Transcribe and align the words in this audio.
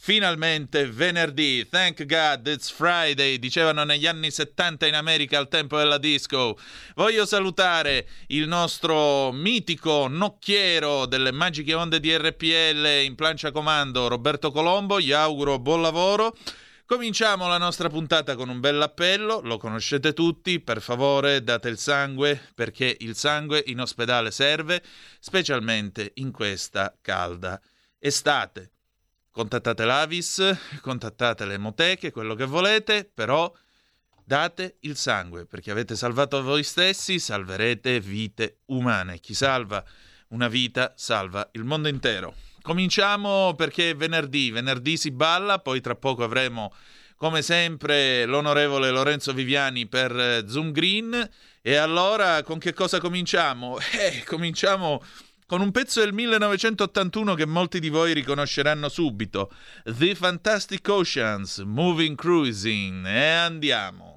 Finalmente 0.00 0.86
venerdì, 0.86 1.68
thank 1.68 2.06
God 2.06 2.46
it's 2.46 2.70
Friday, 2.70 3.38
dicevano 3.38 3.82
negli 3.82 4.06
anni 4.06 4.30
70 4.30 4.86
in 4.86 4.94
America 4.94 5.38
al 5.38 5.48
tempo 5.48 5.76
della 5.76 5.98
disco. 5.98 6.56
Voglio 6.94 7.26
salutare 7.26 8.06
il 8.28 8.46
nostro 8.46 9.32
mitico 9.32 10.06
nocchiero 10.06 11.04
delle 11.04 11.32
magiche 11.32 11.74
onde 11.74 11.98
di 11.98 12.16
RPL 12.16 13.02
in 13.04 13.16
plancia 13.16 13.50
comando, 13.50 14.06
Roberto 14.06 14.52
Colombo, 14.52 15.00
gli 15.00 15.10
auguro 15.10 15.58
buon 15.58 15.82
lavoro. 15.82 16.34
Cominciamo 16.86 17.48
la 17.48 17.58
nostra 17.58 17.88
puntata 17.88 18.36
con 18.36 18.48
un 18.48 18.60
bell'appello, 18.60 19.40
lo 19.42 19.58
conoscete 19.58 20.14
tutti, 20.14 20.60
per 20.60 20.80
favore 20.80 21.42
date 21.42 21.68
il 21.68 21.76
sangue 21.76 22.40
perché 22.54 22.96
il 23.00 23.16
sangue 23.16 23.64
in 23.66 23.80
ospedale 23.80 24.30
serve, 24.30 24.80
specialmente 25.18 26.12
in 26.14 26.30
questa 26.30 26.96
calda 27.02 27.60
estate. 27.98 28.70
Contattate 29.38 29.84
l'Avis, 29.84 30.56
contattate 30.80 31.46
le 31.46 31.54
emoteche, 31.54 32.10
quello 32.10 32.34
che 32.34 32.44
volete, 32.44 33.08
però 33.14 33.48
date 34.24 34.78
il 34.80 34.96
sangue 34.96 35.46
perché 35.46 35.70
avete 35.70 35.94
salvato 35.94 36.42
voi 36.42 36.64
stessi, 36.64 37.20
salverete 37.20 38.00
vite 38.00 38.62
umane. 38.64 39.20
Chi 39.20 39.34
salva 39.34 39.84
una 40.30 40.48
vita 40.48 40.92
salva 40.96 41.48
il 41.52 41.62
mondo 41.62 41.86
intero. 41.86 42.34
Cominciamo 42.62 43.54
perché 43.54 43.90
è 43.90 43.94
venerdì, 43.94 44.50
venerdì 44.50 44.96
si 44.96 45.12
balla, 45.12 45.60
poi 45.60 45.80
tra 45.80 45.94
poco 45.94 46.24
avremo 46.24 46.74
come 47.14 47.40
sempre 47.40 48.24
l'onorevole 48.24 48.90
Lorenzo 48.90 49.32
Viviani 49.32 49.86
per 49.86 50.18
eh, 50.18 50.44
Zoom 50.48 50.72
Green 50.72 51.30
e 51.62 51.76
allora 51.76 52.42
con 52.42 52.58
che 52.58 52.72
cosa 52.72 52.98
cominciamo? 52.98 53.78
Eh, 53.92 54.24
cominciamo 54.24 55.00
con 55.48 55.62
un 55.62 55.70
pezzo 55.70 56.00
del 56.00 56.12
1981 56.12 57.32
che 57.32 57.46
molti 57.46 57.80
di 57.80 57.88
voi 57.88 58.12
riconosceranno 58.12 58.90
subito, 58.90 59.50
The 59.82 60.14
Fantastic 60.14 60.86
Oceans, 60.86 61.60
Moving 61.60 62.16
Cruising, 62.16 63.06
e 63.06 63.30
andiamo. 63.30 64.07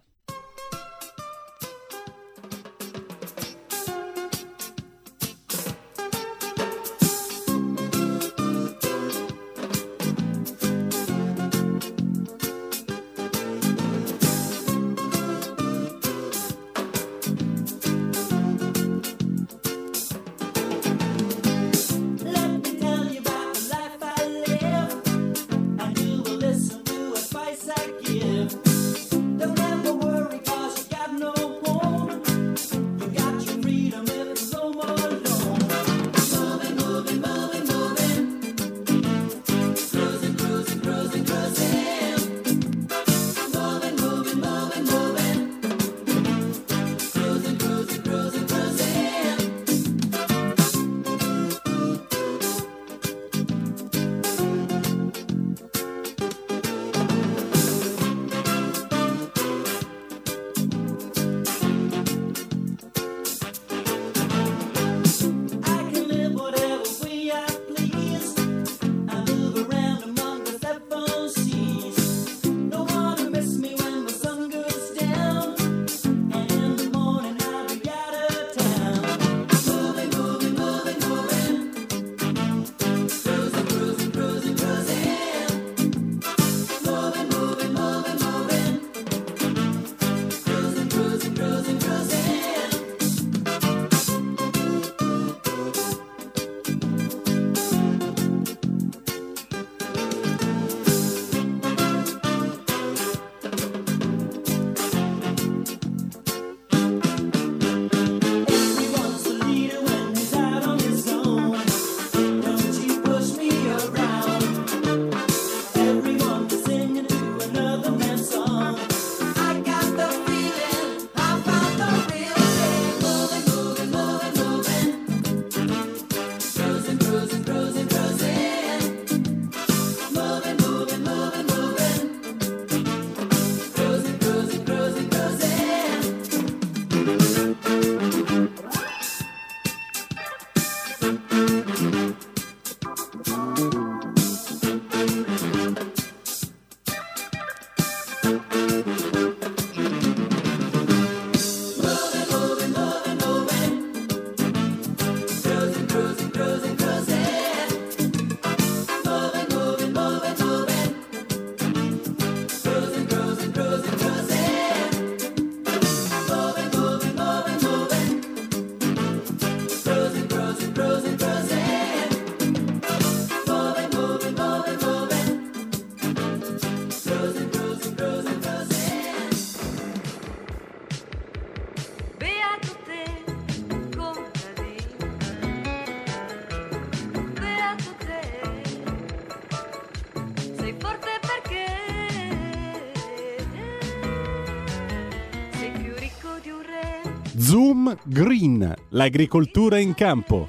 Green, 198.04 198.74
l'agricoltura 198.90 199.78
in 199.78 199.94
campo. 199.94 200.48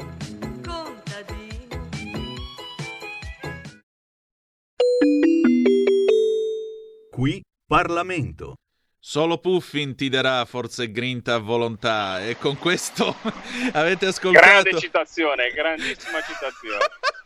Qui 7.11 7.43
Parlamento. 7.67 8.55
Solo 8.99 9.37
Puffin 9.37 9.95
ti 9.95 10.09
darà 10.09 10.43
forza 10.47 10.83
e 10.83 10.91
grinta 10.91 11.35
a 11.35 11.39
volontà 11.39 12.25
e 12.25 12.39
con 12.39 12.57
questo 12.57 13.15
avete 13.73 14.07
ascoltato... 14.07 14.47
Grande 14.47 14.79
citazione, 14.79 15.51
grandissima 15.51 16.23
citazione. 16.23 16.87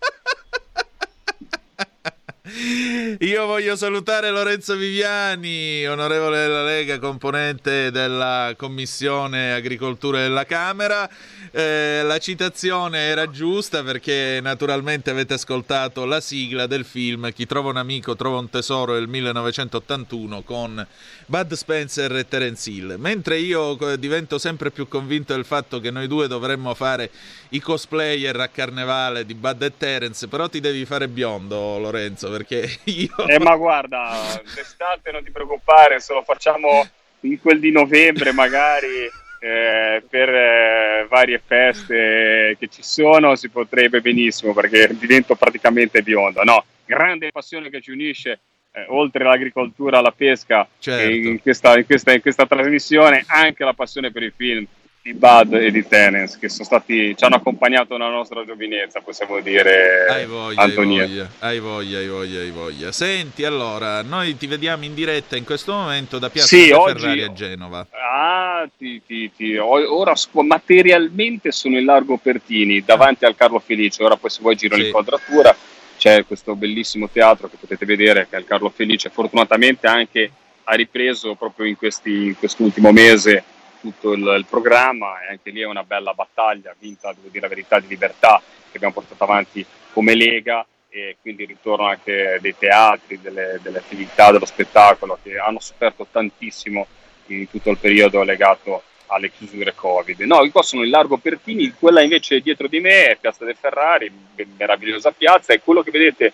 Io 3.18 3.44
voglio 3.44 3.74
salutare 3.74 4.30
Lorenzo 4.30 4.76
Viviani, 4.76 5.84
onorevole 5.84 6.42
della 6.42 6.62
Lega, 6.62 7.00
componente 7.00 7.90
della 7.90 8.54
Commissione 8.56 9.52
Agricoltura 9.52 10.20
della 10.20 10.44
Camera. 10.44 11.10
Eh, 11.50 12.02
la 12.04 12.18
citazione 12.18 12.98
era 12.98 13.30
giusta 13.30 13.82
perché 13.82 14.38
naturalmente 14.40 15.10
avete 15.10 15.34
ascoltato 15.34 16.04
la 16.04 16.20
sigla 16.20 16.66
del 16.66 16.84
film 16.84 17.32
Chi 17.32 17.46
trova 17.46 17.70
un 17.70 17.78
amico 17.78 18.14
trova 18.14 18.38
un 18.38 18.50
tesoro 18.50 18.94
del 18.94 19.08
1981 19.08 20.42
con 20.42 20.86
Bud 21.26 21.52
Spencer 21.52 22.14
e 22.14 22.28
Terence 22.28 22.70
Hill. 22.70 22.94
Mentre 22.96 23.38
io 23.38 23.76
divento 23.98 24.38
sempre 24.38 24.70
più 24.70 24.86
convinto 24.86 25.34
del 25.34 25.44
fatto 25.44 25.80
che 25.80 25.90
noi 25.90 26.06
due 26.06 26.28
dovremmo 26.28 26.74
fare 26.74 27.10
i 27.50 27.60
cosplayer 27.60 28.38
a 28.38 28.48
carnevale 28.48 29.26
di 29.26 29.34
Bud 29.34 29.62
e 29.62 29.72
Terence, 29.76 30.28
però 30.28 30.48
ti 30.48 30.60
devi 30.60 30.84
fare 30.84 31.08
biondo, 31.08 31.78
Lorenzo, 31.78 32.28
perché 32.36 32.68
io... 32.84 33.26
Eh, 33.26 33.38
ma 33.38 33.56
guarda, 33.56 34.40
d'estate 34.54 35.10
non 35.10 35.24
ti 35.24 35.30
preoccupare, 35.30 36.00
se 36.00 36.12
lo 36.12 36.22
facciamo 36.22 36.86
in 37.20 37.40
quel 37.40 37.58
di 37.58 37.70
novembre 37.70 38.32
magari 38.32 39.08
eh, 39.40 40.02
per 40.08 40.28
eh, 40.28 41.06
varie 41.08 41.40
feste 41.44 42.56
che 42.58 42.68
ci 42.68 42.82
sono 42.82 43.34
si 43.36 43.48
potrebbe 43.48 44.00
benissimo 44.00 44.52
perché 44.52 44.88
divento 44.98 45.34
praticamente 45.34 46.02
biondo. 46.02 46.42
No, 46.42 46.64
grande 46.84 47.30
passione 47.32 47.70
che 47.70 47.80
ci 47.80 47.90
unisce 47.90 48.40
eh, 48.72 48.84
oltre 48.88 49.24
l'agricoltura 49.24 49.98
alla 49.98 50.12
pesca 50.12 50.68
certo. 50.78 51.10
in, 51.10 51.40
questa, 51.40 51.76
in, 51.78 51.86
questa, 51.86 52.12
in, 52.12 52.20
questa, 52.20 52.46
trasmissione 52.46 53.24
anche 53.26 53.64
la 53.64 53.72
passione 53.72 54.10
per 54.10 54.22
i 54.22 54.32
film 54.34 54.66
di 55.06 55.14
Bud 55.14 55.52
e 55.52 55.70
di 55.70 55.86
Tenens 55.86 56.36
che 56.36 56.48
sono 56.48 56.64
stati, 56.64 57.16
ci 57.16 57.24
hanno 57.24 57.36
accompagnato 57.36 57.96
nella 57.96 58.10
nostra 58.10 58.44
giovinezza, 58.44 59.00
possiamo 59.00 59.38
dire. 59.38 60.04
Hai 60.08 60.26
voglia, 60.26 60.60
Antonia. 60.62 61.02
hai 61.04 61.08
voglia, 61.08 61.28
hai 61.38 61.60
voglia, 61.60 61.98
hai 61.98 62.08
voglia, 62.08 62.40
hai 62.40 62.50
voglia. 62.50 62.92
Senti, 62.92 63.44
allora, 63.44 64.02
noi 64.02 64.36
ti 64.36 64.48
vediamo 64.48 64.84
in 64.84 64.94
diretta 64.94 65.36
in 65.36 65.44
questo 65.44 65.72
momento 65.72 66.18
da 66.18 66.28
Piazza 66.28 66.48
sì, 66.48 66.72
Ferrari 66.72 67.22
a 67.22 67.32
Genova. 67.32 67.86
Ah, 67.90 68.68
ti, 68.76 69.00
ti, 69.06 69.30
ti, 69.32 69.56
ora 69.56 70.12
materialmente 70.42 71.52
sono 71.52 71.78
in 71.78 71.84
Largo 71.84 72.16
Pertini, 72.16 72.82
davanti 72.84 73.26
al 73.26 73.36
Carlo 73.36 73.60
Felice, 73.60 74.02
ora 74.02 74.16
poi 74.16 74.30
se 74.30 74.40
vuoi 74.42 74.56
giro 74.56 74.74
sì. 74.74 74.82
l'inquadratura, 74.82 75.54
c'è 75.96 76.26
questo 76.26 76.56
bellissimo 76.56 77.08
teatro 77.08 77.48
che 77.48 77.58
potete 77.60 77.86
vedere, 77.86 78.26
che 78.28 78.34
è 78.34 78.40
il 78.40 78.44
Carlo 78.44 78.70
Felice, 78.70 79.10
fortunatamente 79.10 79.86
anche 79.86 80.32
ha 80.64 80.74
ripreso 80.74 81.36
proprio 81.36 81.66
in, 81.66 81.76
questi, 81.76 82.26
in 82.26 82.36
quest'ultimo 82.36 82.90
mese 82.90 83.44
tutto 83.90 84.12
il, 84.12 84.22
il, 84.38 84.46
programma 84.48 85.20
e 85.22 85.30
anche 85.30 85.50
lì 85.50 85.60
è 85.60 85.66
una 85.66 85.84
bella 85.84 86.12
battaglia 86.12 86.74
vinta, 86.78 87.12
devo 87.12 87.28
dire 87.28 87.40
la 87.42 87.48
verità, 87.48 87.78
di 87.78 87.86
libertà 87.88 88.40
che 88.70 88.76
abbiamo 88.76 88.94
portato 88.94 89.22
avanti 89.24 89.64
come 89.92 90.14
Lega 90.14 90.66
e 90.88 91.16
quindi 91.20 91.42
il 91.42 91.48
ritorno 91.48 91.86
anche 91.86 92.38
dei 92.40 92.56
teatri, 92.56 93.20
delle, 93.20 93.58
delle 93.62 93.78
attività, 93.78 94.32
dello 94.32 94.46
spettacolo 94.46 95.18
che 95.22 95.38
hanno 95.38 95.60
sofferto 95.60 96.06
tantissimo 96.10 96.86
in 97.26 97.48
tutto 97.50 97.70
il 97.70 97.78
periodo 97.78 98.22
legato 98.22 98.82
alle 99.06 99.30
chiusure 99.30 99.74
Covid. 99.74 100.20
No, 100.20 100.48
qua 100.50 100.62
sono 100.62 100.82
in 100.82 100.90
Largo 100.90 101.18
Pertini, 101.18 101.72
quella 101.78 102.02
invece 102.02 102.40
dietro 102.40 102.66
di 102.66 102.80
me 102.80 103.10
è 103.10 103.16
Piazza 103.20 103.44
del 103.44 103.56
Ferrari, 103.58 104.10
meravigliosa 104.56 105.12
piazza, 105.12 105.52
e 105.52 105.60
quello 105.60 105.82
che 105.82 105.90
vedete 105.90 106.32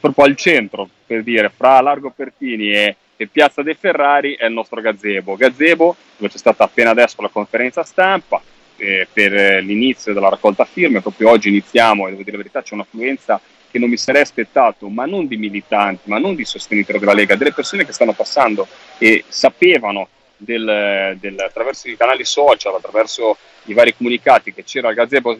proprio 0.00 0.26
al 0.26 0.36
centro, 0.36 0.88
per 1.06 1.22
dire, 1.22 1.50
fra 1.54 1.80
Largo 1.80 2.10
Pertini 2.10 2.70
e 2.72 2.96
e 3.22 3.28
Piazza 3.28 3.62
dei 3.62 3.74
Ferrari 3.74 4.34
è 4.34 4.46
il 4.46 4.52
nostro 4.52 4.80
gazebo. 4.80 5.36
Gazebo 5.36 5.96
dove 6.16 6.30
c'è 6.30 6.38
stata 6.38 6.64
appena 6.64 6.90
adesso 6.90 7.22
la 7.22 7.28
conferenza 7.28 7.84
stampa 7.84 8.42
eh, 8.76 9.06
per 9.12 9.62
l'inizio 9.62 10.12
della 10.12 10.28
raccolta 10.28 10.64
firme, 10.64 11.00
proprio 11.00 11.30
oggi 11.30 11.48
iniziamo 11.48 12.06
e 12.06 12.10
devo 12.10 12.22
dire 12.22 12.36
la 12.36 12.42
verità 12.42 12.62
c'è 12.62 12.74
un'affluenza 12.74 13.40
che 13.70 13.78
non 13.78 13.88
mi 13.88 13.96
sarei 13.96 14.22
aspettato, 14.22 14.88
ma 14.88 15.06
non 15.06 15.26
di 15.26 15.36
militanti, 15.36 16.10
ma 16.10 16.18
non 16.18 16.34
di 16.34 16.44
sostenitori 16.44 16.98
della 16.98 17.14
Lega, 17.14 17.36
delle 17.36 17.52
persone 17.52 17.86
che 17.86 17.92
stanno 17.92 18.12
passando 18.12 18.66
e 18.98 19.24
sapevano 19.28 20.08
del, 20.36 21.16
del, 21.18 21.38
attraverso 21.38 21.88
i 21.88 21.96
canali 21.96 22.24
social, 22.24 22.74
attraverso 22.74 23.38
i 23.64 23.72
vari 23.72 23.96
comunicati 23.96 24.52
che 24.52 24.64
c'era 24.64 24.88
il 24.90 24.94
gazebo, 24.94 25.38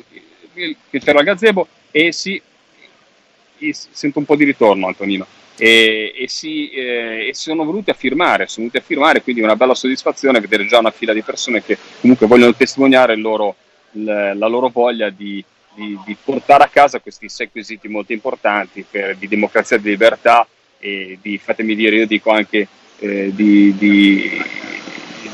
che 0.54 1.00
c'era 1.00 1.18
il 1.18 1.24
gazebo 1.24 1.66
e 1.90 2.12
si, 2.12 2.40
sento 3.70 4.18
un 4.18 4.24
po' 4.24 4.36
di 4.36 4.44
ritorno 4.44 4.86
Antonino 4.86 5.26
e, 5.56 6.12
e, 6.16 6.28
si, 6.28 6.70
eh, 6.70 7.28
e, 7.28 7.34
sono 7.34 7.64
venuti 7.64 7.90
a 7.90 7.94
firmare, 7.94 8.46
sono 8.46 8.66
venuti 8.66 8.78
a 8.78 8.86
firmare, 8.86 9.22
quindi 9.22 9.42
è 9.42 9.44
una 9.44 9.56
bella 9.56 9.74
soddisfazione 9.74 10.40
vedere 10.40 10.66
già 10.66 10.78
una 10.78 10.90
fila 10.90 11.12
di 11.12 11.22
persone 11.22 11.62
che 11.62 11.76
comunque 12.00 12.26
vogliono 12.26 12.54
testimoniare 12.54 13.16
loro, 13.16 13.56
la 13.92 14.46
loro 14.48 14.68
voglia 14.68 15.10
di, 15.10 15.44
di, 15.74 15.98
di, 16.04 16.16
portare 16.22 16.64
a 16.64 16.68
casa 16.68 17.00
questi 17.00 17.28
sei 17.28 17.50
quesiti 17.50 17.88
molto 17.88 18.12
importanti 18.12 18.84
per, 18.88 19.16
di 19.16 19.28
democrazia 19.28 19.76
di 19.76 19.90
libertà 19.90 20.46
e 20.78 21.18
di, 21.20 21.38
fatemi 21.38 21.74
dire, 21.74 21.96
io 21.96 22.06
dico 22.06 22.30
anche 22.30 22.66
eh, 22.98 23.30
di, 23.34 23.76
di, 23.76 24.42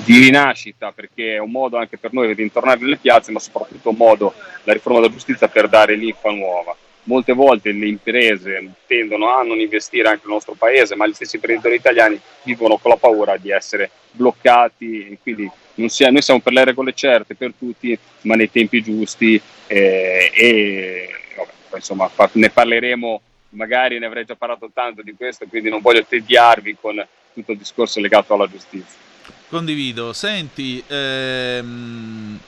di, 0.05 0.19
rinascita, 0.19 0.93
perché 0.93 1.35
è 1.35 1.39
un 1.39 1.51
modo 1.51 1.77
anche 1.77 1.97
per 1.97 2.13
noi 2.13 2.35
di 2.35 2.43
ritornare 2.43 2.81
nelle 2.81 2.97
piazze, 2.97 3.31
ma 3.31 3.39
soprattutto 3.39 3.91
un 3.91 3.97
modo, 3.97 4.35
la 4.65 4.73
riforma 4.73 4.99
della 5.01 5.13
giustizia, 5.13 5.49
per 5.49 5.69
dare 5.69 5.95
linfa 5.95 6.31
nuova 6.31 6.77
molte 7.09 7.33
volte 7.33 7.73
le 7.73 7.89
imprese 7.89 8.75
tendono 8.87 9.35
a 9.35 9.43
non 9.43 9.59
investire 9.59 10.09
anche 10.09 10.23
nel 10.25 10.35
nostro 10.35 10.55
paese, 10.55 10.95
ma 10.95 11.07
gli 11.07 11.15
stessi 11.15 11.37
imprenditori 11.37 11.75
italiani 11.75 12.21
vivono 12.43 12.77
con 12.77 12.91
la 12.91 12.97
paura 12.97 13.37
di 13.37 13.51
essere 13.51 13.91
bloccati, 14.13 15.19
quindi 15.23 15.51
sia, 15.87 16.11
noi 16.11 16.23
siamo 16.23 16.41
per 16.41 16.53
le 16.53 16.65
regole 16.65 16.93
certe 16.93 17.35
per 17.35 17.55
tutti, 17.59 17.99
ma 18.23 18.35
nei 18.35 18.51
tempi 18.51 18.83
giusti 18.83 19.41
eh, 19.67 20.31
e 20.35 21.09
vabbè, 21.37 21.77
insomma 21.77 22.11
ne 22.33 22.51
parleremo, 22.51 23.21
magari 23.51 23.99
ne 23.99 24.07
avrei 24.07 24.27
già 24.27 24.37
parlato 24.37 24.71
tanto 24.73 25.03
di 25.03 25.15
questo, 25.17 25.47
quindi 25.47 25.71
non 25.71 25.81
voglio 25.81 26.05
tediarvi 26.05 26.77
con 26.79 27.05
tutto 27.33 27.53
il 27.53 27.59
discorso 27.59 28.01
legato 28.01 28.35
alla 28.35 28.49
giustizia. 28.49 29.07
Condivido, 29.49 30.13
senti, 30.13 30.83
ehm 30.87 32.39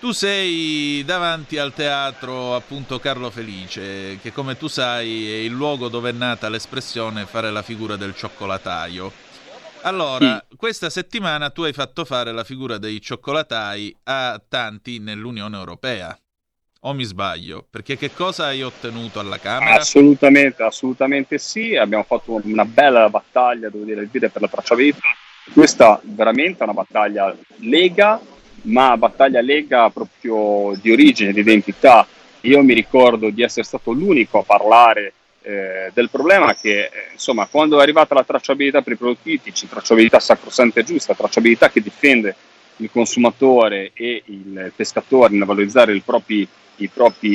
tu 0.00 0.12
sei 0.12 1.04
davanti 1.04 1.58
al 1.58 1.74
teatro 1.74 2.54
appunto 2.56 2.98
Carlo 2.98 3.30
Felice, 3.30 4.18
che 4.20 4.32
come 4.32 4.56
tu 4.56 4.66
sai 4.66 5.30
è 5.30 5.36
il 5.36 5.52
luogo 5.52 5.88
dove 5.88 6.08
è 6.08 6.12
nata 6.12 6.48
l'espressione 6.48 7.26
fare 7.26 7.50
la 7.50 7.60
figura 7.60 7.96
del 7.96 8.16
cioccolataio. 8.16 9.12
Allora, 9.82 10.42
sì. 10.48 10.56
questa 10.56 10.88
settimana 10.88 11.50
tu 11.50 11.62
hai 11.62 11.74
fatto 11.74 12.06
fare 12.06 12.32
la 12.32 12.44
figura 12.44 12.78
dei 12.78 13.00
cioccolatai 13.00 13.94
a 14.04 14.40
tanti 14.46 14.98
nell'Unione 15.00 15.56
Europea. 15.56 16.18
O 16.84 16.94
mi 16.94 17.04
sbaglio? 17.04 17.66
Perché 17.68 17.98
che 17.98 18.10
cosa 18.10 18.46
hai 18.46 18.62
ottenuto 18.62 19.20
alla 19.20 19.38
Camera? 19.38 19.74
Assolutamente, 19.74 20.62
assolutamente 20.62 21.36
sì. 21.36 21.76
Abbiamo 21.76 22.04
fatto 22.04 22.40
una 22.42 22.64
bella 22.64 23.10
battaglia, 23.10 23.68
devo 23.68 23.84
dire, 23.84 24.06
per 24.08 24.40
la 24.40 24.48
tracciabilità. 24.48 25.00
Questa 25.52 26.00
veramente 26.04 26.60
è 26.60 26.62
una 26.62 26.72
battaglia 26.72 27.36
lega 27.58 28.18
ma 28.62 28.96
battaglia 28.96 29.40
Lega 29.40 29.90
proprio 29.90 30.76
di 30.80 30.90
origine, 30.90 31.32
di 31.32 31.40
identità. 31.40 32.06
Io 32.42 32.62
mi 32.62 32.74
ricordo 32.74 33.30
di 33.30 33.42
essere 33.42 33.64
stato 33.64 33.92
l'unico 33.92 34.38
a 34.38 34.44
parlare 34.44 35.12
eh, 35.42 35.90
del 35.92 36.10
problema 36.10 36.54
che, 36.54 36.84
eh, 36.84 36.90
insomma, 37.12 37.46
quando 37.46 37.78
è 37.78 37.82
arrivata 37.82 38.14
la 38.14 38.24
tracciabilità 38.24 38.82
per 38.82 38.94
i 38.94 38.96
prodotti 38.96 39.32
ittici, 39.32 39.68
tracciabilità 39.68 40.20
sacrosanta 40.20 40.80
e 40.80 40.84
giusta, 40.84 41.14
tracciabilità 41.14 41.70
che 41.70 41.80
difende 41.80 42.34
il 42.76 42.90
consumatore 42.90 43.90
e 43.94 44.22
il 44.26 44.72
pescatore 44.74 45.34
nel 45.34 45.44
valorizzare 45.44 45.92
il, 45.92 46.02
propri, 46.02 46.46
i 46.76 46.88
propri, 46.88 47.28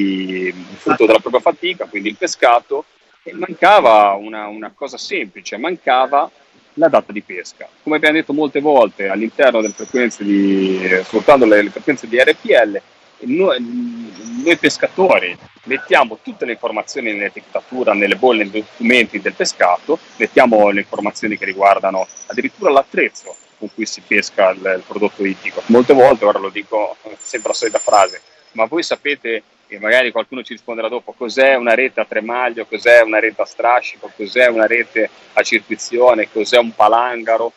il 0.47 0.53
frutto 0.77 1.05
della 1.05 1.19
propria 1.19 1.41
fatica, 1.41 1.85
quindi 1.85 2.09
il 2.09 2.15
pescato, 2.15 2.85
mancava 3.33 4.13
una, 4.13 4.47
una 4.47 4.71
cosa 4.75 4.97
semplice, 4.97 5.57
mancava 5.57 6.29
la 6.75 6.87
data 6.87 7.11
di 7.11 7.21
pesca. 7.21 7.67
Come 7.83 7.97
abbiamo 7.97 8.15
detto 8.15 8.33
molte 8.33 8.59
volte 8.59 9.07
all'interno 9.07 9.61
delle 9.61 9.73
frequenze 9.73 10.23
di, 10.23 10.79
sfruttando 11.03 11.45
le, 11.45 11.63
le 11.63 11.69
frequenze 11.69 12.07
di 12.07 12.17
RPL, 12.19 12.81
noi, 13.19 14.11
noi, 14.43 14.57
pescatori 14.57 15.35
mettiamo 15.63 16.19
tutte 16.21 16.45
le 16.45 16.53
informazioni 16.53 17.13
nell'etichettatura, 17.13 17.93
nelle 17.93 18.15
bolle, 18.15 18.43
nei 18.43 18.51
documenti 18.51 19.19
del 19.19 19.33
pescato, 19.33 19.97
mettiamo 20.17 20.69
le 20.69 20.81
informazioni 20.81 21.37
che 21.37 21.45
riguardano 21.45 22.07
addirittura 22.27 22.71
l'attrezzo 22.71 23.35
con 23.57 23.69
cui 23.73 23.85
si 23.85 24.01
pesca 24.05 24.49
il, 24.49 24.59
il 24.59 24.83
prodotto 24.85 25.25
ittico. 25.25 25.61
Molte 25.67 25.93
volte, 25.93 26.25
ora 26.25 26.39
lo 26.39 26.49
dico 26.49 26.97
sempre 27.17 27.49
la 27.49 27.55
solita 27.55 27.79
frase, 27.79 28.21
ma 28.55 28.65
voi 28.65 28.83
sapete 28.83 29.43
e 29.67 29.79
magari 29.79 30.11
qualcuno 30.11 30.43
ci 30.43 30.53
risponderà 30.53 30.87
dopo 30.87 31.13
cos'è 31.13 31.55
una 31.55 31.73
rete 31.73 31.99
a 31.99 32.05
tremaglio, 32.05 32.65
cos'è 32.65 33.01
una 33.01 33.19
rete 33.19 33.41
a 33.41 33.45
strascico, 33.45 34.11
cos'è 34.15 34.47
una 34.47 34.67
rete 34.67 35.09
a 35.33 35.41
circuizione, 35.41 36.29
cos'è 36.31 36.57
un 36.57 36.73
palangaro, 36.73 37.51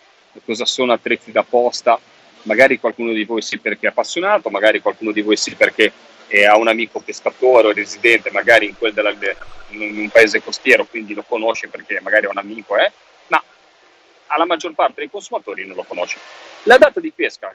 cosa 0.45 0.65
sono 0.65 0.93
attrezzi 0.93 1.33
da 1.33 1.43
posta. 1.43 1.99
Magari 2.43 2.79
qualcuno 2.79 3.13
di 3.13 3.25
voi 3.25 3.43
sì 3.43 3.59
perché 3.59 3.87
è 3.87 3.91
appassionato, 3.91 4.49
magari 4.49 4.81
qualcuno 4.81 5.13
di 5.13 5.21
voi 5.21 5.37
sì 5.37 5.55
perché 5.55 5.93
ha 6.47 6.57
un 6.57 6.69
amico 6.69 7.01
pescatore 7.01 7.69
o 7.69 7.73
residente, 7.73 8.31
magari 8.31 8.67
in, 8.67 8.93
della, 8.93 9.15
in 9.71 9.99
un 9.99 10.09
paese 10.11 10.43
costiero, 10.43 10.87
quindi 10.87 11.15
lo 11.15 11.25
conosce 11.27 11.69
perché 11.69 12.01
magari 12.01 12.27
è 12.27 12.31
un 12.31 12.39
amico, 12.39 12.77
eh? 12.77 12.91
Alla 14.29 14.47
maggior 14.47 14.75
parte 14.75 15.01
dei 15.01 15.11
consumatori 15.11 15.67
non 15.67 15.77
lo 15.77 15.85
conosce. 15.85 16.19
La 16.65 16.79
data 16.79 17.01
di 17.01 17.13
pesca, 17.15 17.55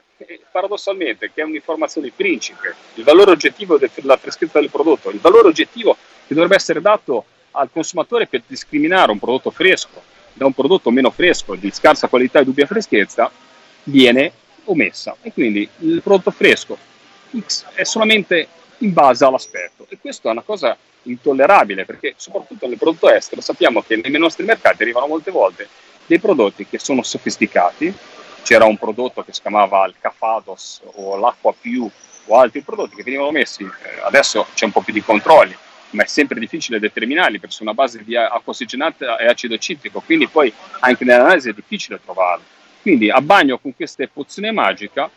paradossalmente, 0.50 1.30
che 1.32 1.42
è 1.42 1.44
un'informazione 1.44 2.12
principe, 2.14 2.74
il 2.94 3.04
valore 3.04 3.32
oggettivo 3.32 3.78
della 3.78 4.16
freschezza 4.16 4.60
del 4.60 4.70
prodotto, 4.70 5.10
il 5.10 5.20
valore 5.20 5.48
oggettivo 5.48 5.96
che 6.26 6.34
dovrebbe 6.34 6.56
essere 6.56 6.80
dato 6.80 7.24
al 7.52 7.70
consumatore 7.72 8.26
per 8.26 8.42
discriminare 8.46 9.12
un 9.12 9.18
prodotto 9.18 9.50
fresco 9.50 10.02
da 10.32 10.46
un 10.46 10.52
prodotto 10.52 10.90
meno 10.90 11.10
fresco, 11.10 11.54
di 11.54 11.70
scarsa 11.70 12.08
qualità 12.08 12.40
e 12.40 12.44
dubbia 12.44 12.66
freschezza, 12.66 13.30
viene 13.84 14.32
omessa. 14.64 15.16
E 15.22 15.32
quindi 15.32 15.68
il 15.78 16.02
prodotto 16.02 16.32
fresco 16.32 16.76
X 17.38 17.66
è 17.74 17.84
solamente 17.84 18.48
in 18.78 18.92
base 18.92 19.24
all'aspetto. 19.24 19.86
E 19.88 19.98
questa 20.00 20.28
è 20.28 20.32
una 20.32 20.42
cosa 20.42 20.76
intollerabile 21.02 21.84
perché 21.84 22.14
soprattutto 22.16 22.66
nel 22.66 22.78
prodotto 22.78 23.10
estero 23.10 23.40
sappiamo 23.40 23.82
che 23.82 23.96
nei 23.96 24.18
nostri 24.18 24.44
mercati 24.44 24.82
arrivano 24.82 25.06
molte 25.06 25.30
volte 25.30 25.68
dei 26.06 26.18
prodotti 26.18 26.66
che 26.66 26.78
sono 26.78 27.02
sofisticati. 27.02 27.92
C'era 28.42 28.64
un 28.66 28.76
prodotto 28.76 29.22
che 29.22 29.32
si 29.32 29.40
chiamava 29.40 29.86
il 29.86 29.94
Cafados 29.98 30.82
o 30.94 31.16
l'Acqua 31.16 31.54
Più 31.58 31.90
o 32.26 32.38
altri 32.38 32.62
prodotti 32.62 32.96
che 32.96 33.02
venivano 33.02 33.30
messi, 33.30 33.62
eh, 33.62 34.00
adesso 34.02 34.46
c'è 34.54 34.64
un 34.64 34.72
po' 34.72 34.80
più 34.80 34.92
di 34.92 35.02
controlli, 35.02 35.54
ma 35.90 36.04
è 36.04 36.06
sempre 36.06 36.40
difficile 36.40 36.78
determinarli 36.78 37.38
perché 37.38 37.54
sono 37.54 37.70
a 37.70 37.74
base 37.74 38.02
di 38.02 38.16
acqua 38.16 38.52
ossigenata 38.52 39.18
e 39.18 39.26
acido 39.26 39.58
citrico, 39.58 40.00
quindi 40.00 40.26
poi 40.28 40.52
anche 40.80 41.04
nell'analisi 41.04 41.50
è 41.50 41.52
difficile 41.52 42.00
trovarli. 42.02 42.44
Quindi 42.80 43.10
a 43.10 43.20
bagno 43.20 43.58
con 43.58 43.74
queste 43.74 44.08
pozioni 44.08 44.52
magica, 44.52 45.10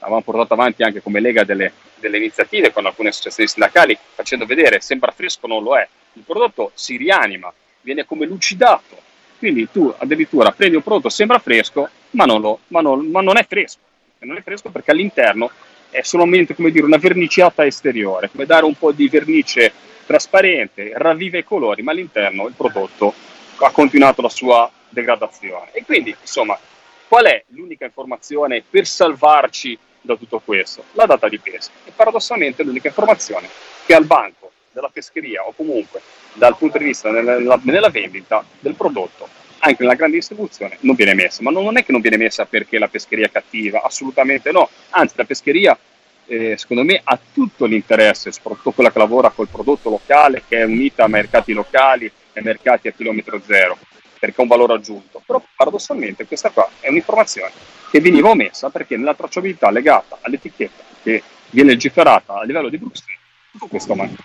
avevamo 0.00 0.22
portato 0.22 0.54
avanti 0.54 0.82
anche 0.82 1.02
come 1.02 1.20
Lega 1.20 1.44
delle, 1.44 1.72
delle 1.96 2.18
iniziative 2.18 2.72
con 2.72 2.84
alcune 2.84 3.08
associazioni 3.08 3.48
sindacali, 3.48 3.96
facendo 4.14 4.44
vedere, 4.44 4.80
sembra 4.80 5.10
fresco, 5.10 5.46
non 5.46 5.62
lo 5.62 5.76
è. 5.76 5.86
Il 6.14 6.22
prodotto 6.22 6.72
si 6.74 6.96
rianima, 6.96 7.52
viene 7.80 8.04
come 8.04 8.26
lucidato. 8.26 9.00
Quindi 9.44 9.68
tu 9.70 9.94
addirittura 9.98 10.52
prendi 10.52 10.76
un 10.76 10.82
prodotto, 10.82 11.10
sembra 11.10 11.38
fresco, 11.38 11.86
ma 12.12 12.24
non, 12.24 12.40
lo, 12.40 12.60
ma 12.68 12.80
non, 12.80 13.10
ma 13.10 13.20
non 13.20 13.36
è 13.36 13.44
fresco. 13.46 13.76
E 14.18 14.24
non 14.24 14.38
è 14.38 14.42
fresco 14.42 14.70
perché 14.70 14.90
all'interno 14.90 15.50
è 15.90 16.00
solamente 16.00 16.54
come 16.54 16.70
dire, 16.70 16.86
una 16.86 16.96
verniciata 16.96 17.66
esteriore, 17.66 18.30
come 18.30 18.46
dare 18.46 18.64
un 18.64 18.72
po' 18.72 18.90
di 18.92 19.06
vernice 19.06 19.70
trasparente, 20.06 20.92
ravviva 20.94 21.36
i 21.36 21.44
colori, 21.44 21.82
ma 21.82 21.90
all'interno 21.90 22.46
il 22.46 22.54
prodotto 22.56 23.12
ha 23.58 23.70
continuato 23.70 24.22
la 24.22 24.30
sua 24.30 24.70
degradazione. 24.88 25.72
E 25.72 25.84
quindi, 25.84 26.16
insomma, 26.18 26.58
qual 27.06 27.26
è 27.26 27.44
l'unica 27.48 27.84
informazione 27.84 28.64
per 28.66 28.86
salvarci 28.86 29.78
da 30.00 30.16
tutto 30.16 30.40
questo? 30.42 30.84
La 30.92 31.04
data 31.04 31.28
di 31.28 31.38
pesca. 31.38 31.72
E 31.84 31.92
paradossalmente 31.94 32.62
l'unica 32.62 32.88
informazione 32.88 33.46
che 33.84 33.94
al 33.94 34.06
banco 34.06 34.43
della 34.74 34.90
pescheria 34.92 35.46
o 35.46 35.52
comunque 35.54 36.02
dal 36.34 36.56
punto 36.58 36.76
di 36.76 36.84
vista 36.84 37.10
nella, 37.10 37.58
nella 37.62 37.88
vendita 37.88 38.44
del 38.58 38.74
prodotto 38.74 39.28
anche 39.60 39.82
nella 39.82 39.94
grande 39.94 40.16
distribuzione 40.16 40.76
non 40.80 40.94
viene 40.94 41.14
messa, 41.14 41.42
ma 41.42 41.50
non 41.50 41.78
è 41.78 41.84
che 41.84 41.92
non 41.92 42.02
viene 42.02 42.18
messa 42.18 42.44
perché 42.44 42.78
la 42.78 42.88
pescheria 42.88 43.26
è 43.26 43.30
cattiva, 43.30 43.82
assolutamente 43.82 44.52
no, 44.52 44.68
anzi 44.90 45.14
la 45.16 45.24
pescheria 45.24 45.78
eh, 46.26 46.56
secondo 46.56 46.84
me 46.84 47.00
ha 47.02 47.18
tutto 47.32 47.64
l'interesse, 47.64 48.32
soprattutto 48.32 48.72
quella 48.72 48.92
che 48.92 48.98
lavora 48.98 49.30
col 49.30 49.48
prodotto 49.48 49.90
locale, 49.90 50.42
che 50.46 50.58
è 50.58 50.64
unita 50.64 51.04
a 51.04 51.08
mercati 51.08 51.52
locali 51.52 52.10
e 52.32 52.40
mercati 52.42 52.88
a 52.88 52.92
chilometro 52.92 53.40
zero, 53.44 53.78
perché 54.18 54.40
ha 54.40 54.42
un 54.42 54.48
valore 54.48 54.74
aggiunto. 54.74 55.22
Però 55.24 55.42
paradossalmente 55.56 56.26
questa 56.26 56.50
qua 56.50 56.68
è 56.80 56.88
un'informazione 56.88 57.52
che 57.90 58.00
veniva 58.00 58.30
omessa 58.30 58.70
perché 58.70 58.96
nella 58.96 59.14
tracciabilità 59.14 59.70
legata 59.70 60.18
all'etichetta 60.20 60.82
che 61.02 61.22
viene 61.50 61.70
legiferata 61.70 62.34
a 62.34 62.44
livello 62.44 62.68
di 62.68 62.78
Bruxelles, 62.78 63.20
tutto 63.52 63.66
questo 63.66 63.94
manca. 63.94 64.22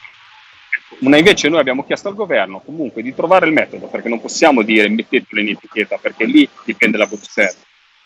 Una 1.00 1.18
invece 1.18 1.50
noi 1.50 1.60
abbiamo 1.60 1.86
chiesto 1.86 2.08
al 2.08 2.16
governo 2.16 2.60
comunque 2.60 3.04
di 3.04 3.14
trovare 3.14 3.46
il 3.46 3.54
metodo, 3.54 3.88
perché 3.88 4.10
non 4.10 4.20
possiamo 4.20 4.64
dire 4.64 4.90
mettetelo 4.90 5.40
in 5.40 5.50
etichetta, 5.50 5.98
perché 5.98 6.26
lì 6.26 6.50
dipende 6.66 6.98
da 6.98 7.06
Bruxelles. 7.06 7.58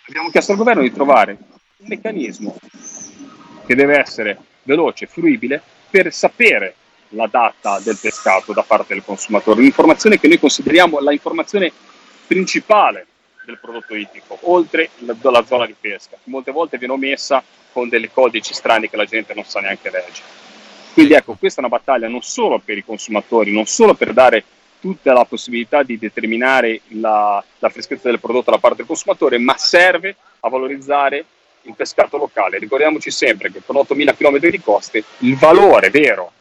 Abbiamo 0.07 0.29
chiesto 0.29 0.51
al 0.51 0.57
governo 0.57 0.81
di 0.81 0.91
trovare 0.91 1.37
un 1.77 1.87
meccanismo 1.87 2.57
che 3.65 3.75
deve 3.75 3.97
essere 3.97 4.37
veloce, 4.63 5.07
fruibile, 5.07 5.61
per 5.89 6.13
sapere 6.13 6.75
la 7.09 7.27
data 7.27 7.79
del 7.79 7.97
pescato 7.99 8.53
da 8.53 8.63
parte 8.63 8.93
del 8.93 9.03
consumatore, 9.03 9.59
un'informazione 9.59 10.19
che 10.19 10.27
noi 10.27 10.39
consideriamo 10.39 10.99
la 10.99 11.13
informazione 11.13 11.71
principale 12.27 13.07
del 13.45 13.59
prodotto 13.59 13.95
ittico, 13.95 14.37
oltre 14.41 14.89
la, 14.99 15.15
la 15.19 15.45
zona 15.45 15.65
di 15.65 15.75
pesca, 15.79 16.17
che 16.21 16.29
molte 16.29 16.51
volte 16.51 16.77
viene 16.77 16.93
omessa 16.93 17.43
con 17.71 17.89
dei 17.89 18.09
codici 18.11 18.53
strani 18.53 18.89
che 18.89 18.97
la 18.97 19.05
gente 19.05 19.33
non 19.33 19.43
sa 19.45 19.59
neanche 19.59 19.89
leggere. 19.89 20.51
Quindi 20.93 21.13
ecco, 21.13 21.33
questa 21.33 21.59
è 21.61 21.65
una 21.65 21.75
battaglia 21.75 22.07
non 22.07 22.21
solo 22.21 22.59
per 22.59 22.77
i 22.77 22.83
consumatori, 22.83 23.51
non 23.51 23.65
solo 23.65 23.95
per 23.95 24.13
dare 24.13 24.43
tutta 24.79 25.11
la 25.13 25.25
possibilità 25.25 25.81
di 25.81 25.97
determinare 25.97 26.81
la, 26.89 27.43
la 27.59 27.69
freschezza 27.69 28.09
del 28.09 28.19
prodotto 28.19 28.51
da 28.51 28.59
parte 28.59 28.77
del 28.77 28.85
consumatore, 28.85 29.39
ma 29.39 29.57
serve 29.57 30.15
a 30.41 30.49
valorizzare 30.49 31.25
il 31.63 31.73
pescato 31.73 32.17
locale. 32.17 32.59
Ricordiamoci 32.59 33.09
sempre 33.09 33.51
che 33.51 33.61
con 33.65 33.75
8.000 33.77 34.15
km 34.15 34.49
di 34.49 34.61
coste 34.61 35.03
il 35.19 35.35
valore 35.35 35.89
vero 35.89 36.31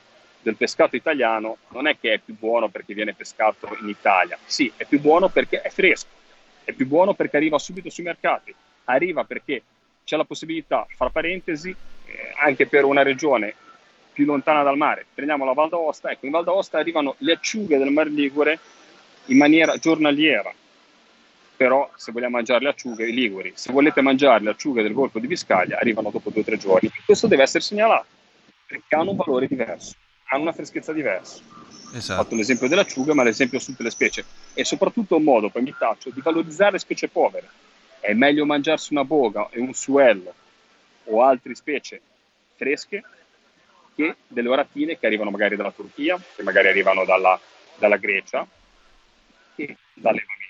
del 0.42 0.56
pescato 0.56 0.96
italiano 0.96 1.58
non 1.68 1.86
è 1.86 1.96
che 1.98 2.14
è 2.14 2.18
più 2.18 2.36
buono 2.36 2.68
perché 2.68 2.92
viene 2.94 3.14
pescato 3.14 3.74
in 3.80 3.88
Italia, 3.88 4.36
sì, 4.44 4.70
è 4.76 4.84
più 4.84 5.00
buono 5.00 5.28
perché 5.28 5.62
è 5.62 5.70
fresco, 5.70 6.08
è 6.64 6.72
più 6.72 6.86
buono 6.86 7.14
perché 7.14 7.36
arriva 7.36 7.58
subito 7.58 7.88
sui 7.88 8.02
mercati, 8.02 8.52
arriva 8.84 9.24
perché 9.24 9.62
c'è 10.04 10.16
la 10.16 10.24
possibilità, 10.24 10.84
fra 10.96 11.10
parentesi, 11.10 11.70
eh, 11.70 12.34
anche 12.40 12.66
per 12.66 12.84
una 12.84 13.02
regione 13.02 13.54
più 14.12 14.24
lontana 14.24 14.62
dal 14.62 14.76
mare, 14.76 15.06
prendiamo 15.12 15.44
la 15.44 15.52
Val 15.52 15.68
d'Aosta, 15.68 16.10
ecco, 16.10 16.26
in 16.26 16.32
Val 16.32 16.44
d'Aosta 16.44 16.78
arrivano 16.78 17.14
le 17.18 17.32
acciughe 17.32 17.78
del 17.78 17.90
Mar 17.90 18.06
Ligure 18.06 18.58
in 19.26 19.36
maniera 19.36 19.76
giornaliera, 19.76 20.52
però 21.56 21.90
se 21.96 22.12
vogliamo 22.12 22.36
mangiare 22.36 22.64
le 22.64 22.70
acciughe 22.70 23.06
liguri, 23.06 23.52
se 23.54 23.72
volete 23.72 24.00
mangiare 24.00 24.42
le 24.42 24.50
acciughe 24.50 24.82
del 24.82 24.92
Golfo 24.92 25.18
di 25.18 25.26
Biscaglia, 25.26 25.78
arrivano 25.78 26.10
dopo 26.10 26.30
due 26.30 26.40
o 26.40 26.44
tre 26.44 26.58
giorni. 26.58 26.90
Questo 27.04 27.28
deve 27.28 27.42
essere 27.42 27.62
segnalato, 27.62 28.06
perché 28.66 28.94
hanno 28.94 29.10
un 29.10 29.16
valore 29.16 29.46
diverso, 29.46 29.94
hanno 30.24 30.42
una 30.42 30.52
freschezza 30.52 30.92
diversa. 30.92 31.40
Esatto. 31.94 32.20
Ho 32.20 32.24
fatto 32.24 32.34
l'esempio 32.34 32.68
delle 32.68 32.80
acciughe, 32.80 33.14
ma 33.14 33.22
l'esempio 33.22 33.58
su 33.58 33.70
tutte 33.70 33.82
le 33.82 33.90
specie. 33.90 34.24
E 34.54 34.64
soprattutto 34.64 35.16
un 35.16 35.22
modo, 35.22 35.50
poi 35.50 35.62
mi 35.62 35.74
taccio, 35.78 36.10
di 36.10 36.20
valorizzare 36.20 36.72
le 36.72 36.78
specie 36.78 37.08
povere. 37.08 37.48
È 38.00 38.12
meglio 38.14 38.46
mangiarsi 38.46 38.92
una 38.92 39.04
boga 39.04 39.48
e 39.50 39.60
un 39.60 39.72
suello 39.74 40.34
o 41.04 41.22
altre 41.22 41.54
specie 41.54 42.00
fresche 42.56 43.02
che 43.94 44.16
delle 44.26 44.48
oratine 44.48 44.98
che 44.98 45.06
arrivano 45.06 45.30
magari 45.30 45.56
dalla 45.56 45.72
Turchia, 45.72 46.20
che 46.34 46.42
magari 46.42 46.68
arrivano 46.68 47.04
dalla, 47.04 47.38
dalla 47.76 47.96
Grecia, 47.96 48.46
che 49.54 49.76
dall'allevamento 49.94 50.42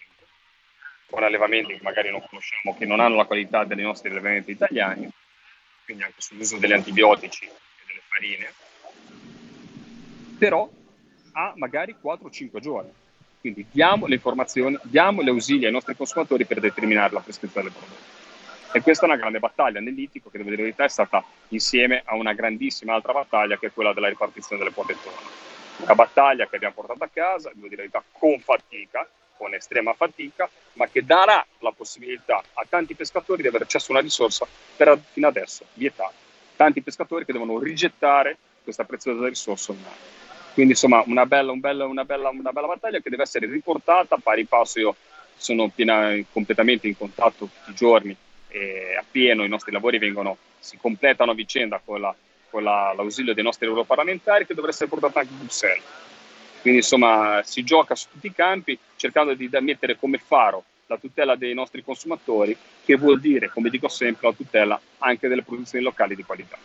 con 1.13 1.23
allevamenti 1.23 1.75
che 1.75 1.81
magari 1.83 2.11
non 2.11 2.25
conosciamo, 2.27 2.75
che 2.75 2.87
non 2.87 2.99
hanno 2.99 3.17
la 3.17 3.27
qualità 3.27 3.65
dei 3.65 3.83
nostri 3.83 4.09
allevamenti 4.09 4.51
italiani, 4.51 5.07
quindi 5.85 6.05
anche 6.05 6.23
sull'uso 6.23 6.57
degli 6.57 6.73
antibiotici 6.73 7.45
e 7.45 7.51
delle 7.87 8.01
farine, 8.09 8.53
però 10.39 10.67
ha 11.33 11.53
magari 11.57 11.95
4-5 12.03 12.61
giorni. 12.61 12.91
Quindi 13.41 13.67
diamo 13.71 14.07
le 14.07 14.15
informazioni, 14.15 14.79
diamo 14.85 15.21
le 15.21 15.31
ausili 15.31 15.67
ai 15.67 15.73
nostri 15.73 15.95
consumatori 15.95 16.47
per 16.47 16.61
determinare 16.61 17.13
la 17.13 17.21
prescrizione 17.21 17.69
del 17.69 17.77
prodotto. 17.77 18.22
E 18.75 18.81
questa 18.81 19.05
è 19.05 19.09
una 19.09 19.19
grande 19.19 19.39
battaglia 19.39 19.81
nell'itico 19.81 20.31
che, 20.31 20.39
devo 20.39 20.49
dire 20.49 20.63
la 20.63 20.69
verità, 20.69 20.85
è 20.85 20.89
stata 20.89 21.23
insieme 21.49 22.01
a 22.07 22.15
una 22.15 22.33
grandissima 22.33 22.95
altra 22.95 23.13
battaglia 23.13 23.59
che 23.59 23.67
è 23.67 23.71
quella 23.73 23.93
della 23.93 24.09
ripartizione 24.09 24.63
delle 24.63 24.75
quote 24.75 24.97
Una 25.77 25.95
battaglia 25.95 26.47
che 26.47 26.57
abbiamo 26.57 26.75
portato 26.75 27.05
a 27.05 27.11
casa, 27.13 27.51
devo 27.53 27.69
dire 27.69 27.85
la 27.85 27.91
verità, 27.91 28.03
con 28.11 28.41
fatica, 28.41 29.07
con 29.37 29.53
estrema 29.53 29.93
fatica, 29.93 30.49
ma 30.75 30.87
che 30.87 31.05
darà 31.05 31.45
la 31.59 31.71
possibilità 31.73 32.43
a 32.55 32.65
tanti 32.67 32.95
pescatori 32.95 33.43
di 33.43 33.49
avere 33.49 33.65
accesso 33.65 33.89
a 33.89 33.97
una 33.97 34.01
risorsa 34.01 34.47
per 34.75 34.99
fino 35.13 35.29
adesso 35.29 35.67
vietata. 35.75 36.15
Tanti 36.57 36.81
pescatori 36.81 37.27
che 37.27 37.33
devono 37.33 37.59
rigettare 37.59 38.39
questa 38.63 38.85
preziosa 38.85 39.29
risorsa 39.29 39.75
Quindi 40.55 40.73
insomma 40.73 41.03
una 41.05 41.27
bella, 41.27 41.53
un 41.53 41.61
bella, 41.61 41.85
una, 41.85 42.07
bella, 42.07 42.31
una 42.31 42.53
bella, 42.53 42.69
battaglia 42.69 43.01
che 43.01 43.11
deve 43.11 43.25
essere 43.25 43.45
riportata 43.47 44.17
pari 44.17 44.47
passo. 44.47 44.81
Io 44.81 44.97
sono 45.37 45.69
piena, 45.69 46.17
completamente 46.33 46.87
in 46.87 46.97
contatto 46.97 47.51
tutti 47.53 47.71
i 47.71 47.75
giorni 47.75 48.17
e 48.53 48.97
appieno 48.99 49.45
i 49.45 49.49
nostri 49.49 49.73
lavori 49.73 49.99
vengono, 49.99 50.37
si 50.59 50.77
completano 50.77 51.33
a 51.33 51.35
vicenda 51.35 51.81
con, 51.85 52.01
la, 52.01 52.15
con 52.51 52.63
la, 52.63 52.93
l'ausilio 52.95 53.35
dei 53.35 53.43
nostri 53.43 53.67
europarlamentari 53.67 54.47
che 54.47 54.55
dovrebbe 54.55 54.75
essere 54.75 54.91
portato 54.91 55.19
anche 55.19 55.33
a 55.33 55.37
Bruxelles 55.37 55.85
quindi 56.63 56.79
insomma 56.79 57.43
si 57.45 57.65
gioca 57.65 57.97
su 57.97 58.07
tutti 58.13 58.29
i 58.29 58.33
campi 58.33 58.79
cercando 58.95 59.35
di 59.35 59.51
mettere 59.61 59.99
come 59.99 60.19
faro 60.25 60.63
la 60.87 60.97
tutela 60.97 61.35
dei 61.35 61.55
nostri 61.55 61.83
consumatori, 61.83 62.57
che 62.85 62.97
vuol 62.97 63.19
dire, 63.19 63.49
come 63.49 63.69
dico 63.69 63.89
sempre, 63.89 64.29
la 64.29 64.35
tutela 64.35 64.81
anche 64.99 65.27
delle 65.27 65.43
produzioni 65.43 65.83
locali 65.83 66.15
di 66.15 66.23
qualità. 66.23 66.57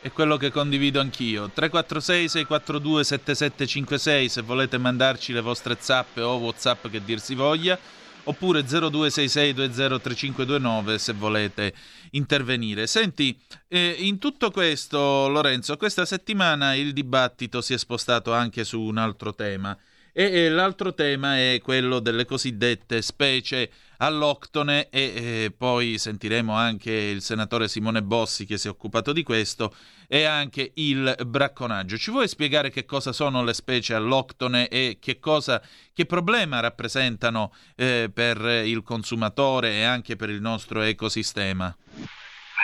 È 0.00 0.10
quello 0.10 0.36
che 0.36 0.50
condivido 0.50 1.00
anch'io. 1.00 1.48
346 1.48 2.28
642 2.28 3.04
7756 3.04 4.28
se 4.28 4.42
volete 4.42 4.76
mandarci 4.76 5.32
le 5.32 5.40
vostre 5.40 5.76
zappe 5.78 6.20
o 6.20 6.36
WhatsApp 6.36 6.88
che 6.88 7.02
dir 7.02 7.20
si 7.20 7.34
voglia 7.34 7.78
oppure 8.24 8.62
0266203529 8.62 10.96
se 10.96 11.12
volete 11.12 11.72
intervenire. 12.12 12.86
Senti, 12.86 13.38
eh, 13.68 13.96
in 13.98 14.18
tutto 14.18 14.50
questo, 14.50 15.28
Lorenzo, 15.28 15.76
questa 15.76 16.04
settimana 16.04 16.74
il 16.74 16.92
dibattito 16.92 17.60
si 17.60 17.74
è 17.74 17.78
spostato 17.78 18.32
anche 18.32 18.64
su 18.64 18.80
un 18.80 18.98
altro 18.98 19.34
tema 19.34 19.76
E, 20.14 20.24
e 20.24 20.48
l'altro 20.50 20.92
tema 20.92 21.38
è 21.38 21.58
quello 21.62 21.98
delle 21.98 22.26
cosiddette 22.26 23.00
specie 23.00 23.70
alloctone 23.96 24.90
e, 24.90 25.44
e 25.44 25.54
poi 25.56 25.96
sentiremo 25.96 26.52
anche 26.52 26.92
il 26.92 27.22
senatore 27.22 27.66
Simone 27.66 28.02
Bossi 28.02 28.44
che 28.44 28.58
si 28.58 28.66
è 28.66 28.70
occupato 28.70 29.12
di 29.12 29.22
questo 29.22 29.74
e 30.06 30.24
anche 30.24 30.72
il 30.74 31.16
bracconaggio. 31.26 31.96
Ci 31.96 32.10
vuoi 32.10 32.28
spiegare 32.28 32.68
che 32.68 32.84
cosa 32.84 33.12
sono 33.12 33.42
le 33.42 33.54
specie 33.54 33.94
alloctone 33.94 34.68
e 34.68 34.98
che, 35.00 35.18
cosa, 35.18 35.62
che 35.94 36.04
problema 36.04 36.60
rappresentano 36.60 37.50
eh, 37.74 38.10
per 38.12 38.38
il 38.66 38.82
consumatore 38.82 39.76
e 39.76 39.84
anche 39.84 40.16
per 40.16 40.28
il 40.28 40.42
nostro 40.42 40.82
ecosistema? 40.82 41.74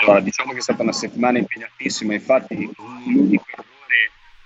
Allora, 0.02 0.20
diciamo 0.20 0.52
che 0.52 0.58
è 0.58 0.62
stata 0.62 0.82
una 0.82 0.92
settimana 0.92 1.38
impegnatissima, 1.38 2.12
infatti 2.12 2.70
l'unico 3.04 3.44
errore 3.50 3.77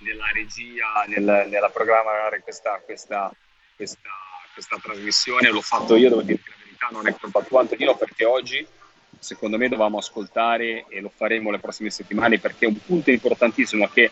della 0.03 0.31
regia 0.33 1.05
nel, 1.07 1.49
nella 1.49 1.71
programmare 1.71 2.43
questa, 2.43 2.81
questa, 2.85 3.33
questa, 3.77 4.11
questa, 4.53 4.79
trasmissione 4.81 5.51
l'ho 5.51 5.61
fatto 5.61 5.97
io, 5.97 6.09
devo 6.09 6.23
dire 6.23 6.41
la 6.45 6.55
verità, 6.63 6.89
non 6.91 7.07
è 7.07 7.17
colpa 7.19 7.43
tua 7.43 7.61
Antonino, 7.61 7.97
perché 7.97 8.25
oggi 8.25 8.67
secondo 9.19 9.57
me 9.57 9.69
dovevamo 9.69 9.99
ascoltare 9.99 10.87
e 10.89 11.01
lo 11.01 11.11
faremo 11.15 11.51
le 11.51 11.61
prossime 11.61 11.91
settimane 11.91 12.41
perché 12.41 12.65
è 12.65 12.69
un 12.69 12.85
punto 12.85 13.11
importantissimo 13.11 13.89
che 13.89 14.11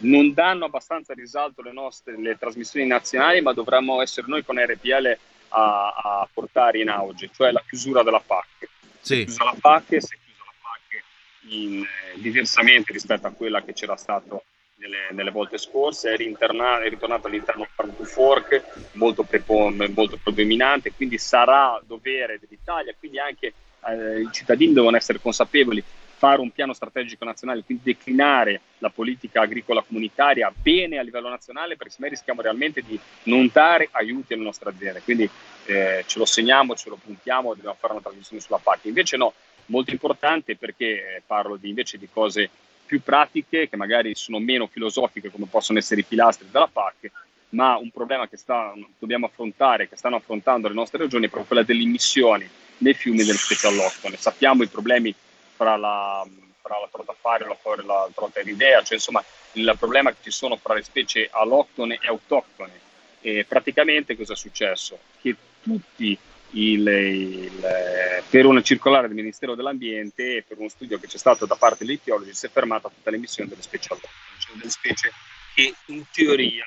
non 0.00 0.32
danno 0.32 0.64
abbastanza 0.66 1.12
risalto 1.12 1.62
le 1.62 1.72
nostre 1.72 2.18
le 2.18 2.36
trasmissioni 2.38 2.86
nazionali, 2.86 3.40
ma 3.40 3.52
dovremmo 3.52 4.00
essere 4.00 4.26
noi 4.28 4.44
con 4.44 4.58
RPL 4.58 5.16
a, 5.48 5.88
a 5.88 6.28
portare 6.32 6.80
in 6.80 6.88
auge, 6.88 7.30
cioè 7.32 7.52
la 7.52 7.62
chiusura 7.66 8.02
della 8.02 8.20
PAC. 8.24 8.68
Sì. 9.00 9.14
Si 9.14 9.20
è 9.20 9.24
chiusa 9.24 9.44
la 9.44 9.56
PAC, 9.60 9.84
si 9.88 9.96
è 9.96 10.18
chiusa 10.24 10.44
la 10.44 10.54
PAC 10.60 11.04
in, 11.48 11.84
diversamente 12.14 12.92
rispetto 12.92 13.26
a 13.26 13.30
quella 13.30 13.62
che 13.62 13.72
c'era 13.72 13.96
stato 13.96 14.44
nelle, 14.84 15.08
nelle 15.12 15.30
volte 15.30 15.58
scorse, 15.58 16.12
è, 16.12 16.14
è 16.14 16.88
ritornato 16.88 17.26
all'interno 17.26 17.66
farm 17.74 17.96
to 17.96 18.04
fork 18.04 18.62
molto, 18.92 19.26
molto 19.46 20.18
predominante, 20.22 20.92
quindi 20.92 21.18
sarà 21.18 21.80
dovere 21.86 22.38
dell'Italia, 22.38 22.94
quindi 22.98 23.18
anche 23.18 23.52
eh, 23.86 24.20
i 24.20 24.28
cittadini 24.30 24.72
devono 24.72 24.96
essere 24.96 25.20
consapevoli, 25.20 25.82
fare 26.16 26.40
un 26.40 26.50
piano 26.50 26.72
strategico 26.72 27.24
nazionale, 27.24 27.64
quindi 27.64 27.82
declinare 27.84 28.60
la 28.78 28.88
politica 28.88 29.42
agricola 29.42 29.82
comunitaria 29.82 30.52
bene 30.54 30.98
a 30.98 31.02
livello 31.02 31.28
nazionale, 31.28 31.76
perché 31.76 31.92
se 31.92 31.98
noi 32.00 32.10
rischiamo 32.10 32.40
realmente 32.40 32.82
di 32.82 32.98
non 33.24 33.50
dare 33.52 33.88
aiuti 33.90 34.32
alle 34.32 34.44
nostre 34.44 34.70
aziende. 34.70 35.02
Quindi 35.02 35.28
eh, 35.66 36.04
ce 36.06 36.18
lo 36.18 36.24
segniamo, 36.24 36.74
ce 36.76 36.88
lo 36.88 36.98
puntiamo, 37.02 37.54
dobbiamo 37.54 37.76
fare 37.78 37.94
una 37.94 38.02
trasmissione 38.02 38.40
sulla 38.40 38.60
PAC. 38.62 38.84
Invece 38.84 39.16
no, 39.16 39.34
molto 39.66 39.90
importante 39.90 40.56
perché 40.56 41.16
eh, 41.16 41.22
parlo 41.26 41.56
di, 41.56 41.68
invece 41.68 41.98
di 41.98 42.08
cose 42.10 42.48
più 42.86 43.02
pratiche, 43.02 43.68
che 43.68 43.76
magari 43.76 44.14
sono 44.14 44.38
meno 44.38 44.66
filosofiche 44.66 45.30
come 45.30 45.46
possono 45.50 45.78
essere 45.78 46.00
i 46.00 46.04
pilastri 46.04 46.48
della 46.50 46.68
PAC, 46.70 47.10
ma 47.50 47.76
un 47.76 47.90
problema 47.90 48.28
che 48.28 48.36
sta, 48.36 48.72
dobbiamo 48.98 49.26
affrontare, 49.26 49.88
che 49.88 49.96
stanno 49.96 50.16
affrontando 50.16 50.68
le 50.68 50.74
nostre 50.74 50.98
regioni, 50.98 51.26
è 51.26 51.28
proprio 51.28 51.46
quella 51.46 51.62
delle 51.62 51.82
immissioni 51.82 52.48
nei 52.78 52.94
fiumi 52.94 53.24
delle 53.24 53.38
specie 53.38 53.68
alloctone. 53.68 54.16
Sappiamo 54.16 54.62
i 54.62 54.68
problemi 54.68 55.14
fra 55.54 55.76
la, 55.76 56.26
fra 56.60 56.80
la 56.80 56.88
trota 56.90 57.14
fare 57.18 57.44
e 57.44 57.48
la, 57.48 57.82
la 57.84 58.08
trota 58.12 58.40
eridea, 58.40 58.82
cioè 58.82 58.94
insomma 58.94 59.24
il 59.52 59.74
problema 59.78 60.10
che 60.10 60.18
ci 60.22 60.30
sono 60.30 60.56
fra 60.56 60.74
le 60.74 60.82
specie 60.82 61.28
alloctone 61.30 61.98
e 62.00 62.08
autoctone. 62.08 62.82
E 63.20 63.44
praticamente 63.48 64.16
cosa 64.16 64.34
è 64.34 64.36
successo? 64.36 64.98
Che 65.20 65.34
tutti 65.62 66.18
il, 66.54 66.86
il, 66.86 68.22
per 68.28 68.46
una 68.46 68.62
circolare 68.62 69.06
del 69.06 69.16
Ministero 69.16 69.54
dell'Ambiente 69.54 70.36
e 70.36 70.42
per 70.42 70.58
uno 70.58 70.68
studio 70.68 70.98
che 70.98 71.06
c'è 71.06 71.18
stato 71.18 71.46
da 71.46 71.56
parte 71.56 71.84
degli 71.84 71.94
etiologi 71.94 72.34
si 72.34 72.46
è 72.46 72.50
fermata 72.50 72.88
tutta 72.88 73.10
l'emissione 73.10 73.48
delle 73.48 73.62
specie 73.62 73.88
alloctone, 73.90 74.12
cioè 74.38 74.56
delle 74.56 74.70
specie 74.70 75.12
che 75.54 75.74
in 75.86 76.04
teoria 76.12 76.64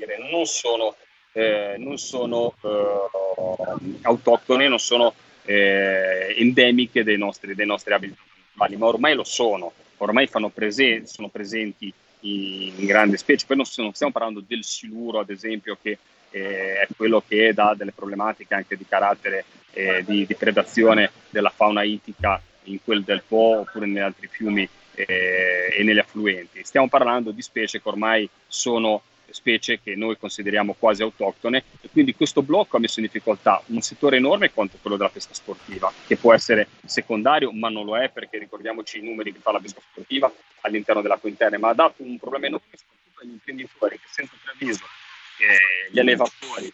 dire, 0.00 0.18
non 0.30 0.46
sono, 0.46 0.96
eh, 1.32 1.76
non 1.78 1.98
sono 1.98 2.54
eh, 2.62 3.98
autoctone, 4.02 4.68
non 4.68 4.78
sono 4.78 5.14
eh, 5.44 6.34
endemiche 6.38 7.04
dei 7.04 7.18
nostri, 7.18 7.54
dei 7.54 7.66
nostri 7.66 7.92
habitat 7.92 8.18
naturali, 8.60 8.76
ma 8.76 8.86
ormai 8.86 9.14
lo 9.14 9.24
sono, 9.24 9.72
ormai 9.98 10.28
presen- 10.52 11.06
sono 11.06 11.28
presenti 11.28 11.92
in, 12.20 12.72
in 12.76 12.86
grandi 12.86 13.16
specie. 13.16 13.46
Poi 13.46 13.56
non, 13.56 13.66
non, 13.76 13.94
stiamo 13.94 14.12
parlando 14.12 14.42
del 14.46 14.64
siluro, 14.64 15.20
ad 15.20 15.30
esempio, 15.30 15.78
che 15.80 15.90
eh, 15.90 15.98
è 16.38 16.86
quello 16.96 17.22
che 17.26 17.52
dà 17.52 17.74
delle 17.76 17.92
problematiche 17.92 18.54
anche 18.54 18.76
di 18.76 18.86
carattere 18.88 19.44
eh, 19.72 20.04
di, 20.06 20.26
di, 20.26 20.34
predazione 20.34 21.10
della 21.28 21.50
fauna 21.50 21.82
ittica 21.82 22.40
in 22.64 22.78
quel 22.82 23.02
del 23.02 23.22
Po 23.26 23.60
oppure 23.60 23.86
negli 23.86 23.98
altri 23.98 24.28
fiumi 24.28 24.68
eh, 24.94 25.74
e 25.76 25.82
negli 25.82 25.98
affluenti. 25.98 26.64
Stiamo 26.64 26.88
parlando 26.88 27.30
di 27.30 27.42
specie 27.42 27.80
che 27.80 27.88
ormai 27.88 28.28
sono 28.46 29.02
specie 29.32 29.80
che 29.80 29.94
noi 29.94 30.18
consideriamo 30.18 30.74
quasi 30.76 31.02
autoctone 31.02 31.62
e 31.80 31.88
quindi 31.90 32.14
questo 32.14 32.42
blocco 32.42 32.76
ha 32.76 32.80
messo 32.80 32.98
in 32.98 33.06
difficoltà 33.06 33.62
un 33.66 33.80
settore 33.80 34.16
enorme 34.16 34.50
quanto 34.50 34.76
quello 34.80 34.96
della 34.96 35.08
pesca 35.08 35.34
sportiva, 35.34 35.92
che 36.06 36.16
può 36.16 36.34
essere 36.34 36.66
secondario, 36.84 37.52
ma 37.52 37.68
non 37.68 37.84
lo 37.84 37.96
è 37.96 38.08
perché 38.08 38.38
ricordiamoci 38.38 38.98
i 38.98 39.02
numeri 39.02 39.32
che 39.32 39.38
fa 39.40 39.52
la 39.52 39.60
pesca 39.60 39.80
sportiva 39.80 40.32
all'interno 40.62 41.00
della 41.00 41.18
interna, 41.22 41.58
ma 41.58 41.68
ha 41.68 41.74
dato 41.74 42.02
un 42.02 42.18
problema 42.18 42.46
enorme 42.46 42.66
soprattutto 42.72 43.20
agli 43.22 43.30
imprenditori 43.30 43.98
che 43.98 44.06
senza 44.10 44.34
preavviso 44.42 44.84
eh, 45.46 45.90
gli 45.90 45.98
allevatori 45.98 46.72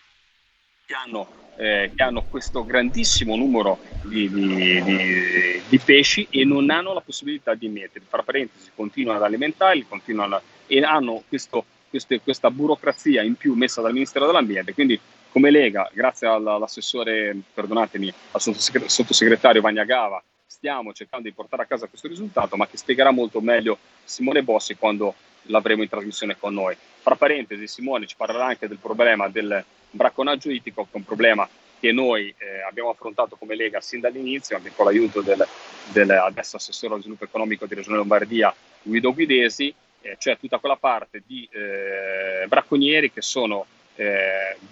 che 0.84 0.94
hanno, 0.94 1.28
eh, 1.56 1.90
che 1.94 2.02
hanno, 2.02 2.22
questo 2.22 2.64
grandissimo 2.64 3.36
numero 3.36 3.78
di, 4.02 4.30
di, 4.30 4.82
di, 4.82 5.62
di, 5.68 5.78
pesci 5.78 6.26
e 6.30 6.44
non 6.44 6.70
hanno 6.70 6.92
la 6.92 7.00
possibilità 7.00 7.54
di 7.54 7.68
mettere. 7.68 8.04
Tra 8.08 8.22
parentesi, 8.22 8.70
continuano 8.74 9.18
ad 9.18 9.24
alimentarli, 9.24 9.86
continuano 9.88 10.36
a, 10.36 10.42
e 10.66 10.82
hanno 10.82 11.22
questo 11.28 11.64
queste, 11.88 12.20
questa 12.20 12.50
burocrazia 12.50 13.22
in 13.22 13.36
più 13.36 13.54
messa 13.54 13.80
dal 13.80 13.92
Ministero 13.92 14.26
dell'Ambiente. 14.26 14.74
Quindi 14.74 14.98
come 15.30 15.50
Lega, 15.50 15.90
grazie 15.92 16.26
all'assessore, 16.26 17.36
perdonatemi, 17.52 18.12
al 18.32 18.40
sottosegretario 18.40 19.60
Vagnagava, 19.60 20.22
stiamo 20.46 20.92
cercando 20.92 21.28
di 21.28 21.34
portare 21.34 21.62
a 21.62 21.66
casa 21.66 21.86
questo 21.86 22.08
risultato, 22.08 22.56
ma 22.56 22.66
che 22.66 22.78
spiegherà 22.78 23.10
molto 23.10 23.40
meglio 23.40 23.78
Simone 24.04 24.42
Bossi 24.42 24.76
quando 24.76 25.14
l'avremo 25.42 25.82
in 25.82 25.88
trasmissione 25.88 26.38
con 26.38 26.54
noi. 26.54 26.76
Fra 27.06 27.14
parentesi, 27.14 27.68
Simone 27.68 28.08
ci 28.08 28.16
parlerà 28.16 28.46
anche 28.46 28.66
del 28.66 28.78
problema 28.78 29.28
del 29.28 29.64
bracconaggio 29.92 30.50
itico, 30.50 30.82
che 30.82 30.88
è 30.90 30.96
un 30.96 31.04
problema 31.04 31.48
che 31.78 31.92
noi 31.92 32.34
eh, 32.36 32.62
abbiamo 32.68 32.90
affrontato 32.90 33.36
come 33.36 33.54
Lega 33.54 33.80
sin 33.80 34.00
dall'inizio, 34.00 34.56
anche 34.56 34.72
con 34.74 34.86
l'aiuto 34.86 35.20
del, 35.20 35.46
del 35.92 36.10
adesso 36.10 36.56
assessore 36.56 36.94
allo 36.94 37.02
sviluppo 37.02 37.22
economico 37.22 37.64
di 37.66 37.76
Regione 37.76 37.98
Lombardia, 37.98 38.52
Guido 38.82 39.14
Guidesi, 39.14 39.72
eh, 40.00 40.16
cioè 40.18 40.36
tutta 40.36 40.58
quella 40.58 40.74
parte 40.74 41.22
di 41.24 41.48
eh, 41.52 42.44
bracconieri 42.48 43.12
che 43.12 43.22
sono 43.22 43.66
eh, 43.94 44.56
di 44.58 44.66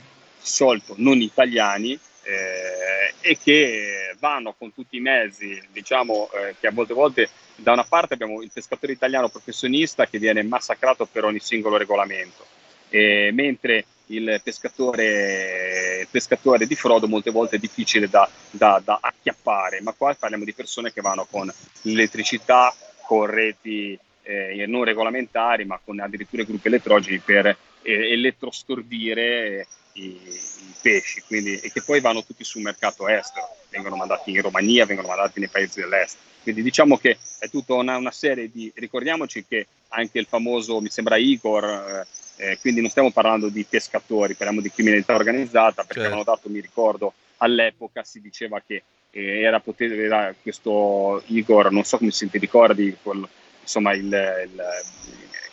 solito 0.45 0.95
non 0.97 1.21
italiani 1.21 1.93
eh, 1.93 3.15
e 3.21 3.39
che 3.39 4.17
vanno 4.19 4.57
con 4.59 4.75
tutti 4.75 4.97
i 4.97 5.01
mezzi, 5.01 5.63
diciamo 5.71 6.29
eh, 6.33 6.57
che 6.59 6.67
a 6.67 6.73
volte, 6.73 6.93
a 6.95 6.97
volte 6.97 7.29
da 7.57 7.73
una 7.73 7.85
parte 7.85 8.15
abbiamo 8.15 8.43
il 8.43 8.51
pescatore 8.53 8.93
italiano 8.93 9.29
professionista 9.29 10.07
che 10.07 10.19
viene 10.19 10.43
massacrato 10.43 11.07
per 11.07 11.25
ogni 11.25 11.41
singolo 11.41 11.77
regolamento, 11.77 12.45
mentre 12.91 13.87
il 14.07 14.41
pescatore, 14.43 16.01
il 16.03 16.09
pescatore, 16.11 16.67
di 16.67 16.75
frodo 16.75 17.09
molte 17.09 17.31
volte 17.31 17.57
è 17.57 17.59
difficile 17.59 18.09
da, 18.09 18.29
da, 18.51 18.81
da, 18.85 18.99
acchiappare, 19.01 19.81
ma 19.81 19.93
qua 19.93 20.15
parliamo 20.15 20.45
di 20.45 20.53
persone 20.53 20.93
che 20.93 21.01
vanno 21.01 21.27
con 21.31 21.51
l'elettricità, 21.83 22.75
con 23.07 23.27
reti 23.27 23.99
eh, 24.23 24.65
non 24.67 24.85
regolamentari, 24.85 25.65
ma 25.65 25.81
con 25.83 26.01
addirittura 26.01 26.43
gruppi 26.43 26.69
elettrogeni 26.69 27.19
per 27.19 27.47
eh, 27.47 27.57
elettrostordire 27.83 29.67
i, 29.95 30.07
i, 30.07 30.75
pesci, 30.81 31.23
quindi, 31.27 31.59
e 31.59 31.71
che 31.73 31.83
poi 31.83 32.01
vanno 32.01 32.25
tutti 32.25 32.45
sul 32.45 32.63
mercato 32.63 33.09
estero, 33.09 33.49
vengono 33.71 33.97
mandati 33.97 34.31
in 34.31 34.43
Romania, 34.43 34.87
vengono 34.87 35.09
mandati 35.09 35.41
nei 35.41 35.49
paesi 35.49 35.81
dell'est. 35.81 36.17
Quindi 36.43 36.63
diciamo 36.63 36.99
che 36.99 37.17
è 37.39 37.49
tutta 37.49 37.75
una, 37.75 37.97
una 37.97 38.11
serie 38.11 38.51
di... 38.51 38.71
ricordiamoci 38.75 39.45
che 39.47 39.67
anche 39.89 40.19
il 40.19 40.27
famoso, 40.27 40.81
mi 40.81 40.91
sembra 40.91 41.17
Igor, 41.17 41.65
eh, 41.65 42.07
eh, 42.51 42.59
quindi 42.61 42.81
non 42.81 42.91
stiamo 42.91 43.11
parlando 43.11 43.49
di 43.49 43.65
pescatori, 43.65 44.35
parliamo 44.35 44.61
di 44.61 44.71
criminalità 44.71 45.15
organizzata, 45.15 45.83
perché 45.83 46.01
certo. 46.01 46.15
avevano 46.15 46.25
dato, 46.25 46.49
mi 46.49 46.61
ricordo, 46.61 47.15
all'epoca 47.39 48.03
si 48.03 48.21
diceva 48.21 48.61
che 48.65 48.83
eh, 49.11 49.41
era, 49.41 49.63
era, 49.79 50.35
questo 50.41 51.23
Igor, 51.27 51.71
non 51.71 51.85
so 51.85 51.99
come 51.99 52.11
si 52.11 52.29
ti 52.29 52.39
ricordi, 52.39 52.97
quel, 53.01 53.27
insomma, 53.63 53.95
il, 53.95 54.05
il, 54.05 54.65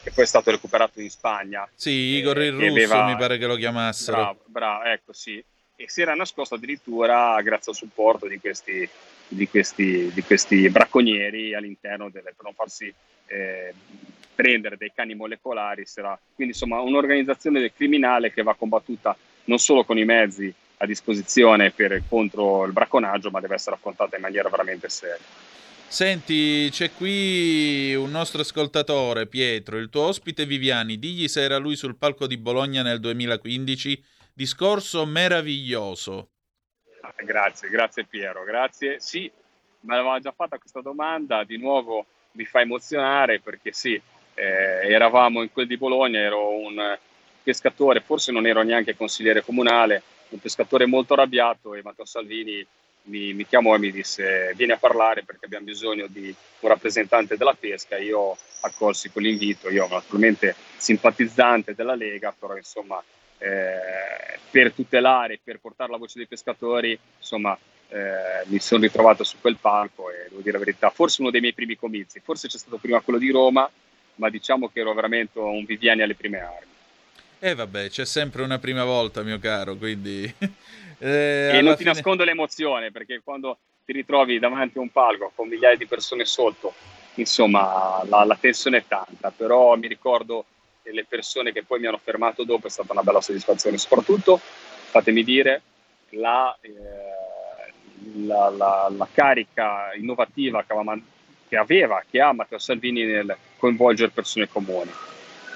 che 0.04 0.12
poi 0.12 0.24
è 0.24 0.28
stato 0.28 0.52
recuperato 0.52 1.00
in 1.00 1.10
Spagna. 1.10 1.68
Sì, 1.74 1.92
Igor 1.92 2.42
il 2.42 2.52
Russo 2.52 2.66
aveva, 2.66 3.06
mi 3.06 3.16
pare 3.16 3.38
che 3.38 3.46
lo 3.46 3.56
chiamassero. 3.56 4.18
Bravo, 4.18 4.44
bravo, 4.46 4.84
ecco 4.84 5.14
sì. 5.14 5.44
E 5.76 5.90
si 5.90 6.02
era 6.02 6.14
nascosto 6.14 6.56
addirittura 6.56 7.40
grazie 7.42 7.72
al 7.72 7.78
supporto 7.78 8.28
di 8.28 8.40
questi, 8.40 8.88
di 9.28 9.48
questi, 9.48 10.12
di 10.14 10.22
questi 10.24 10.70
bracconieri 10.70 11.56
all'interno 11.56 12.10
delle, 12.10 12.34
per 12.36 12.44
non 12.44 12.54
farsi 12.54 12.94
eh, 13.28 13.74
prendere 14.36 14.78
dei 14.78 14.92
cani 14.94 15.16
molecolari. 15.16 15.86
Sarà, 15.86 16.18
quindi 16.36 16.54
insomma 16.54 16.80
un'organizzazione 16.82 17.74
criminale 17.74 18.32
che 18.32 18.44
va 18.44 18.54
combattuta 18.54 19.16
non 19.46 19.58
solo 19.58 19.84
con 19.84 19.98
i 19.98 20.06
mezzi 20.06 20.54
a 20.78 20.86
disposizione 20.86 21.72
per, 21.72 22.04
contro 22.08 22.66
il 22.66 22.72
bracconaggio, 22.72 23.30
ma 23.30 23.40
deve 23.40 23.56
essere 23.56 23.76
affrontata 23.76 24.16
in 24.16 24.22
maniera 24.22 24.50
veramente 24.50 24.90
seria. 24.90 25.18
Senti, 25.92 26.70
c'è 26.72 26.94
qui 26.94 27.94
un 27.96 28.12
nostro 28.12 28.40
ascoltatore, 28.40 29.28
Pietro, 29.28 29.78
il 29.78 29.90
tuo 29.90 30.04
ospite 30.04 30.46
Viviani, 30.46 30.98
digli 30.98 31.28
se 31.28 31.42
era 31.42 31.58
lui 31.58 31.76
sul 31.76 31.98
palco 31.98 32.28
di 32.28 32.38
Bologna 32.38 32.82
nel 32.82 33.02
2015. 33.02 34.02
Discorso 34.34 35.06
meraviglioso. 35.06 36.30
Grazie, 37.26 37.68
grazie 37.68 38.06
Piero, 38.06 38.46
grazie. 38.46 39.02
Sì, 39.02 39.30
me 39.82 39.96
l'aveva 39.98 40.18
già 40.22 40.32
fatta 40.32 40.58
questa 40.58 40.80
domanda, 40.80 41.44
di 41.44 41.58
nuovo 41.58 42.06
mi 42.32 42.46
fa 42.46 42.62
emozionare 42.62 43.42
perché 43.42 43.74
sì, 43.74 44.02
eh, 44.34 44.44
eravamo 44.90 45.42
in 45.42 45.52
quel 45.52 45.68
di 45.68 45.76
Bologna, 45.76 46.20
ero 46.20 46.56
un 46.58 46.98
pescatore, 47.44 48.00
forse 48.00 48.32
non 48.32 48.48
ero 48.48 48.64
neanche 48.64 48.96
consigliere 48.96 49.44
comunale, 49.44 50.02
un 50.30 50.40
pescatore 50.40 50.86
molto 50.86 51.16
arrabbiato 51.16 51.76
e 51.76 51.82
Matteo 51.84 52.06
Salvini 52.06 52.66
mi, 53.04 53.34
mi, 53.34 53.46
chiamò 53.46 53.76
e 53.76 53.80
mi 53.80 53.92
disse 53.92 54.54
vieni 54.56 54.72
a 54.72 54.78
parlare 54.78 55.24
perché 55.24 55.46
abbiamo 55.46 55.66
bisogno 55.66 56.08
di 56.08 56.34
un 56.60 56.70
rappresentante 56.70 57.38
della 57.38 57.56
pesca. 57.58 57.98
Io 57.98 58.38
accolsi 58.62 59.10
quell'invito, 59.10 59.70
io 59.70 59.88
naturalmente 59.88 60.56
simpatizzante 60.78 61.74
della 61.74 61.96
Lega, 61.96 62.34
però 62.38 62.56
insomma 62.56 63.04
eh, 63.38 64.40
per 64.50 64.72
tutelare, 64.72 65.40
per 65.44 65.60
portare 65.60 65.92
la 65.92 65.98
voce 65.98 66.18
dei 66.18 66.28
pescatori, 66.28 66.98
insomma 67.18 67.58
eh, 67.90 68.46
mi 68.46 68.60
sono 68.60 68.84
ritrovato 68.84 69.24
su 69.24 69.38
quel 69.42 69.58
palco 69.60 70.10
e 70.10 70.28
devo 70.30 70.42
dire 70.42 70.54
la 70.54 70.64
verità, 70.64 70.90
forse 70.90 71.22
uno 71.22 71.32
dei 71.32 71.42
miei 71.42 71.54
primi 71.54 71.76
comizi, 71.76 72.20
forse 72.20 72.48
c'è 72.48 72.58
stato 72.58 72.78
prima 72.78 73.02
quello 73.02 73.20
di 73.20 73.32
Roma, 73.32 73.70
ma 74.16 74.30
diciamo 74.30 74.70
che 74.70 74.82
ero 74.82 74.94
veramente 74.94 75.40
un 75.40 75.66
Viviani 75.66 76.02
alle 76.02 76.16
prime 76.16 76.40
armi. 76.40 76.71
E 77.44 77.50
eh 77.50 77.56
vabbè, 77.56 77.90
c'è 77.90 78.06
sempre 78.06 78.44
una 78.44 78.60
prima 78.60 78.84
volta, 78.84 79.24
mio 79.24 79.40
caro, 79.40 79.76
quindi... 79.76 80.26
eh, 81.00 81.50
e 81.58 81.62
non 81.62 81.72
ti 81.72 81.80
fine... 81.80 81.94
nascondo 81.94 82.24
l'emozione, 82.24 82.92
perché 82.92 83.20
quando 83.24 83.58
ti 83.84 83.94
ritrovi 83.94 84.38
davanti 84.38 84.78
a 84.78 84.82
un 84.82 84.90
palco 84.90 85.32
con 85.34 85.48
migliaia 85.48 85.76
di 85.76 85.88
persone 85.88 86.24
sotto, 86.24 86.72
insomma, 87.16 88.04
la, 88.08 88.26
la 88.26 88.38
tensione 88.40 88.78
è 88.78 88.84
tanta, 88.88 89.34
però 89.36 89.76
mi 89.76 89.88
ricordo 89.88 90.46
le 90.84 91.04
persone 91.10 91.52
che 91.52 91.64
poi 91.64 91.80
mi 91.80 91.88
hanno 91.88 92.00
fermato 92.04 92.44
dopo 92.44 92.68
è 92.68 92.70
stata 92.70 92.92
una 92.92 93.02
bella 93.02 93.22
soddisfazione, 93.22 93.80
soprattutto, 93.80 94.40
fatemi 94.40 95.24
dire, 95.24 95.64
la, 96.10 96.56
eh, 96.62 98.22
la, 98.24 98.50
la, 98.50 98.94
la 98.96 99.08
carica 99.12 99.96
innovativa 99.96 100.64
che 101.50 101.58
aveva, 101.58 102.04
che 102.08 102.22
ha 102.22 102.34
Matteo 102.34 102.60
Salvini 102.60 103.04
nel 103.04 103.36
coinvolgere 103.58 104.12
persone 104.12 104.48
comuni 104.48 104.92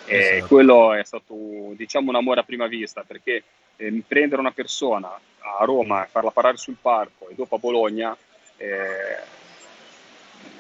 esatto. 0.08 0.48
quello 0.48 0.94
è 0.94 1.04
stato, 1.04 1.36
diciamo, 1.76 2.10
un 2.10 2.16
amore 2.16 2.42
a 2.42 2.44
prima 2.44 2.68
vista, 2.68 3.04
perché 3.06 3.44
eh, 3.76 4.04
prendere 4.08 4.42
una 4.42 4.52
persona 4.52 5.10
a 5.10 5.64
Roma 5.64 6.06
e 6.06 6.10
farla 6.10 6.32
parlare 6.32 6.58
sul 6.58 6.78
parco 6.82 7.30
e 7.30 7.36
dopo 7.36 7.56
a 7.56 7.60
Bologna, 7.60 8.16
eh, 8.58 9.18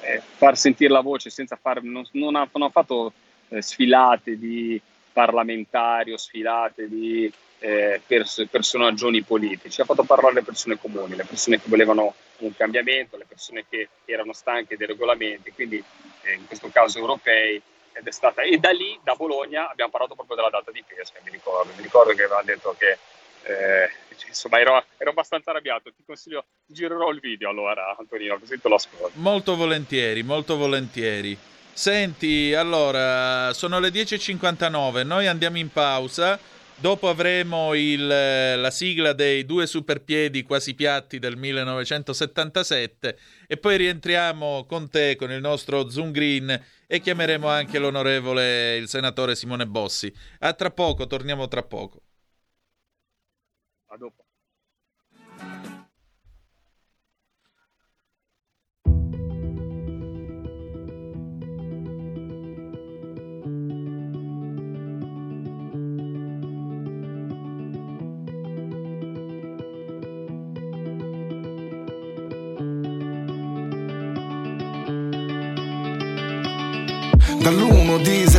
eh, 0.01 0.21
far 0.35 0.57
sentire 0.57 0.91
la 0.91 1.01
voce 1.01 1.29
senza 1.29 1.57
fare, 1.59 1.81
non, 1.81 2.05
non, 2.11 2.35
ha, 2.35 2.47
non 2.51 2.67
ha 2.67 2.69
fatto 2.69 3.13
eh, 3.49 3.61
sfilate 3.61 4.37
di 4.37 4.79
parlamentari 5.11 6.11
o 6.11 6.17
sfilate 6.17 6.87
di 6.87 7.31
eh, 7.59 8.01
pers- 8.05 8.45
personaggi 8.49 9.23
politici, 9.23 9.81
ha 9.81 9.85
fatto 9.85 10.03
parlare 10.03 10.35
le 10.35 10.43
persone 10.43 10.77
comuni, 10.77 11.15
le 11.15 11.25
persone 11.25 11.59
che 11.59 11.69
volevano 11.69 12.13
un 12.39 12.55
cambiamento, 12.55 13.17
le 13.17 13.25
persone 13.27 13.65
che 13.69 13.87
erano 14.05 14.33
stanche 14.33 14.77
dei 14.77 14.87
regolamenti, 14.87 15.51
quindi 15.51 15.81
eh, 16.21 16.33
in 16.33 16.45
questo 16.45 16.69
caso 16.71 16.99
europei, 16.99 17.61
ed 17.95 18.05
è 18.07 18.11
stata, 18.11 18.41
e 18.41 18.57
da 18.57 18.71
lì, 18.71 18.99
da 19.03 19.15
Bologna, 19.15 19.69
abbiamo 19.69 19.91
parlato 19.91 20.15
proprio 20.15 20.35
della 20.35 20.49
data 20.49 20.69
di 20.71 20.83
pesca, 20.85 21.19
mi 21.23 21.31
ricordo, 21.31 21.71
mi 21.75 21.81
ricordo 21.81 22.13
che 22.13 22.23
avevano 22.23 22.43
detto 22.43 22.75
che 22.77 22.97
eh, 23.43 23.89
insomma 24.27 24.59
ero, 24.59 24.83
ero, 24.97 25.09
abbastanza 25.11 25.51
arrabbiato, 25.51 25.93
ti 25.93 26.03
consiglio, 26.05 26.45
girerò 26.65 27.09
il 27.11 27.19
video 27.19 27.49
allora 27.49 27.95
Antonino, 27.97 28.37
così 28.37 28.59
te 28.59 28.67
lo 28.67 28.75
ascolto. 28.75 29.11
Molto 29.13 29.55
volentieri, 29.55 30.23
molto 30.23 30.57
volentieri. 30.57 31.37
Senti, 31.71 32.53
allora, 32.53 33.53
sono 33.53 33.79
le 33.79 33.89
10.59, 33.89 35.05
noi 35.05 35.27
andiamo 35.27 35.57
in 35.57 35.71
pausa 35.71 36.39
Dopo 36.77 37.07
avremo 37.07 37.73
il, 37.73 38.05
la 38.05 38.69
sigla 38.69 39.13
dei 39.13 39.45
due 39.45 39.65
superpiedi 39.65 40.43
quasi 40.43 40.73
piatti 40.73 41.19
del 41.19 41.37
1977 41.37 43.17
e 43.47 43.55
poi 43.55 43.77
rientriamo 43.77 44.65
con 44.67 44.89
te, 44.89 45.15
con 45.15 45.31
il 45.31 45.39
nostro 45.39 45.89
Zoom 45.89 46.11
Green 46.11 46.61
e 46.87 46.99
chiameremo 46.99 47.47
anche 47.47 47.79
l'onorevole, 47.79 48.77
il 48.77 48.87
senatore 48.87 49.35
Simone 49.35 49.67
Bossi. 49.67 50.13
A 50.39 50.53
tra 50.53 50.71
poco, 50.71 51.07
torniamo 51.07 51.47
tra 51.47 51.63
poco. 51.63 52.01
A 53.87 53.97
dopo. 53.97 54.25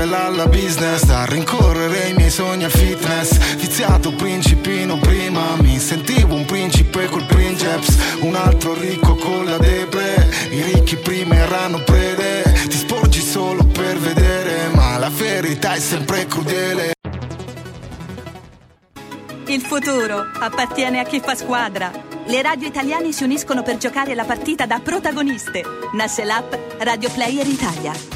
Diesel 0.06 0.12
alla 0.14 0.46
business 0.46 1.08
A 1.08 1.24
rincorrere 1.24 2.08
i 2.08 2.14
miei 2.14 2.30
sogni 2.30 2.64
al 2.64 2.70
fitness 2.70 3.56
Viziato 3.56 4.12
principino 4.12 4.98
prima 4.98 5.56
Mi 5.58 5.78
sentivo 5.78 6.34
un 6.34 6.44
principe 6.44 7.06
col 7.06 7.24
princeps 7.24 7.96
Un 8.20 8.34
altro 8.34 8.74
ricco 8.74 9.16
con 9.16 9.44
la 9.44 9.56
depre 9.58 10.28
I 10.50 10.62
ricchi 10.62 10.96
prima 10.96 11.34
erano 11.34 11.78
prede 11.78 12.42
Ti 12.68 12.76
sporgi 12.76 13.20
solo 13.20 13.64
per 13.64 13.98
vedere 13.98 14.68
Ma 14.74 14.96
la 14.98 15.10
verità 15.10 15.74
è 15.74 15.80
sempre 15.80 16.26
crudele 16.26 16.94
il 19.48 19.60
futuro 19.60 20.26
appartiene 20.40 20.98
a 20.98 21.04
chi 21.04 21.20
fa 21.20 21.36
squadra. 21.36 21.92
Le 22.26 22.42
radio 22.42 22.66
italiane 22.66 23.12
si 23.12 23.22
uniscono 23.22 23.62
per 23.62 23.76
giocare 23.76 24.16
la 24.16 24.24
partita 24.24 24.66
da 24.66 24.80
protagoniste. 24.80 25.62
Nasce 25.92 26.24
l'app 26.24 26.52
Radio 26.78 27.08
Player 27.10 27.46
Italia. 27.46 28.15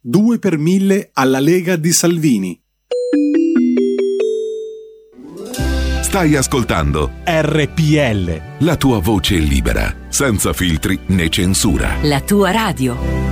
2 0.00 0.38
per 0.38 0.58
1000 0.58 1.10
alla 1.12 1.40
Lega 1.40 1.76
di 1.76 1.92
Salvini. 1.92 2.60
Stai 6.02 6.36
ascoltando 6.36 7.10
RPL. 7.24 8.64
La 8.64 8.76
tua 8.76 9.00
voce 9.00 9.36
libera, 9.36 9.94
senza 10.08 10.52
filtri 10.52 10.98
né 11.06 11.28
censura. 11.28 11.96
La 12.02 12.20
tua 12.20 12.50
radio. 12.50 13.27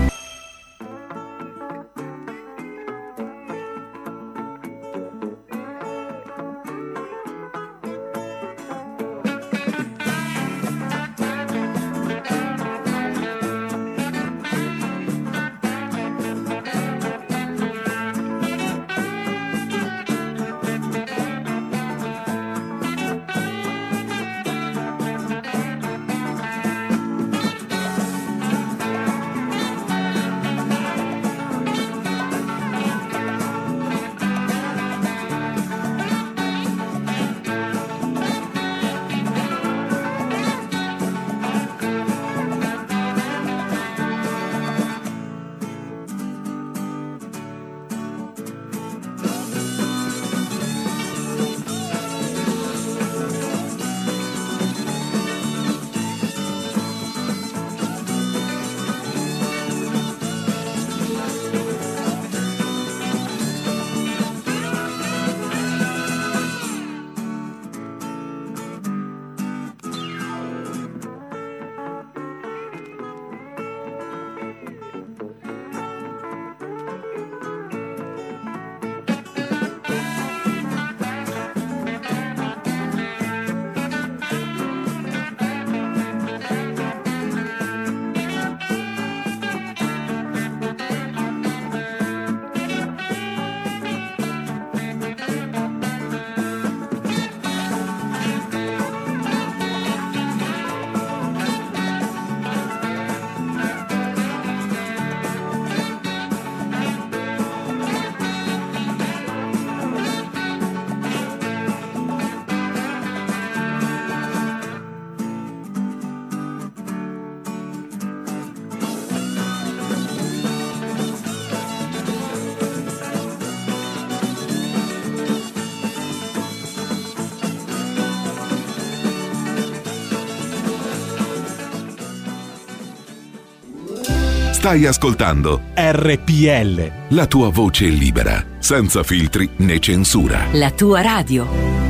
Stai 134.67 134.85
ascoltando 134.85 135.63
RPL. 135.77 137.15
La 137.15 137.29
tua 137.29 137.51
voce 137.51 137.85
libera, 137.85 138.45
senza 138.59 139.05
filtri 139.05 139.49
né 139.59 139.79
censura. 139.79 140.49
La 140.55 140.73
tua 140.73 141.03
radio. 141.03 141.85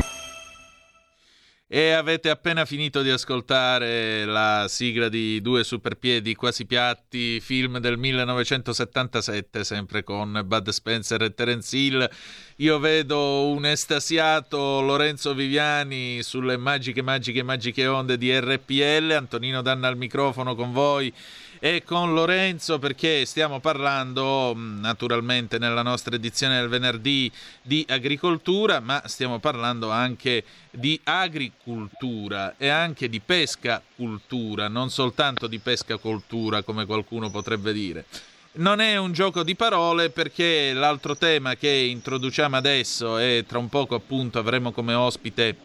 E 1.66 1.90
avete 1.92 2.28
appena 2.28 2.66
finito 2.66 3.00
di 3.00 3.08
ascoltare 3.08 4.26
la 4.26 4.66
sigla 4.68 5.08
di 5.08 5.40
Due 5.40 5.64
Superpiedi 5.64 6.34
Quasi 6.34 6.66
Piatti, 6.66 7.40
film 7.40 7.78
del 7.78 7.96
1977, 7.96 9.64
sempre 9.64 10.04
con 10.04 10.42
Bud 10.44 10.68
Spencer 10.68 11.22
e 11.22 11.32
Terence 11.32 11.76
Hill. 11.76 12.08
Io 12.60 12.78
vedo 12.78 13.48
un 13.48 13.66
estasiato 13.66 14.80
Lorenzo 14.80 15.34
Viviani 15.34 16.22
sulle 16.22 16.56
magiche, 16.56 17.02
magiche, 17.02 17.42
magiche 17.42 17.86
onde 17.86 18.16
di 18.16 18.34
RPL. 18.34 19.10
Antonino 19.10 19.60
Danna 19.60 19.88
al 19.88 19.98
microfono 19.98 20.54
con 20.54 20.72
voi 20.72 21.12
e 21.58 21.82
con 21.84 22.14
Lorenzo 22.14 22.78
perché 22.78 23.26
stiamo 23.26 23.60
parlando 23.60 24.54
mm, 24.56 24.80
naturalmente 24.80 25.58
nella 25.58 25.82
nostra 25.82 26.16
edizione 26.16 26.58
del 26.58 26.70
venerdì 26.70 27.30
di 27.60 27.84
agricoltura, 27.86 28.80
ma 28.80 29.02
stiamo 29.04 29.38
parlando 29.38 29.90
anche 29.90 30.42
di 30.70 30.98
agricultura 31.04 32.54
e 32.56 32.68
anche 32.68 33.10
di 33.10 33.20
pesca 33.20 33.82
cultura, 33.96 34.68
non 34.68 34.88
soltanto 34.88 35.46
di 35.46 35.58
pesca 35.58 35.98
cultura 35.98 36.62
come 36.62 36.86
qualcuno 36.86 37.28
potrebbe 37.28 37.74
dire. 37.74 38.06
Non 38.58 38.80
è 38.80 38.96
un 38.96 39.12
gioco 39.12 39.42
di 39.42 39.54
parole 39.54 40.08
perché 40.08 40.72
l'altro 40.72 41.14
tema 41.14 41.56
che 41.56 41.68
introduciamo 41.68 42.56
adesso 42.56 43.18
e 43.18 43.44
tra 43.46 43.58
un 43.58 43.68
poco 43.68 43.94
appunto 43.94 44.38
avremo 44.38 44.72
come 44.72 44.94
ospite 44.94 45.56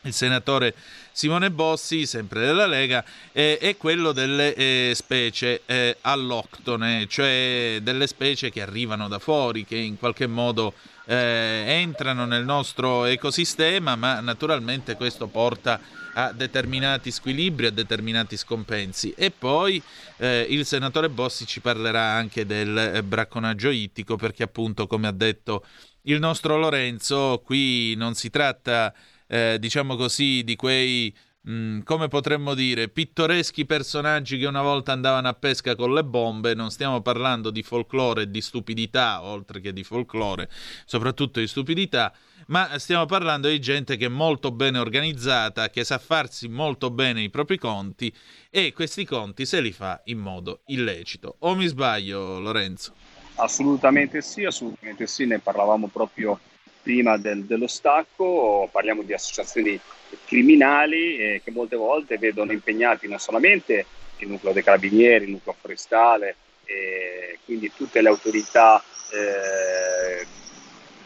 il 0.00 0.14
senatore 0.14 0.74
Simone 1.12 1.50
Bossi, 1.50 2.06
sempre 2.06 2.46
della 2.46 2.64
Lega, 2.64 3.04
eh, 3.32 3.58
è 3.58 3.76
quello 3.76 4.12
delle 4.12 4.54
eh, 4.54 4.92
specie 4.94 5.60
eh, 5.66 5.98
alloctone, 6.00 7.06
cioè 7.06 7.80
delle 7.82 8.06
specie 8.06 8.50
che 8.50 8.62
arrivano 8.62 9.08
da 9.08 9.18
fuori, 9.18 9.66
che 9.66 9.76
in 9.76 9.98
qualche 9.98 10.26
modo 10.26 10.72
eh, 11.12 11.64
entrano 11.66 12.24
nel 12.24 12.42
nostro 12.42 13.04
ecosistema, 13.04 13.96
ma 13.96 14.20
naturalmente 14.20 14.96
questo 14.96 15.26
porta 15.26 15.78
a 16.14 16.32
determinati 16.32 17.10
squilibri, 17.10 17.66
a 17.66 17.70
determinati 17.70 18.38
scompensi. 18.38 19.12
E 19.14 19.30
poi 19.30 19.82
eh, 20.16 20.46
il 20.48 20.64
senatore 20.64 21.10
Bossi 21.10 21.44
ci 21.44 21.60
parlerà 21.60 22.12
anche 22.12 22.46
del 22.46 22.76
eh, 22.78 23.02
bracconaggio 23.02 23.68
ittico, 23.68 24.16
perché 24.16 24.42
appunto, 24.42 24.86
come 24.86 25.06
ha 25.06 25.12
detto 25.12 25.66
il 26.02 26.18
nostro 26.18 26.56
Lorenzo, 26.56 27.42
qui 27.44 27.94
non 27.94 28.14
si 28.14 28.30
tratta 28.30 28.94
eh, 29.26 29.58
diciamo 29.60 29.96
così, 29.96 30.42
di 30.44 30.56
quei, 30.56 31.14
mm, 31.48 31.80
come 31.82 32.08
potremmo 32.08 32.54
dire, 32.54 32.88
pittoreschi 32.88 33.66
personaggi 33.66 34.38
che 34.38 34.46
una 34.46 34.62
volta 34.62 34.92
andavano 34.92 35.28
a 35.28 35.34
pesca 35.34 35.74
con 35.74 35.92
le 35.92 36.04
bombe, 36.04 36.54
non 36.54 36.70
stiamo 36.70 37.00
parlando 37.00 37.50
di 37.50 37.62
folklore 37.62 38.22
e 38.22 38.30
di 38.30 38.40
stupidità, 38.40 39.22
oltre 39.22 39.60
che 39.60 39.72
di 39.72 39.84
folklore, 39.84 40.48
soprattutto 40.84 41.40
di 41.40 41.46
stupidità, 41.46 42.12
ma 42.46 42.78
stiamo 42.78 43.06
parlando 43.06 43.48
di 43.48 43.60
gente 43.60 43.96
che 43.96 44.06
è 44.06 44.08
molto 44.08 44.50
bene 44.50 44.78
organizzata, 44.78 45.70
che 45.70 45.84
sa 45.84 45.98
farsi 45.98 46.48
molto 46.48 46.90
bene 46.90 47.22
i 47.22 47.30
propri 47.30 47.58
conti 47.58 48.12
e 48.50 48.72
questi 48.72 49.04
conti 49.04 49.46
se 49.46 49.60
li 49.60 49.72
fa 49.72 50.00
in 50.04 50.18
modo 50.18 50.60
illecito. 50.66 51.36
O 51.40 51.54
mi 51.54 51.66
sbaglio, 51.66 52.38
Lorenzo? 52.40 52.94
Assolutamente 53.36 54.20
sì, 54.20 54.44
assolutamente 54.44 55.06
sì, 55.06 55.24
ne 55.24 55.38
parlavamo 55.38 55.88
proprio 55.88 56.38
prima 56.82 57.16
del, 57.16 57.44
dello 57.44 57.66
stacco, 57.66 58.68
parliamo 58.70 59.02
di 59.02 59.12
associazioni 59.12 59.78
criminali 60.24 61.16
eh, 61.16 61.40
che 61.42 61.50
molte 61.50 61.76
volte 61.76 62.18
vedono 62.18 62.52
impegnati 62.52 63.08
non 63.08 63.18
solamente 63.18 63.86
il 64.18 64.28
nucleo 64.28 64.52
dei 64.52 64.62
carabinieri, 64.62 65.24
il 65.24 65.30
nucleo 65.30 65.56
forestale, 65.58 66.36
eh, 66.64 67.38
quindi 67.44 67.72
tutte 67.74 68.02
le 68.02 68.08
autorità, 68.08 68.82
eh, 69.12 70.26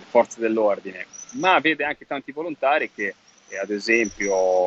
forze 0.09 0.41
dell'ordine, 0.41 1.07
ma 1.33 1.59
vede 1.61 1.85
anche 1.85 2.07
tanti 2.07 2.33
volontari 2.33 2.91
che 2.93 3.15
eh, 3.49 3.59
ad 3.59 3.71
esempio 3.71 4.65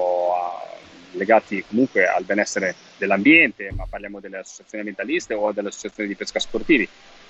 legati 1.11 1.63
comunque 1.67 2.07
al 2.07 2.23
benessere 2.23 2.75
dell'ambiente, 2.97 3.71
ma 3.75 3.85
parliamo 3.89 4.19
delle 4.19 4.37
associazioni 4.37 4.87
ambientaliste 4.87 5.33
o 5.33 5.51
delle 5.51 5.69
associazioni 5.69 6.09
di 6.09 6.15
pesca 6.15 6.39
sportivi, 6.39 6.87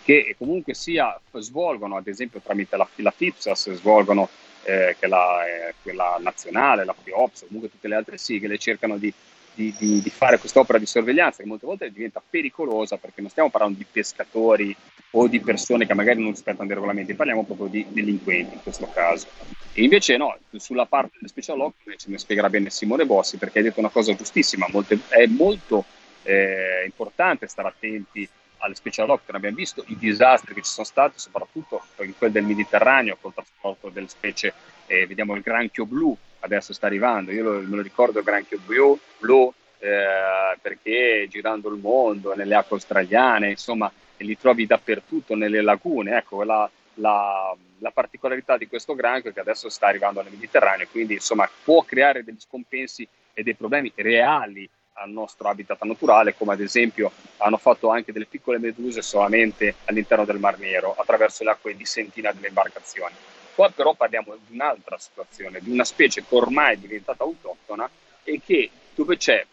che 0.10 0.34
comunque 0.39 0.74
sia 0.74 1.19
svolgono, 1.34 1.95
ad 1.95 2.08
esempio 2.08 2.39
tramite 2.39 2.76
la, 2.76 2.88
la 2.95 3.12
FIPSAS, 3.12 3.74
svolgono 3.74 4.28
eh, 4.63 4.95
che 5.00 5.06
la, 5.06 5.45
eh, 5.45 5.76
quella 5.84 6.17
nazionale, 6.19 6.84
la 6.84 6.95
FIOPS, 7.00 7.45
comunque 7.45 7.69
tutte 7.69 7.88
le 7.88 7.93
altre 7.93 8.17
sigle, 8.17 8.58
cercano 8.58 8.98
di, 8.98 9.13
di, 9.54 9.72
di, 9.78 10.02
di 10.02 10.10
fare 10.10 10.39
quest'opera 10.39 10.80
di 10.80 10.88
sorveglianza 10.88 11.43
che 11.43 11.48
molte 11.48 11.67
volte 11.67 11.91
diventa 11.91 12.24
pericolosa 12.28 12.98
perché 12.98 13.22
non 13.22 13.30
stiamo 13.30 13.52
parlando 13.52 13.78
di 13.78 13.86
pescatori 13.86 14.76
o 15.12 15.28
di 15.28 15.39
persone 15.41 15.86
che 15.86 15.93
magari 15.93 16.19
non 16.19 16.32
rispettano 16.32 16.65
dei 16.65 16.74
regolamenti, 16.74 17.13
parliamo 17.13 17.43
proprio 17.43 17.67
di 17.67 17.86
delinquenti 17.89 18.56
in 18.56 18.63
questo 18.63 18.89
caso. 18.91 19.28
E 19.74 19.84
invece 19.84 20.17
no, 20.17 20.36
sulla 20.56 20.88
parte 20.88 21.17
del 21.19 21.30
special 21.30 21.58
law 21.60 21.72
ce 21.84 22.10
ne 22.10 22.17
spiegherà 22.17 22.50
bene 22.50 22.72
Simone 22.72 23.06
Bossi 23.06 23.38
perché 23.38 23.60
ha 23.60 23.62
detto 23.62 23.80
una 23.80 23.89
cosa 23.89 24.15
giustissima, 24.15 24.65
molte, 24.72 24.98
è 25.10 25.28
molto 25.28 25.86
eh, 26.24 26.84
importante 26.86 27.45
stare 27.45 27.67
attenti 27.67 28.28
alle 28.60 28.76
special 28.76 29.08
doctor 29.08 29.36
abbiamo 29.36 29.56
visto 29.56 29.84
i 29.88 29.98
disastri 29.98 30.54
che 30.54 30.62
ci 30.62 30.72
sono 30.72 30.86
stati, 30.86 31.19
soprattutto 31.19 31.84
in 32.02 32.17
quel 32.17 32.32
del 32.32 32.43
Mediterraneo 32.43 33.17
col 33.19 33.34
trasporto 33.34 33.89
delle 33.89 34.08
specie, 34.08 34.54
eh, 34.88 35.06
vediamo 35.06 35.36
il 35.36 35.41
granchio 35.41 35.86
blu, 35.86 36.15
adesso 36.39 36.74
sta 36.74 36.88
arrivando, 36.88 37.32
io 37.32 37.43
lo, 37.43 37.60
me 37.62 37.76
lo 37.78 37.82
ricordo 37.82 38.19
il 38.19 38.26
granchio 38.26 38.60
blu, 38.65 38.98
blu 39.17 39.54
eh, 39.80 40.58
perché 40.62 41.28
girando 41.30 41.69
il 41.69 41.80
mondo, 41.80 42.36
nelle 42.36 42.56
acque 42.56 42.76
australiane, 42.76 43.52
insomma, 43.52 43.91
li 44.17 44.38
trovi 44.38 44.65
dappertutto, 44.65 45.36
nelle 45.36 45.62
lagune, 45.62 46.17
ecco, 46.17 46.43
la, 46.43 46.69
la, 46.95 47.56
la, 47.78 47.91
particolarità 47.91 48.58
di 48.58 48.67
questo 48.67 48.95
granchio 48.95 49.30
è 49.30 49.34
che 49.34 49.39
adesso 49.39 49.69
sta 49.69 49.88
arrivando 49.88 50.22
nel 50.22 50.34
Mediterraneo, 50.34 50.88
quindi 50.91 51.13
insomma 51.13 51.50
può 51.63 51.84
creare 51.84 52.24
degli 52.24 52.39
scompensi 52.39 53.08
e 53.34 53.43
dei 53.43 53.56
problemi 53.56 53.91
reali 53.95 54.69
al 55.00 55.10
nostro 55.10 55.50
habitat 55.50 55.82
naturale, 55.84 56.36
come 56.36 56.54
ad 56.54 56.62
esempio 56.62 57.12
hanno 57.38 57.58
fatto 57.58 57.90
anche 57.90 58.12
delle 58.12 58.26
piccole 58.26 58.60
meduse 58.60 59.02
solamente 59.02 59.76
all'interno 59.86 60.26
del 60.26 60.40
Mar 60.40 60.60
Nero 60.60 60.96
attraverso 60.98 61.44
le 61.44 61.52
acque 61.52 61.76
di 61.76 61.86
sentina 61.86 62.32
delle 62.32 62.48
imbarcazioni. 62.48 63.14
Qua 63.56 63.70
però 63.70 63.94
parliamo 63.94 64.36
di 64.48 64.54
un'altra 64.54 64.98
situazione, 64.98 65.60
di 65.62 65.70
una 65.70 65.84
specie 65.84 66.24
che 66.26 66.36
ormai 66.36 66.76
è 66.76 66.78
diventata 66.78 67.24
autoctona 67.24 67.90
e 68.24 68.40
che 68.46 68.70
dove 68.96 69.18
c'è 69.18 69.46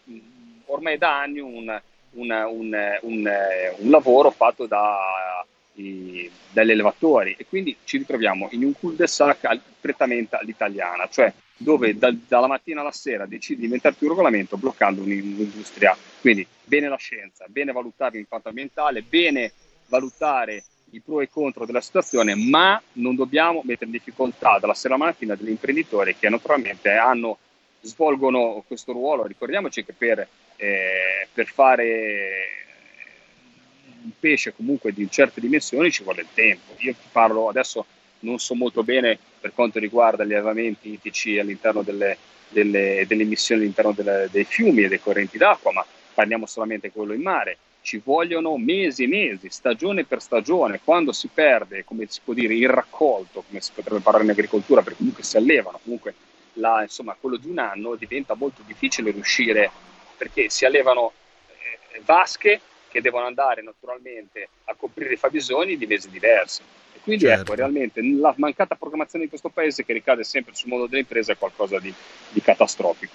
ormai 0.66 0.98
da 0.98 1.20
anni 1.20 1.40
un, 1.40 1.80
un, 2.12 2.48
un, 2.50 3.30
un 3.76 3.90
lavoro 3.90 4.30
fatto 4.30 4.66
da, 4.66 5.44
i, 5.74 6.30
dagli 6.50 6.70
elevatori 6.70 7.34
e 7.38 7.46
quindi 7.46 7.76
ci 7.84 7.98
ritroviamo 7.98 8.48
in 8.52 8.64
un 8.64 8.72
cul-de-sac 8.72 9.60
prettamente 9.80 10.36
all'italiana, 10.36 11.08
cioè 11.08 11.32
dove 11.56 11.96
da, 11.96 12.14
dalla 12.26 12.46
mattina 12.46 12.80
alla 12.80 12.92
sera 12.92 13.26
decidi 13.26 13.60
di 13.60 13.64
inventarti 13.64 14.04
un 14.04 14.10
regolamento 14.10 14.56
bloccando 14.56 15.02
un'industria. 15.02 15.96
Quindi 16.20 16.46
bene 16.64 16.88
la 16.88 16.96
scienza, 16.96 17.46
bene 17.48 17.72
valutare 17.72 18.16
l'impatto 18.16 18.48
ambientale, 18.48 19.02
bene 19.02 19.52
valutare 19.86 20.64
i 20.90 21.00
pro 21.00 21.20
e 21.20 21.24
i 21.24 21.28
contro 21.28 21.66
della 21.66 21.80
situazione, 21.80 22.34
ma 22.34 22.80
non 22.94 23.16
dobbiamo 23.16 23.62
mettere 23.64 23.86
in 23.86 23.92
difficoltà 23.92 24.58
dalla 24.58 24.74
sera 24.74 24.94
alla 24.94 25.04
mattina 25.04 25.34
degli 25.34 25.50
imprenditori 25.50 26.16
che 26.16 26.28
naturalmente 26.28 26.90
hanno, 26.90 27.38
svolgono 27.80 28.62
questo 28.66 28.92
ruolo. 28.92 29.26
Ricordiamoci 29.26 29.84
che 29.84 29.92
per, 29.92 30.26
eh, 30.56 31.28
per 31.32 31.46
fare 31.46 32.64
un 34.02 34.12
pesce 34.18 34.54
comunque 34.54 34.92
di 34.92 35.08
certe 35.10 35.40
dimensioni 35.40 35.90
ci 35.90 36.02
vuole 36.02 36.22
il 36.22 36.28
tempo. 36.32 36.74
Io 36.78 36.92
ti 36.92 37.08
parlo 37.10 37.48
adesso 37.48 37.84
non 38.26 38.38
so 38.38 38.54
molto 38.54 38.82
bene 38.82 39.18
per 39.40 39.52
quanto 39.54 39.78
riguarda 39.78 40.24
gli 40.24 40.32
allevamenti 40.34 40.92
ittici 40.92 41.38
all'interno 41.38 41.82
delle, 41.82 42.18
delle, 42.48 43.04
delle 43.06 43.22
emissioni 43.22 43.62
all'interno 43.62 43.92
delle, 43.92 44.28
dei 44.30 44.44
fiumi 44.44 44.82
e 44.82 44.88
dei 44.88 45.00
correnti 45.00 45.38
d'acqua, 45.38 45.72
ma 45.72 45.86
parliamo 46.12 46.46
solamente 46.46 46.88
di 46.88 46.92
quello 46.92 47.12
in 47.12 47.22
mare. 47.22 47.58
Ci 47.80 48.02
vogliono 48.04 48.56
mesi 48.56 49.04
e 49.04 49.06
mesi, 49.06 49.48
stagione 49.48 50.04
per 50.04 50.20
stagione, 50.20 50.80
quando 50.82 51.12
si 51.12 51.28
perde, 51.32 51.84
come 51.84 52.06
si 52.08 52.20
può 52.22 52.34
dire, 52.34 52.52
il 52.54 52.68
raccolto, 52.68 53.44
come 53.46 53.60
si 53.60 53.70
potrebbe 53.72 54.00
parlare 54.00 54.24
in 54.24 54.30
agricoltura, 54.30 54.82
perché 54.82 54.98
comunque 54.98 55.22
si 55.22 55.36
allevano, 55.36 55.78
comunque 55.80 56.14
la, 56.54 56.82
insomma, 56.82 57.16
quello 57.18 57.36
di 57.36 57.48
un 57.48 57.58
anno 57.58 57.94
diventa 57.94 58.34
molto 58.34 58.62
difficile 58.66 59.12
riuscire, 59.12 59.70
perché 60.16 60.50
si 60.50 60.64
allevano 60.64 61.12
eh, 61.46 62.00
vasche 62.04 62.60
che 62.88 63.00
devono 63.00 63.26
andare 63.26 63.62
naturalmente 63.62 64.48
a 64.64 64.74
coprire 64.74 65.12
i 65.12 65.18
fabbisogni 65.18 65.76
di 65.76 65.86
mesi 65.86 66.10
diversi. 66.10 66.62
Quindi 67.06 67.26
ecco, 67.26 67.36
certo. 67.36 67.52
ecco, 67.52 67.60
realmente 67.60 68.00
la 68.02 68.34
mancata 68.36 68.74
programmazione 68.74 69.24
di 69.24 69.30
questo 69.30 69.48
paese 69.48 69.84
che 69.84 69.92
ricade 69.92 70.24
sempre 70.24 70.54
sul 70.56 70.70
mondo 70.70 70.88
delle 70.88 71.02
imprese 71.02 71.34
è 71.34 71.38
qualcosa 71.38 71.78
di, 71.78 71.94
di 72.30 72.40
catastrofico. 72.40 73.12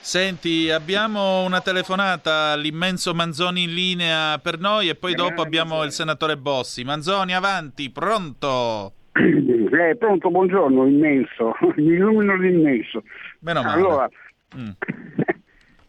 Senti, 0.00 0.68
abbiamo 0.68 1.44
una 1.44 1.60
telefonata 1.60 2.52
all'immenso 2.52 3.14
Manzoni 3.14 3.64
in 3.64 3.74
linea 3.74 4.38
per 4.38 4.58
noi 4.58 4.88
e 4.88 4.96
poi 4.96 5.14
dopo 5.14 5.42
abbiamo 5.42 5.84
il 5.84 5.92
senatore 5.92 6.36
Bossi. 6.36 6.82
Manzoni, 6.82 7.32
avanti, 7.32 7.90
pronto? 7.90 8.92
Eh, 9.70 9.94
pronto, 9.96 10.30
buongiorno, 10.30 10.84
immenso, 10.84 11.54
mi 11.76 11.92
illumino 11.92 12.34
l'immenso. 12.36 13.04
Meno 13.38 13.62
male. 13.62 13.80
Allora, 13.80 14.08
mm. 14.58 14.70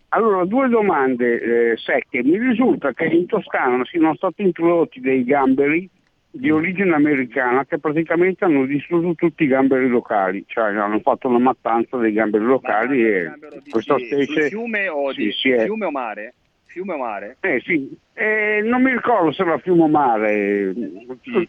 Allora, 0.10 0.46
due 0.46 0.70
domande 0.70 1.72
eh, 1.72 1.78
secche. 1.78 2.22
Mi 2.22 2.38
risulta 2.38 2.94
che 2.94 3.06
in 3.06 3.26
Toscana 3.26 3.84
siano 3.86 4.14
stati 4.16 4.44
introdotti 4.44 5.00
dei 5.00 5.24
gamberi 5.24 5.90
di 6.34 6.50
origine 6.50 6.96
americana 6.96 7.66
che 7.66 7.78
praticamente 7.78 8.46
hanno 8.46 8.66
distrutto 8.66 9.14
tutti 9.16 9.44
i 9.44 9.48
gamberi 9.48 9.90
locali, 9.90 10.46
cioè 10.48 10.74
hanno 10.74 11.00
fatto 11.02 11.28
una 11.28 11.40
mattanza 11.40 11.98
dei 11.98 12.14
gamberi 12.14 12.46
locali 12.46 13.06
e 13.06 13.32
questa 13.70 13.96
di, 13.96 14.06
specie... 14.06 14.48
fiume 14.48 14.88
o, 14.88 15.12
sì, 15.12 15.26
di, 15.26 15.32
sì, 15.34 15.60
fiume 15.60 15.86
o 15.86 15.92
mare? 15.92 16.34
Fiume 16.66 16.94
o 16.94 16.98
mare? 16.98 17.38
Eh 17.42 17.62
sì, 17.66 17.94
Eh, 18.14 18.62
non 18.64 18.82
mi 18.82 18.92
ricordo 18.92 19.34
se 19.34 19.42
era 19.42 19.58
fiume 19.58 19.84
o 19.84 19.88
mare, 19.90 20.74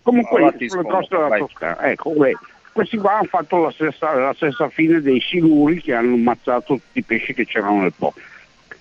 comunque 0.03 0.39
allora 0.39 0.57
sulle 0.59 0.83
coste 0.83 1.17
della. 1.17 1.37
Toscana. 1.37 1.83
Ecco, 1.83 2.11
beh, 2.11 2.37
questi 2.73 2.97
qua 2.97 3.19
hanno 3.19 3.29
fatto 3.29 3.63
la 3.63 3.71
stessa, 3.71 4.15
la 4.15 4.35
stessa 4.35 4.69
fine 4.69 5.01
dei 5.01 5.21
siluri 5.21 5.81
che 5.81 5.95
hanno 5.95 6.15
ammazzato 6.15 6.75
tutti 6.75 6.99
i 6.99 7.05
pesci 7.05 7.35
che 7.35 7.47
c'erano 7.47 7.83
nel 7.83 7.93
po'. 7.97 8.15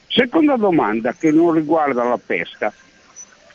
Seconda 0.08 0.56
domanda 0.56 1.14
che 1.14 1.32
non 1.32 1.54
riguarda 1.54 2.04
la 2.04 2.20
pesca. 2.24 2.74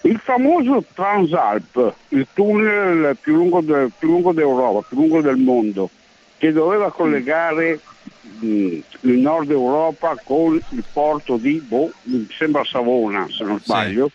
Il 0.02 0.18
famoso 0.20 0.84
Transalp, 0.94 1.94
il 2.10 2.26
tunnel 2.32 3.16
più 3.20 3.34
lungo, 3.34 3.60
de- 3.60 3.90
più 3.98 4.08
lungo 4.08 4.32
d'Europa, 4.32 4.86
più 4.86 4.96
lungo 4.98 5.20
del 5.20 5.36
mondo, 5.36 5.90
che 6.38 6.52
doveva 6.52 6.92
collegare 6.92 7.80
mh, 8.20 8.78
il 9.00 9.18
nord 9.18 9.50
Europa 9.50 10.14
con 10.22 10.54
il 10.54 10.84
porto 10.92 11.36
di, 11.38 11.58
boh, 11.60 11.90
mi 12.02 12.26
sembra 12.38 12.62
Savona 12.64 13.26
se 13.30 13.42
non 13.44 13.58
sbaglio, 13.60 14.10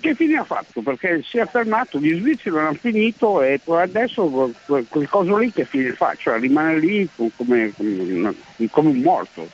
che 0.00 0.14
fine 0.14 0.38
ha 0.38 0.44
fatto? 0.44 0.82
Perché 0.82 1.22
si 1.22 1.38
è 1.38 1.46
fermato, 1.46 1.98
gli 1.98 2.14
svizzeri 2.18 2.58
hanno 2.58 2.74
finito 2.74 3.42
e 3.42 3.60
poi 3.62 3.82
adesso 3.82 4.26
quel, 4.66 4.86
quel 4.88 5.08
coso 5.08 5.36
lì 5.36 5.50
che 5.52 5.64
fine 5.64 5.92
fa? 5.92 6.14
Cioè 6.16 6.38
rimane 6.40 6.78
lì 6.78 7.08
come, 7.36 7.72
come- 7.76 8.34
come 8.70 8.88
un 8.90 8.98
morto. 9.00 9.48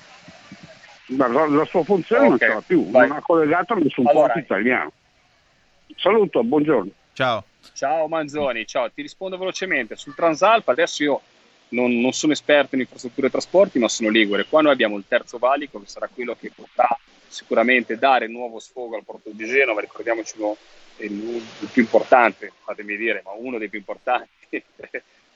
La, 1.16 1.26
la 1.28 1.64
sua 1.66 1.84
funzione 1.84 2.22
non 2.22 2.32
Ok, 2.34 2.38
ce 2.40 2.48
l'ha 2.48 2.62
più, 2.66 2.90
vai. 2.90 3.06
non 3.08 3.18
ha 3.18 3.20
collegato 3.20 3.74
nessun 3.74 4.06
Allora- 4.08 4.26
porto 4.32 4.38
italiano. 4.40 4.92
Saluto, 5.96 6.42
buongiorno. 6.42 6.90
Ciao. 7.12 7.44
Ciao 7.74 8.08
Manzoni, 8.08 8.66
ciao, 8.66 8.90
ti 8.90 9.02
rispondo 9.02 9.38
velocemente. 9.38 9.96
Sul 9.96 10.14
Transalpa 10.14 10.72
adesso 10.72 11.02
io 11.02 11.20
non, 11.68 12.00
non 12.00 12.12
sono 12.12 12.32
esperto 12.32 12.74
in 12.74 12.82
infrastrutture 12.82 13.28
e 13.28 13.30
trasporti, 13.30 13.78
ma 13.78 13.88
sono 13.88 14.08
ligure. 14.08 14.46
Qua 14.46 14.62
noi 14.62 14.72
abbiamo 14.72 14.96
il 14.96 15.04
terzo 15.06 15.38
valico, 15.38 15.80
che 15.80 15.88
sarà 15.88 16.08
quello 16.12 16.36
che 16.38 16.50
potrà 16.54 16.88
sicuramente 17.26 17.96
dare 17.98 18.26
nuovo 18.28 18.58
sfogo 18.58 18.96
al 18.96 19.04
porto 19.04 19.30
di 19.32 19.46
Genova, 19.46 19.80
ricordiamoci 19.80 20.34
uno- 20.38 20.56
il, 20.98 21.12
il 21.60 21.68
più 21.72 21.82
importante, 21.82 22.52
fatemi 22.62 22.96
dire, 22.96 23.22
ma 23.24 23.32
uno 23.32 23.58
dei 23.58 23.68
più 23.70 23.78
importanti 23.78 24.28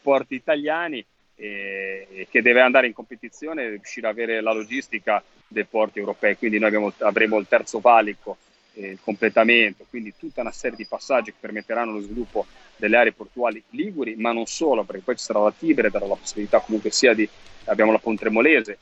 porti 0.03 0.35
italiani 0.35 1.05
e, 1.35 2.07
e 2.11 2.27
che 2.31 2.43
deve 2.43 2.61
andare 2.61 2.87
in 2.87 2.93
competizione 2.93 3.63
e 3.63 3.69
riuscire 3.71 4.07
ad 4.07 4.13
avere 4.13 4.41
la 4.41 4.53
logistica 4.53 5.23
dei 5.49 5.65
porti 5.65 5.99
europei. 5.99 6.37
Quindi 6.37 6.59
noi 6.59 6.69
abbiamo- 6.69 6.93
avremo 6.99 7.39
il 7.39 7.47
terzo 7.49 7.81
valico 7.81 8.37
eh, 8.77 8.91
il 8.91 8.99
completamento, 9.03 9.85
quindi 9.89 10.15
tutta 10.19 10.41
una 10.43 10.53
serie 10.53 10.77
di 10.77 10.87
passaggi 10.87 11.31
che 11.33 11.37
permetteranno 11.41 11.93
lo 11.93 12.01
sviluppo 12.01 12.47
delle 12.77 12.97
aree 12.97 13.13
portuali 13.13 13.63
liguri, 13.71 14.15
ma 14.17 14.33
non 14.33 14.47
solo, 14.47 14.85
perché 14.85 15.03
poi 15.03 15.17
ci 15.17 15.25
sarà 15.25 15.41
la 15.41 15.53
Tibre, 15.57 15.91
darà 15.91 16.07
la 16.07 16.15
possibilità 16.15 16.61
comunque 16.61 16.91
sia 16.91 17.15
di, 17.15 17.29
abbiamo 17.65 17.93
la 17.93 17.99
Pontremolese. 17.99 18.79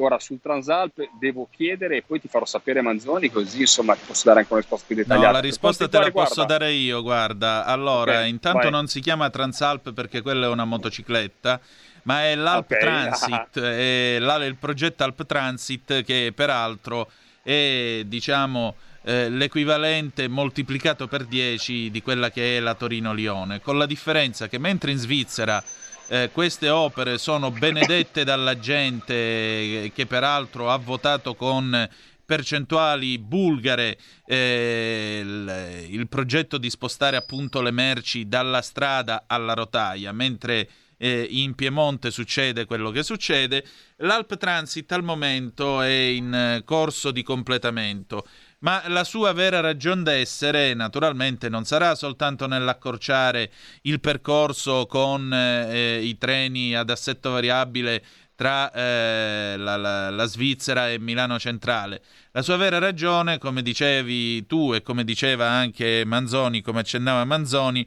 Ora 0.00 0.18
sul 0.20 0.38
Transalp 0.40 1.08
devo 1.18 1.48
chiedere 1.50 1.96
e 1.96 2.02
poi 2.06 2.20
ti 2.20 2.28
farò 2.28 2.44
sapere 2.44 2.82
Manzoni, 2.82 3.30
così 3.30 3.62
insomma 3.62 3.94
ti 3.94 4.02
posso 4.06 4.22
dare 4.26 4.40
anche 4.40 4.52
una 4.52 4.60
risposta 4.60 4.86
più 4.86 4.94
No, 4.94 5.02
dettagliata. 5.04 5.32
la 5.32 5.40
Per 5.40 5.48
risposta 5.48 5.88
te 5.88 5.98
la 5.98 6.04
riguarda- 6.04 6.30
posso 6.30 6.44
dare 6.44 6.72
io, 6.72 7.02
guarda. 7.02 7.64
Allora, 7.64 8.20
Ok, 8.22 8.28
intanto 8.28 8.58
vai. 8.60 8.70
non 8.70 8.86
si 8.86 9.00
chiama 9.00 9.28
Transalp 9.30 9.92
perché 9.92 10.20
quella 10.20 10.46
è 10.46 10.50
una 10.50 10.64
motocicletta, 10.66 11.58
ma 12.04 12.26
è 12.26 12.36
l'Alp 12.36 12.68
Ok, 12.68 12.78
Transit, 12.78 13.58
è 13.60 14.18
la- 14.20 14.44
il 14.44 14.54
progetto 14.56 15.02
Alp 15.02 15.26
Transit 15.26 16.02
che 16.04 16.32
peraltro 16.32 17.10
è, 17.42 18.02
diciamo, 18.06 18.76
eh, 19.02 19.28
l'equivalente 19.28 20.28
moltiplicato 20.28 21.06
per 21.06 21.24
10 21.24 21.90
di 21.90 22.02
quella 22.02 22.30
che 22.30 22.56
è 22.56 22.60
la 22.60 22.74
Torino-Lione, 22.74 23.60
con 23.60 23.78
la 23.78 23.86
differenza 23.86 24.48
che 24.48 24.58
mentre 24.58 24.90
in 24.90 24.98
Svizzera 24.98 25.62
eh, 26.08 26.30
queste 26.32 26.68
opere 26.68 27.18
sono 27.18 27.50
benedette 27.50 28.24
dalla 28.24 28.58
gente 28.58 29.14
eh, 29.14 29.92
che 29.94 30.06
peraltro 30.06 30.70
ha 30.70 30.76
votato 30.76 31.34
con 31.34 31.88
percentuali 32.24 33.18
bulgare 33.18 33.98
eh, 34.26 35.20
il, 35.22 35.86
il 35.88 36.08
progetto 36.08 36.58
di 36.58 36.68
spostare 36.68 37.16
appunto 37.16 37.62
le 37.62 37.70
merci 37.70 38.28
dalla 38.28 38.60
strada 38.60 39.24
alla 39.26 39.54
rotaia, 39.54 40.12
mentre 40.12 40.68
eh, 40.98 41.26
in 41.30 41.54
Piemonte 41.54 42.10
succede 42.10 42.66
quello 42.66 42.90
che 42.90 43.02
succede, 43.02 43.64
l'Alp 43.98 44.36
Transit 44.36 44.90
al 44.92 45.02
momento 45.02 45.80
è 45.80 45.88
in 45.88 46.34
eh, 46.34 46.62
corso 46.64 47.10
di 47.10 47.22
completamento. 47.22 48.26
Ma 48.60 48.82
la 48.88 49.04
sua 49.04 49.32
vera 49.32 49.60
ragione 49.60 50.02
d'essere, 50.02 50.74
naturalmente, 50.74 51.48
non 51.48 51.64
sarà 51.64 51.94
soltanto 51.94 52.48
nell'accorciare 52.48 53.52
il 53.82 54.00
percorso 54.00 54.86
con 54.86 55.32
eh, 55.32 56.00
i 56.02 56.18
treni 56.18 56.74
ad 56.74 56.90
assetto 56.90 57.30
variabile 57.30 58.04
tra 58.34 58.70
eh, 58.72 59.54
la, 59.56 59.76
la- 59.76 60.10
la 60.10 60.24
Svizzera 60.24 60.90
e 60.90 60.98
Milano 60.98 61.38
Centrale. 61.38 62.02
La 62.32 62.42
sua 62.42 62.56
vera 62.56 62.78
ragione, 62.78 63.38
come 63.38 63.62
dicevi 63.62 64.44
tu 64.46 64.74
e 64.74 64.82
come 64.82 65.04
diceva 65.04 65.48
anche 65.48 66.02
Manzoni, 66.04 66.60
come 66.60 66.80
accennava 66.80 67.24
Manzoni, 67.24 67.86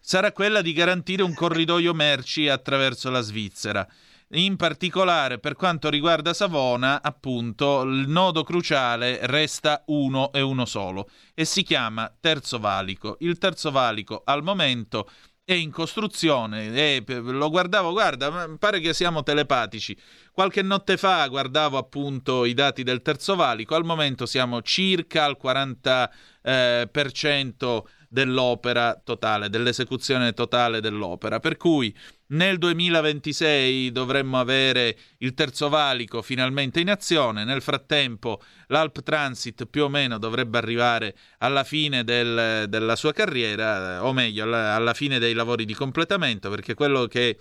sarà 0.00 0.32
quella 0.32 0.62
di 0.62 0.72
garantire 0.72 1.22
un 1.22 1.34
corridoio 1.34 1.94
merci 1.94 2.48
attraverso 2.48 3.08
la 3.10 3.20
Svizzera. 3.20 3.86
In 4.32 4.56
particolare 4.56 5.38
per 5.38 5.54
quanto 5.54 5.88
riguarda 5.88 6.34
Savona, 6.34 7.00
appunto, 7.02 7.80
il 7.80 8.08
nodo 8.08 8.44
cruciale 8.44 9.20
resta 9.22 9.84
uno 9.86 10.32
e 10.32 10.42
uno 10.42 10.66
solo 10.66 11.08
e 11.32 11.46
si 11.46 11.62
chiama 11.62 12.14
Terzo 12.20 12.58
Valico. 12.58 13.16
Il 13.20 13.38
Terzo 13.38 13.70
Valico 13.70 14.20
al 14.26 14.42
momento 14.42 15.08
è 15.42 15.54
in 15.54 15.70
costruzione 15.70 16.74
e 16.74 17.02
p- 17.02 17.22
lo 17.24 17.48
guardavo, 17.48 17.90
guarda, 17.92 18.54
pare 18.58 18.80
che 18.80 18.92
siamo 18.92 19.22
telepatici. 19.22 19.96
Qualche 20.30 20.60
notte 20.60 20.98
fa 20.98 21.26
guardavo 21.26 21.78
appunto 21.78 22.44
i 22.44 22.52
dati 22.52 22.82
del 22.82 23.00
Terzo 23.00 23.34
Valico, 23.34 23.74
al 23.74 23.86
momento 23.86 24.26
siamo 24.26 24.60
circa 24.60 25.24
al 25.24 25.38
40% 25.42 26.10
eh, 26.42 27.82
dell'opera 28.10 29.00
totale, 29.02 29.48
dell'esecuzione 29.48 30.34
totale 30.34 30.82
dell'opera. 30.82 31.40
Per 31.40 31.56
cui 31.56 31.96
nel 32.28 32.58
2026 32.58 33.92
dovremmo 33.92 34.38
avere 34.38 34.96
il 35.18 35.34
terzo 35.34 35.68
valico 35.68 36.22
finalmente 36.22 36.80
in 36.80 36.90
azione. 36.90 37.44
Nel 37.44 37.62
frattempo 37.62 38.40
l'Alp 38.66 39.02
Transit 39.02 39.66
più 39.66 39.84
o 39.84 39.88
meno 39.88 40.18
dovrebbe 40.18 40.58
arrivare 40.58 41.16
alla 41.38 41.64
fine 41.64 42.04
del- 42.04 42.66
della 42.68 42.96
sua 42.96 43.12
carriera, 43.12 44.04
o 44.04 44.12
meglio, 44.12 44.44
alla, 44.44 44.74
alla 44.74 44.94
fine 44.94 45.18
dei 45.18 45.34
lavori 45.34 45.64
di 45.64 45.74
completamento, 45.74 46.50
perché 46.50 46.74
quello 46.74 47.06
che 47.06 47.38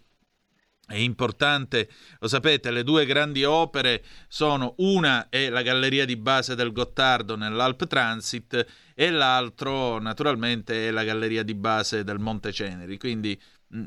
è 0.87 0.95
importante, 0.95 1.89
lo 2.19 2.29
sapete, 2.29 2.71
le 2.71 2.83
due 2.83 3.05
grandi 3.05 3.43
opere 3.43 4.05
sono 4.29 4.73
una 4.77 5.27
è 5.27 5.49
la 5.49 5.61
galleria 5.61 6.05
di 6.05 6.15
base 6.15 6.55
del 6.55 6.71
Gottardo 6.71 7.35
nell'Alp 7.35 7.87
Transit 7.87 8.65
e 8.95 9.09
l'altro 9.09 9.99
naturalmente 9.99 10.87
è 10.87 10.91
la 10.91 11.03
galleria 11.03 11.43
di 11.43 11.55
base 11.55 12.05
del 12.05 12.19
Monte 12.19 12.53
Ceneri. 12.53 12.97
Quindi 12.97 13.37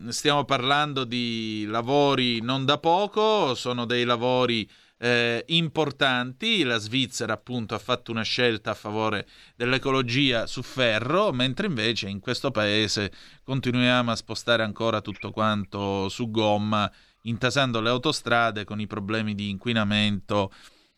stiamo 0.09 0.45
parlando 0.45 1.05
di 1.05 1.64
lavori 1.66 2.41
non 2.41 2.64
da 2.64 2.78
poco, 2.78 3.55
sono 3.55 3.85
dei 3.87 4.05
lavori 4.05 4.68
eh, 4.99 5.43
importanti. 5.49 6.62
La 6.62 6.78
Svizzera 6.78 7.33
appunto 7.33 7.74
ha 7.74 7.78
fatto 7.78 8.11
una 8.11 8.22
scelta 8.22 8.72
a 8.72 8.74
favore 8.74 9.26
dell'ecologia 9.57 10.47
su 10.47 10.62
ferro, 10.62 11.33
mentre 11.33 11.66
invece 11.66 12.09
in 12.09 12.20
questo 12.20 12.51
paese 12.51 13.12
continuiamo 13.43 14.11
a 14.11 14.16
spostare 14.16 14.62
ancora 14.62 15.01
tutto 15.01 15.31
quanto 15.31 16.09
su 16.09 16.31
gomma, 16.31 16.91
intasando 17.22 17.81
le 17.81 17.89
autostrade 17.89 18.64
con 18.64 18.81
i 18.81 18.87
problemi 18.87 19.35
di 19.35 19.49
inquinamento 19.49 20.53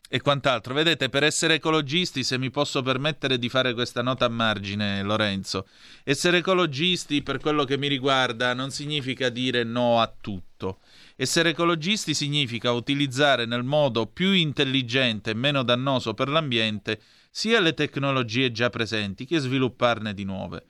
e 0.09 0.21
quant'altro. 0.21 0.73
Vedete, 0.73 1.09
per 1.09 1.23
essere 1.23 1.55
ecologisti, 1.55 2.23
se 2.23 2.37
mi 2.37 2.51
posso 2.51 2.81
permettere 2.81 3.39
di 3.39 3.49
fare 3.49 3.73
questa 3.73 4.01
nota 4.01 4.25
a 4.25 4.29
margine, 4.29 5.01
Lorenzo, 5.01 5.67
essere 6.03 6.37
ecologisti 6.37 7.23
per 7.23 7.39
quello 7.39 7.63
che 7.63 7.77
mi 7.77 7.87
riguarda 7.87 8.53
non 8.53 8.69
significa 8.69 9.29
dire 9.29 9.63
no 9.63 9.99
a 9.99 10.13
tutto. 10.19 10.79
Essere 11.15 11.49
ecologisti 11.49 12.13
significa 12.13 12.71
utilizzare 12.71 13.45
nel 13.45 13.63
modo 13.63 14.05
più 14.05 14.31
intelligente 14.31 15.31
e 15.31 15.35
meno 15.35 15.63
dannoso 15.63 16.13
per 16.13 16.29
l'ambiente 16.29 17.01
sia 17.29 17.59
le 17.59 17.73
tecnologie 17.73 18.51
già 18.51 18.69
presenti 18.69 19.25
che 19.25 19.39
svilupparne 19.39 20.13
di 20.13 20.23
nuove. 20.23 20.65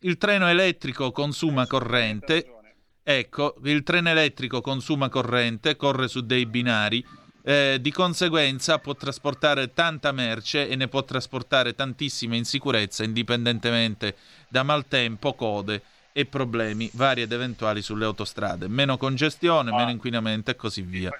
Il 0.00 0.18
treno 0.18 0.46
elettrico 0.46 1.10
consuma 1.10 1.66
corrente. 1.66 2.52
Ecco, 3.02 3.56
il 3.64 3.82
treno 3.82 4.10
elettrico 4.10 4.60
consuma 4.60 5.08
corrente, 5.08 5.74
corre 5.74 6.06
su 6.06 6.20
dei 6.20 6.46
binari, 6.46 7.04
eh, 7.48 7.78
di 7.80 7.92
conseguenza 7.92 8.80
può 8.80 8.96
trasportare 8.96 9.72
tanta 9.72 10.10
merce 10.10 10.68
e 10.68 10.74
ne 10.74 10.88
può 10.88 11.04
trasportare 11.04 11.76
tantissima 11.76 12.34
in 12.34 12.44
sicurezza, 12.44 13.04
indipendentemente 13.04 14.16
da 14.48 14.64
maltempo, 14.64 15.32
code 15.34 15.80
e 16.10 16.24
problemi 16.26 16.90
vari 16.94 17.22
ed 17.22 17.30
eventuali 17.30 17.82
sulle 17.82 18.04
autostrade. 18.04 18.66
Meno 18.66 18.96
congestione, 18.96 19.70
meno 19.70 19.90
inquinamento 19.90 20.50
e 20.50 20.56
così 20.56 20.82
via. 20.82 21.16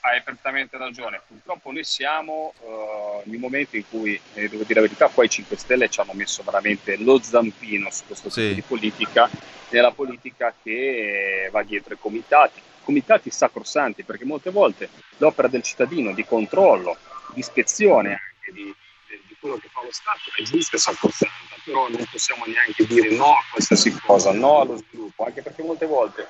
hai 0.00 0.20
perfettamente 0.20 0.76
ragione. 0.76 1.22
Purtroppo 1.26 1.72
noi 1.72 1.84
siamo 1.84 2.52
uh, 2.60 3.22
in 3.26 3.34
un 3.36 3.40
momento 3.40 3.76
in 3.76 3.88
cui, 3.88 4.20
eh, 4.34 4.50
devo 4.50 4.64
dire 4.64 4.80
la 4.80 4.86
verità, 4.86 5.08
poi 5.08 5.24
i 5.24 5.30
5 5.30 5.56
Stelle 5.56 5.88
ci 5.88 5.98
hanno 5.98 6.12
messo 6.12 6.42
veramente 6.42 6.98
lo 6.98 7.18
zampino 7.22 7.88
su 7.90 8.04
questo 8.04 8.28
tipo 8.28 8.48
sì. 8.48 8.54
di 8.54 8.60
politica, 8.60 9.30
nella 9.70 9.92
politica 9.92 10.52
che 10.62 11.48
va 11.50 11.62
dietro 11.62 11.94
i 11.94 11.98
comitati, 11.98 12.60
comitati 12.84 13.30
sacrosanti, 13.30 14.04
perché 14.04 14.24
molte 14.24 14.50
volte 14.50 14.88
l'opera 15.16 15.48
del 15.48 15.62
cittadino 15.62 16.12
di 16.12 16.24
controllo, 16.24 16.96
di 17.32 17.40
ispezione 17.40 18.10
anche 18.10 18.52
di, 18.52 18.74
di 19.26 19.36
quello 19.40 19.56
che 19.56 19.68
fa 19.68 19.82
lo 19.82 19.92
Stato 19.92 20.30
è 20.36 20.42
giusta 20.42 20.76
e 20.76 20.80
sacrosanta, 20.80 21.56
però 21.64 21.88
non 21.88 22.06
possiamo 22.10 22.44
neanche 22.46 22.86
dire 22.86 23.10
no 23.10 23.32
a 23.32 23.42
qualsiasi 23.50 23.92
cosa, 24.00 24.32
no 24.32 24.60
allo 24.60 24.76
sviluppo, 24.76 25.24
anche 25.24 25.42
perché 25.42 25.62
molte 25.62 25.86
volte 25.86 26.28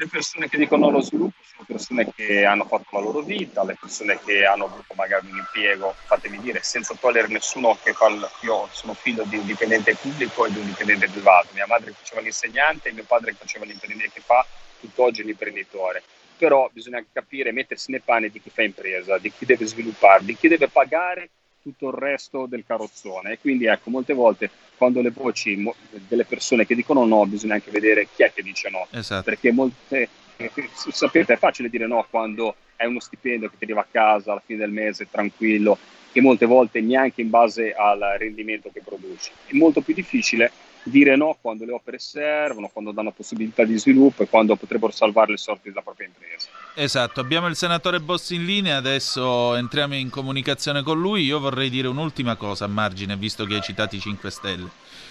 le 0.00 0.06
persone 0.06 0.48
che 0.48 0.58
dicono 0.58 0.86
allo 0.86 1.00
sviluppo 1.00 1.42
sono 1.42 1.64
persone 1.66 2.12
che 2.14 2.44
hanno 2.44 2.64
fatto 2.66 2.86
la 2.92 3.00
loro 3.00 3.20
vita, 3.20 3.64
le 3.64 3.76
persone 3.78 4.16
che 4.24 4.44
hanno 4.44 4.66
avuto 4.66 4.94
magari 4.94 5.28
un 5.28 5.38
impiego, 5.38 5.92
fatemi 6.06 6.38
dire, 6.38 6.62
senza 6.62 6.94
togliere 6.94 7.26
nessuno 7.26 7.76
che 7.82 7.92
fa 7.92 8.06
il, 8.06 8.30
io 8.42 8.68
sono 8.70 8.94
figlio 8.94 9.24
di 9.24 9.38
un 9.38 9.44
dipendente 9.44 9.96
pubblico 9.96 10.46
e 10.46 10.52
di 10.52 10.58
un 10.60 10.66
dipendente 10.66 11.08
privato, 11.08 11.48
mia 11.52 11.66
madre 11.66 11.90
faceva 11.90 12.20
l'insegnante 12.20 12.92
mio 12.92 13.02
padre 13.02 13.32
faceva 13.32 13.64
l'imprenditore 13.64 14.12
che 14.12 14.20
fa 14.20 14.46
tutt'oggi 14.80 15.24
l'imprenditore. 15.24 16.02
Però 16.36 16.70
bisogna 16.72 17.04
capire, 17.12 17.52
mettersi 17.52 17.90
nei 17.90 18.00
panni 18.00 18.30
di 18.30 18.40
chi 18.40 18.50
fa 18.50 18.62
impresa, 18.62 19.18
di 19.18 19.32
chi 19.36 19.44
deve 19.44 19.66
sviluppare, 19.66 20.24
di 20.24 20.36
chi 20.36 20.48
deve 20.48 20.68
pagare 20.68 21.30
tutto 21.62 21.88
il 21.88 21.94
resto 21.94 22.46
del 22.46 22.64
carrozzone. 22.66 23.32
E 23.32 23.38
quindi 23.38 23.66
ecco, 23.66 23.90
molte 23.90 24.14
volte 24.14 24.50
quando 24.76 25.00
le 25.00 25.10
voci 25.10 25.60
delle 25.90 26.24
persone 26.24 26.64
che 26.64 26.74
dicono 26.74 27.04
no, 27.04 27.26
bisogna 27.26 27.54
anche 27.54 27.70
vedere 27.70 28.06
chi 28.14 28.22
è 28.22 28.32
che 28.32 28.42
dice 28.42 28.70
no. 28.70 28.86
Esatto. 28.90 29.24
Perché 29.24 29.50
molte, 29.50 30.08
eh, 30.36 30.50
sapete, 30.92 31.34
è 31.34 31.36
facile 31.36 31.68
dire 31.68 31.86
no 31.86 32.06
quando 32.08 32.54
hai 32.76 32.86
uno 32.86 33.00
stipendio 33.00 33.50
che 33.50 33.58
ti 33.58 33.64
arriva 33.64 33.80
a 33.80 33.86
casa 33.90 34.30
alla 34.30 34.42
fine 34.44 34.60
del 34.60 34.70
mese 34.70 35.08
tranquillo 35.10 35.76
e 36.12 36.20
molte 36.20 36.46
volte 36.46 36.80
neanche 36.80 37.20
in 37.20 37.30
base 37.30 37.74
al 37.74 38.16
rendimento 38.18 38.70
che 38.72 38.80
produci. 38.84 39.30
È 39.46 39.54
molto 39.54 39.80
più 39.80 39.94
difficile 39.94 40.50
dire 40.88 41.16
no 41.16 41.36
quando 41.40 41.64
le 41.64 41.72
opere 41.72 41.98
servono, 41.98 42.68
quando 42.72 42.92
danno 42.92 43.12
possibilità 43.12 43.64
di 43.64 43.78
sviluppo 43.78 44.22
e 44.22 44.28
quando 44.28 44.56
potrebbero 44.56 44.92
salvare 44.92 45.32
le 45.32 45.36
sorti 45.36 45.68
della 45.68 45.82
propria 45.82 46.06
impresa. 46.06 46.48
Esatto, 46.74 47.20
abbiamo 47.20 47.46
il 47.48 47.56
senatore 47.56 48.00
Bossi 48.00 48.36
in 48.36 48.44
linea, 48.44 48.76
adesso 48.76 49.54
entriamo 49.54 49.94
in 49.94 50.10
comunicazione 50.10 50.82
con 50.82 51.00
lui. 51.00 51.24
Io 51.24 51.40
vorrei 51.40 51.70
dire 51.70 51.88
un'ultima 51.88 52.36
cosa 52.36 52.66
a 52.66 52.68
margine, 52.68 53.16
visto 53.16 53.44
che 53.44 53.56
hai 53.56 53.62
citato 53.62 53.96
i 53.96 54.00
5 54.00 54.30
Stelle. 54.30 54.68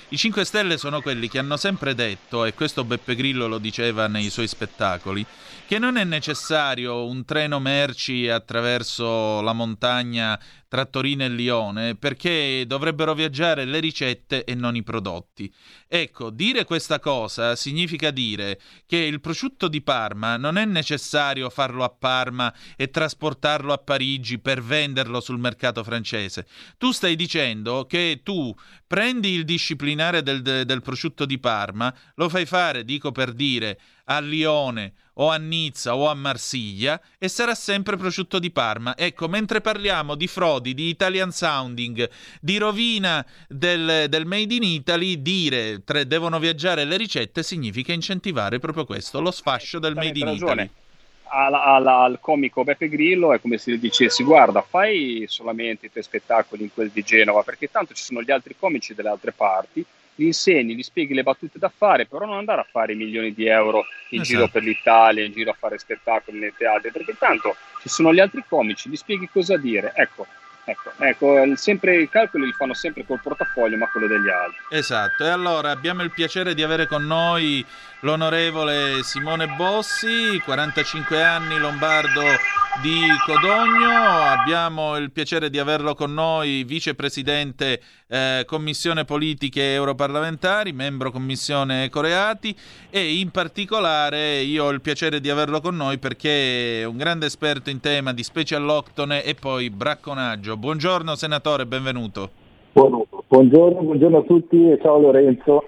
I 0.10 0.18
5 0.18 0.46
Stelle 0.46 0.78
sono 0.78 1.02
quelli 1.02 1.28
che 1.28 1.40
hanno 1.40 1.58
sempre 1.58 1.94
detto, 1.94 2.46
e 2.46 2.54
questo 2.54 2.86
Beppe 2.86 3.16
Grillo 3.16 3.48
lo 3.48 3.58
diceva 3.58 4.08
nei 4.08 4.30
suoi 4.30 4.48
spettacoli, 4.48 5.26
che 5.68 5.80
non 5.80 5.98
è 5.98 6.06
necessario 6.06 7.06
un 7.06 7.26
treno 7.26 7.60
merci 7.60 8.30
attraverso 8.30 9.42
la 9.42 9.52
montagna 9.52 10.40
tra 10.68 10.86
Torino 10.86 11.24
e 11.24 11.30
Lione 11.30 11.96
perché 11.96 12.66
dovrebbero 12.68 13.14
viaggiare 13.14 13.66
le 13.66 13.80
ricette 13.80 14.44
e 14.44 14.54
non 14.56 14.76
i 14.76 14.84
prodotti. 14.84 15.52
Ecco, 15.88 16.30
dire 16.30 16.66
questa 16.66 17.00
cosa 17.00 17.56
significa 17.56 18.12
dire 18.12 18.60
che 18.86 18.98
il 18.98 19.22
prosciutto 19.22 19.68
di 19.68 19.82
Parma 19.82 20.38
non 20.38 20.58
è 20.58 20.66
necessario 20.66 21.50
farlo 21.50 21.84
a 21.84 21.90
Parma 21.90 22.54
e 22.76 22.90
trasportarlo 22.90 23.72
a 23.72 23.78
Parigi 23.78 24.40
per 24.40 24.62
venderlo 24.62 25.22
sul 25.22 25.40
mercato 25.40 25.84
francese. 25.84 26.48
Tu 26.78 26.92
stai 26.92 27.16
dicendo 27.16 27.86
che 27.86 28.22
tu 28.24 28.54
prendi 28.86 29.30
il 29.30 29.46
disciplinare 29.46 30.24
del, 30.24 30.42
del 30.42 30.82
prosciutto 30.82 31.26
di 31.26 31.40
Parma, 31.40 31.94
lo 32.16 32.30
fai 32.30 32.46
fare, 32.46 32.84
dico 32.84 33.12
per 33.12 33.34
dire, 33.34 33.80
a 34.06 34.20
Lione 34.20 34.94
o 35.20 35.30
a 35.30 35.38
Nizza 35.38 35.96
o 35.96 36.08
a 36.08 36.14
Marsiglia 36.14 37.00
e 37.18 37.28
sarà 37.28 37.56
sempre 37.56 37.98
prosciutto 37.98 38.40
di 38.40 38.52
Parma. 38.52 38.98
Ecco, 38.98 39.28
mentre 39.28 39.62
parliamo 39.62 40.16
di 40.16 40.28
frodi, 40.28 40.74
di 40.74 40.90
Italian 40.90 41.32
sounding, 41.32 42.10
di 42.42 42.58
rovina 42.58 43.26
del, 43.48 44.06
del 44.10 44.26
Made 44.26 44.54
in 44.54 44.64
Italy, 44.64 45.22
dire 45.22 45.84
tre, 45.84 46.06
devono 46.08 46.40
viaggiare 46.40 46.84
le 46.84 46.98
ricette 46.98 47.44
significa 47.44 47.94
incentivare 47.94 48.60
proprio 48.60 48.86
questo, 48.86 49.22
lo 49.22 49.32
sfascio 49.32 49.80
del 49.80 49.96
Made 49.96 50.20
in 50.20 50.26
ragione. 50.26 50.52
Italy. 50.54 50.70
Alla, 51.30 51.64
alla, 51.64 51.98
al 52.04 52.20
comico 52.22 52.64
Beppe 52.64 52.88
Grillo 52.88 53.34
è 53.34 53.42
come 53.42 53.58
se 53.58 53.74
gli 53.74 53.80
dicessi 53.80 54.24
guarda 54.24 54.62
fai 54.62 55.26
solamente 55.28 55.88
i 55.88 55.92
tuoi 55.92 56.02
spettacoli 56.02 56.64
in 56.64 56.74
quel 56.74 56.90
di 56.90 57.04
Genova 57.04 57.44
perché 57.44 57.70
tanto 57.70 57.94
ci 57.94 58.02
sono 58.02 58.22
gli 58.22 58.32
altri 58.32 58.56
comici 58.58 58.96
delle 58.96 59.10
altre 59.10 59.34
parti 59.34 59.86
gli 60.18 60.26
insegni, 60.26 60.76
gli 60.76 60.82
spieghi 60.82 61.14
le 61.14 61.24
battute 61.24 61.60
da 61.60 61.72
fare, 61.76 62.08
però 62.08 62.26
non 62.26 62.38
andare 62.38 62.62
a 62.62 62.68
fare 62.70 62.96
milioni 62.96 63.34
di 63.34 63.46
euro 63.46 63.86
in 64.10 64.22
esatto. 64.22 64.38
giro 64.38 64.50
per 64.50 64.64
l'Italia, 64.64 65.24
in 65.24 65.32
giro 65.32 65.52
a 65.52 65.56
fare 65.58 65.78
spettacoli 65.78 66.40
nei 66.40 66.54
teatri, 66.58 66.92
perché 66.92 67.16
tanto 67.18 67.56
ci 67.82 67.88
sono 67.88 68.12
gli 68.12 68.20
altri 68.20 68.44
comici, 68.50 68.90
gli 68.90 68.96
spieghi 68.96 69.30
cosa 69.32 69.58
dire. 69.58 69.94
Ecco, 69.96 70.26
Ecco, 70.70 70.92
ecco, 70.98 71.56
sempre 71.56 72.02
i 72.02 72.10
calcoli 72.10 72.44
li 72.46 72.52
fanno 72.52 72.74
sempre 72.74 73.06
col 73.06 73.22
portafoglio, 73.22 73.78
ma 73.78 73.88
quello 73.88 74.06
degli 74.06 74.28
altri. 74.28 74.58
Esatto, 74.72 75.24
e 75.24 75.30
allora 75.30 75.72
abbiamo 75.72 76.04
il 76.04 76.12
piacere 76.12 76.54
di 76.54 76.62
avere 76.62 76.88
con 76.88 77.06
noi 77.06 77.66
l'onorevole 78.02 79.02
Simone 79.02 79.48
Bossi, 79.58 80.40
45 80.44 81.24
anni, 81.24 81.58
lombardo 81.58 82.22
di 82.82 83.02
Codogno. 83.26 83.90
Abbiamo 83.90 84.98
il 84.98 85.12
piacere 85.12 85.50
di 85.50 85.58
averlo 85.58 85.96
con 85.96 86.14
noi, 86.14 86.64
vicepresidente 86.64 87.82
eh, 88.08 88.44
Commissione 88.46 89.04
Politiche 89.04 89.74
Europarlamentari, 89.74 90.74
membro 90.74 91.10
Commissione 91.10 91.90
Coreati 91.90 92.56
e 92.92 93.20
in 93.20 93.32
particolare 93.32 94.42
io 94.42 94.66
ho 94.66 94.70
il 94.70 94.82
piacere 94.82 95.20
di 95.20 95.30
averlo 95.30 95.60
con 95.60 95.76
noi 95.76 95.98
perché 95.98 96.82
è 96.82 96.86
un 96.86 96.98
grande 96.98 97.26
esperto 97.26 97.72
in 97.72 97.80
tema 97.80 98.14
di 98.14 98.22
specie 98.22 98.56
alloctone 98.56 99.24
e 99.24 99.34
poi 99.34 99.72
bracconaggio. 99.72 100.56
Buongiorno 100.56 101.16
senatore, 101.16 101.66
benvenuto. 101.66 102.30
Buongiorno, 102.74 103.82
buongiorno 103.82 104.18
a 104.20 104.22
tutti 104.22 104.70
e 104.70 104.78
ciao 104.80 105.00
Lorenzo. 105.00 105.64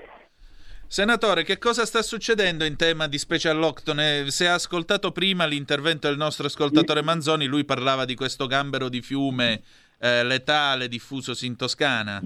Senatore, 0.91 1.43
che 1.43 1.59
cosa 1.59 1.85
sta 1.85 2.01
succedendo 2.01 2.65
in 2.65 2.75
tema 2.75 3.07
di 3.07 3.19
specie 3.19 3.47
alloctone? 3.47 4.31
Se 4.31 4.47
ha 4.47 4.55
ascoltato 4.55 5.11
prima 5.11 5.45
l'intervento 5.45 6.07
del 6.07 6.17
nostro 6.17 6.47
ascoltatore 6.47 7.03
Manzoni, 7.03 7.45
lui 7.45 7.63
parlava 7.63 8.05
di 8.05 8.15
questo 8.15 8.47
gambero 8.47 8.89
di 8.89 8.99
fiume 9.01 9.61
eh, 9.99 10.23
letale 10.23 10.87
diffusosi 10.87 11.45
in 11.45 11.55
Toscana. 11.57 12.19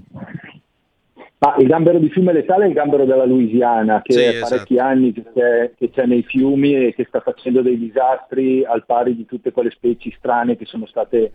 Ah, 1.40 1.56
il 1.58 1.66
gambero 1.66 1.98
di 1.98 2.08
fiume 2.08 2.32
letale 2.32 2.64
è 2.64 2.68
il 2.68 2.72
gambero 2.72 3.04
della 3.04 3.26
Louisiana, 3.26 4.00
che 4.00 4.14
sì, 4.14 4.20
è 4.20 4.28
esatto. 4.28 4.48
parecchi 4.48 4.78
anni 4.78 5.12
che 5.12 5.24
c'è, 5.34 5.72
che 5.76 5.90
c'è, 5.90 6.06
nei 6.06 6.22
fiumi 6.22 6.86
e 6.86 6.94
che 6.94 7.04
sta 7.06 7.20
facendo 7.20 7.60
dei 7.60 7.76
disastri 7.76 8.64
al 8.64 8.86
pari 8.86 9.14
di 9.14 9.26
tutte 9.26 9.52
quelle 9.52 9.72
specie 9.72 10.10
strane 10.16 10.56
che 10.56 10.64
sono 10.64 10.86
state 10.86 11.32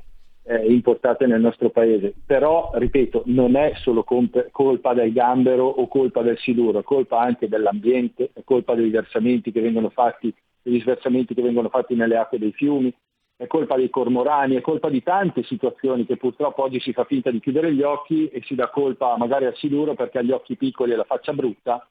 eh, 0.50 0.66
importate 0.66 1.28
nel 1.28 1.40
nostro 1.40 1.70
paese. 1.70 2.16
Però, 2.26 2.72
ripeto, 2.74 3.22
non 3.28 3.56
è 3.56 3.74
solo 3.76 4.04
comp- 4.04 4.50
colpa 4.50 4.96
del 4.96 5.14
gambero 5.14 5.68
o 5.68 5.88
colpa 5.88 6.24
del 6.24 6.40
siluro, 6.40 6.80
è 6.80 6.84
colpa 6.84 7.20
anche 7.20 7.48
dell'ambiente, 7.48 8.32
è 8.34 8.42
colpa 8.44 8.74
dei 8.74 8.90
versamenti 8.90 9.52
che 9.52 9.62
vengono 9.62 9.90
fatti, 9.90 10.34
degli 10.64 10.82
sversamenti 10.82 11.36
che 11.36 11.44
vengono 11.44 11.70
fatti 11.70 11.94
nelle 11.94 12.18
acque 12.18 12.40
dei 12.40 12.52
fiumi, 12.52 12.92
è 13.38 13.46
colpa 13.46 13.76
dei 13.76 13.92
cormorani, 13.92 14.56
è 14.56 14.62
colpa 14.62 14.90
di 14.90 15.04
tante 15.04 15.44
situazioni 15.44 16.08
che 16.08 16.18
purtroppo 16.18 16.64
oggi 16.64 16.80
si 16.80 16.94
fa 16.94 17.04
finta 17.04 17.30
di 17.30 17.40
chiudere 17.40 17.72
gli 17.72 17.84
occhi 17.84 18.28
e 18.28 18.42
si 18.44 18.56
dà 18.56 18.70
colpa 18.70 19.16
magari 19.18 19.46
al 19.46 19.56
siluro 19.56 19.94
perché 19.94 20.18
ha 20.18 20.22
gli 20.24 20.32
occhi 20.32 20.58
piccoli 20.58 20.94
e 20.94 20.96
la 20.96 21.04
faccia 21.04 21.32
brutta 21.32 21.88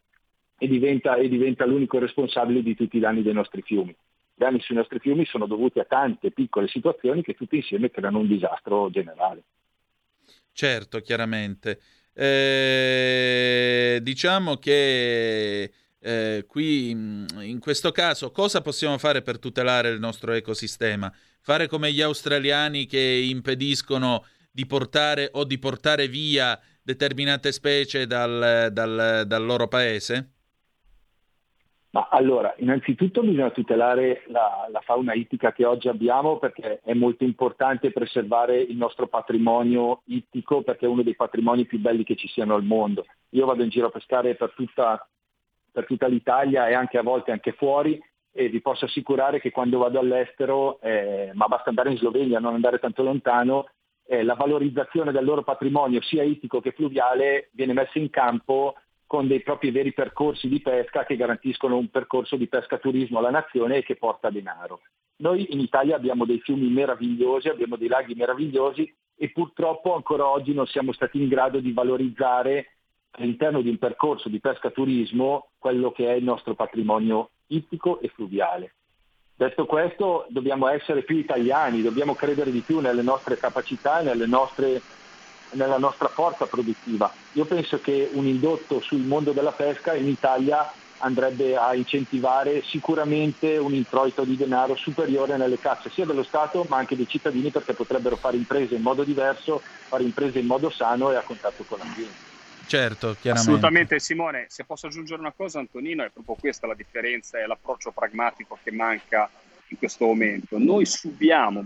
e 0.59 0.67
diventa, 0.67 1.15
e 1.15 1.29
diventa 1.29 1.65
l'unico 1.65 2.01
responsabile 2.01 2.63
di 2.63 2.75
tutti 2.75 2.97
i 2.97 3.01
danni 3.01 3.23
dei 3.23 3.33
nostri 3.33 3.63
fiumi 3.63 3.95
danni 4.39 4.61
sui 4.61 4.77
nostri 4.77 4.99
fiumi 5.01 5.27
sono 5.27 5.47
dovuti 5.47 5.81
a 5.81 5.85
tante 5.85 6.31
piccole 6.31 6.69
situazioni 6.69 7.23
che 7.23 7.35
tutte 7.35 7.57
insieme 7.57 7.91
creano 7.91 8.21
un 8.21 8.29
disastro 8.29 8.89
generale. 8.91 9.43
Certo, 10.53 11.01
chiaramente. 11.01 11.81
Eh, 12.15 14.01
diciamo 14.03 14.57
che 14.57 15.71
eh, 16.01 16.45
qui 16.49 16.91
in 16.91 17.59
questo 17.61 17.93
caso 17.93 18.31
cosa 18.31 18.61
possiamo 18.61 18.99
fare 18.99 19.23
per 19.23 19.39
tutelare 19.39 19.91
il 19.91 20.01
nostro 20.01 20.33
ecosistema? 20.33 21.13
Fare 21.41 21.67
come 21.67 21.93
gli 21.93 22.01
australiani 22.01 22.87
che 22.87 23.01
impediscono 23.01 24.25
di 24.51 24.67
portare 24.67 25.29
o 25.33 25.45
di 25.45 25.59
portare 25.59 26.09
via 26.09 26.59
determinate 26.83 27.53
specie 27.53 28.07
dal, 28.07 28.71
dal, 28.73 29.25
dal 29.27 29.45
loro 29.45 29.69
paese? 29.69 30.38
Ma 31.91 32.09
allora, 32.11 32.55
innanzitutto 32.59 33.23
bisogna 33.23 33.51
tutelare 33.51 34.25
la, 34.27 34.69
la, 34.71 34.81
fauna 34.81 35.15
ittica 35.15 35.53
che 35.53 35.65
oggi 35.65 35.89
abbiamo 35.89 36.39
perché 36.39 36.81
è 36.85 36.93
molto 36.93 37.25
importante 37.25 37.93
preservare 37.93 38.61
il 38.61 38.77
nostro 38.77 39.07
patrimonio 39.07 40.03
ittico 40.05 40.61
perché 40.63 40.85
è 40.85 40.89
uno 40.89 41.03
dei 41.03 41.17
patrimoni 41.17 41.65
più 41.65 41.79
belli 41.79 42.05
che 42.05 42.15
ci 42.15 42.29
siano 42.29 42.55
al 42.55 42.63
mondo. 42.63 43.07
Io 43.31 43.47
vado 43.47 43.63
in 43.63 43.71
giro 43.71 43.87
a 43.87 43.91
pescare 43.91 44.35
per 44.35 44.53
tutta, 44.55 45.09
per 45.73 45.87
tutta 45.87 46.07
l'Italia 46.09 46.69
e 46.69 46.75
anche 46.75 46.99
a 46.99 47.03
volte 47.03 47.33
anche 47.33 47.53
fuori 47.53 47.99
e 48.33 48.49
vi 48.51 48.61
posso 48.61 48.85
assicurare 48.85 49.41
che 49.41 49.51
quando 49.51 49.79
vado 49.79 49.99
all'estero, 49.99 50.81
eh, 50.83 51.31
ma 51.33 51.47
basta 51.47 51.71
andare 51.71 51.91
in 51.91 51.97
Slovenia, 51.97 52.39
non 52.39 52.55
andare 52.55 52.79
tanto 52.79 53.03
lontano, 53.03 53.71
eh, 54.07 54.23
la 54.23 54.35
valorizzazione 54.35 55.11
del 55.11 55.25
loro 55.25 55.43
patrimonio 55.43 56.03
sia 56.03 56.23
ittico 56.23 56.61
che 56.61 56.73
fluviale 56.73 57.49
viene 57.53 57.73
messa 57.73 57.99
in 57.99 58.11
campo 58.11 58.75
con 59.09 59.27
dei 59.27 59.41
propri 59.41 59.71
veri 59.71 59.95
percorsi 59.95 60.49
di 60.49 60.61
pesca 60.61 61.07
che 61.07 61.17
garantiscono 61.17 61.79
un 61.79 61.89
percorso 61.89 62.37
di 62.37 62.47
pescaturismo 62.47 63.19
alla 63.19 63.31
nazione 63.31 63.79
e 63.79 63.83
che 63.83 63.97
porta 63.97 64.29
denaro. 64.29 64.83
Noi 65.17 65.47
in 65.51 65.61
Italia 65.61 65.97
abbiamo 65.97 66.27
dei 66.27 66.41
fiumi 66.41 66.69
meravigliosi, 66.69 67.49
abbiamo 67.49 67.77
dei 67.77 67.89
laghi 67.89 68.15
meravigliosi 68.15 68.95
e 69.17 69.31
purtroppo 69.31 69.95
ancora 69.95 70.29
oggi 70.29 70.53
non 70.53 70.67
siamo 70.67 70.93
stati 70.93 71.21
in 71.21 71.27
grado 71.27 71.59
di 71.59 71.73
valorizzare 71.73 72.77
all'interno 73.13 73.63
di 73.63 73.71
un 73.71 73.79
percorso 73.79 74.29
di 74.29 74.41
pesca 74.41 74.71
turismo 74.71 75.53
quello 75.57 75.91
che 75.91 76.07
è 76.07 76.13
il 76.13 76.25
nostro 76.25 76.55
patrimonio 76.55 77.31
ittico 77.47 78.01
e 78.01 78.09
fluviale. 78.09 78.75
Detto 79.35 79.65
questo, 79.65 80.27
dobbiamo 80.29 80.69
essere 80.69 81.03
più 81.03 81.17
italiani, 81.17 81.81
dobbiamo 81.81 82.15
credere 82.15 82.51
di 82.51 82.61
più 82.61 82.81
nelle 82.81 83.03
nostre 83.03 83.39
capacità 83.39 84.01
e 84.01 84.27
nostre, 84.27 84.83
nella 85.53 85.79
nostra 85.79 86.09
forza 86.09 86.47
produttiva. 86.47 87.13
Io 87.33 87.45
penso 87.45 87.81
che 87.81 88.09
un 88.13 88.27
indotto 88.27 88.81
sul 88.81 89.01
mondo 89.01 89.33
della 89.33 89.53
pesca 89.53 89.95
in 89.95 90.09
Italia 90.09 90.71
andrebbe 90.99 91.57
a 91.57 91.75
incentivare 91.75 92.63
sicuramente 92.63 93.57
un 93.57 93.73
introito 93.73 94.25
di 94.25 94.37
denaro 94.37 94.75
superiore 94.75 95.37
nelle 95.37 95.59
casse 95.59 95.91
sia 95.91 96.05
dello 96.05 96.25
Stato 96.25 96.67
ma 96.69 96.79
anche 96.79 96.97
dei 96.97 97.07
cittadini 97.07 97.51
perché 97.51 97.73
potrebbero 97.73 98.17
fare 98.17 98.37
imprese 98.37 98.75
in 98.75 98.83
modo 98.83 99.05
diverso, 99.05 99.63
fare 99.87 100.03
imprese 100.03 100.41
in 100.41 100.47
modo 100.47 100.71
sano 100.71 101.13
e 101.13 101.17
a 101.17 101.23
contatto 101.23 101.65
con 101.65 101.79
l'ambiente. 101.79 102.27
Certo, 102.67 103.17
chiaramente. 103.19 103.51
Assolutamente 103.51 103.99
Simone, 103.99 104.47
se 104.49 104.65
posso 104.65 104.89
aggiungere 104.89 105.21
una 105.21 105.33
cosa 105.35 105.59
Antonino, 105.59 106.05
è 106.05 106.11
proprio 106.11 106.37
questa 106.39 106.67
la 106.67 106.75
differenza 106.75 107.39
e 107.39 107.47
l'approccio 107.47 107.93
pragmatico 107.93 108.59
che 108.63 108.73
manca 108.73 109.31
in 109.69 109.79
questo 109.79 110.05
momento. 110.05 110.59
Noi 110.59 110.85
subiamo, 110.85 111.63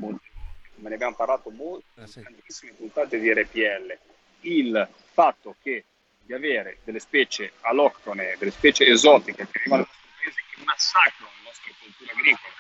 come 0.83 0.89
ne 0.89 0.95
abbiamo 0.97 1.14
parlato 1.14 1.51
molto, 1.51 1.85
in 1.95 2.03
eh 2.03 2.22
tantissime 2.22 2.72
puntate 2.72 3.20
di 3.20 3.33
RPL, 3.33 3.97
il 4.41 4.89
fatto 5.12 5.55
che 5.62 5.85
di 6.20 6.33
avere 6.33 6.78
delle 6.83 6.99
specie 6.99 7.53
alloctone, 7.61 8.35
delle 8.37 8.51
specie 8.51 8.85
esotiche 8.87 9.47
che 9.49 9.59
arrivano 9.61 9.87
nel 9.87 9.91
nostro 9.93 10.11
paese 10.18 10.43
che 10.51 10.64
massacrano 10.64 11.30
le 11.37 11.43
nostre 11.45 11.72
culture 11.80 12.11
agricole 12.11 12.55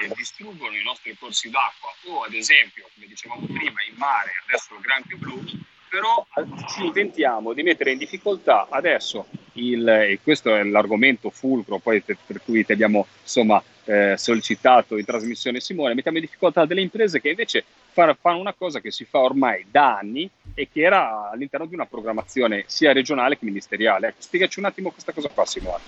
e 0.00 0.14
distruggono 0.14 0.76
i 0.76 0.82
nostri 0.82 1.14
corsi 1.18 1.50
d'acqua 1.50 1.90
o 2.06 2.22
ad 2.22 2.32
esempio, 2.32 2.88
come 2.94 3.06
dicevamo 3.06 3.44
prima, 3.44 3.82
in 3.86 3.96
mare, 3.96 4.30
adesso 4.46 4.74
il 4.74 4.80
granchio 4.80 5.18
blu, 5.18 5.44
però 5.90 6.26
ci 6.68 6.86
inventiamo 6.86 7.52
di 7.52 7.62
mettere 7.62 7.92
in 7.92 7.98
difficoltà 7.98 8.68
adesso 8.70 9.26
il, 9.54 9.86
e 9.86 10.20
questo 10.22 10.54
è 10.54 10.62
l'argomento 10.62 11.28
fulcro 11.28 11.78
poi 11.78 12.00
per, 12.00 12.16
per 12.24 12.40
cui 12.42 12.64
ti 12.64 12.72
abbiamo 12.72 13.06
insomma 13.22 13.62
eh, 13.88 14.16
sollecitato 14.18 14.98
in 14.98 15.04
trasmissione 15.04 15.60
Simone, 15.60 15.94
mettiamo 15.94 16.18
in 16.18 16.24
difficoltà 16.24 16.66
delle 16.66 16.82
imprese 16.82 17.20
che 17.20 17.30
invece 17.30 17.64
fanno, 17.90 18.14
fanno 18.20 18.38
una 18.38 18.52
cosa 18.52 18.80
che 18.80 18.90
si 18.90 19.04
fa 19.04 19.20
ormai 19.20 19.64
da 19.70 19.96
anni 19.96 20.28
e 20.54 20.68
che 20.70 20.82
era 20.82 21.30
all'interno 21.30 21.64
di 21.64 21.74
una 21.74 21.86
programmazione 21.86 22.64
sia 22.66 22.92
regionale 22.92 23.38
che 23.38 23.46
ministeriale. 23.46 24.08
Ecco, 24.08 24.20
spiegaci 24.20 24.58
un 24.58 24.66
attimo 24.66 24.90
questa 24.90 25.12
cosa 25.12 25.30
qua 25.32 25.46
Simone. 25.46 25.82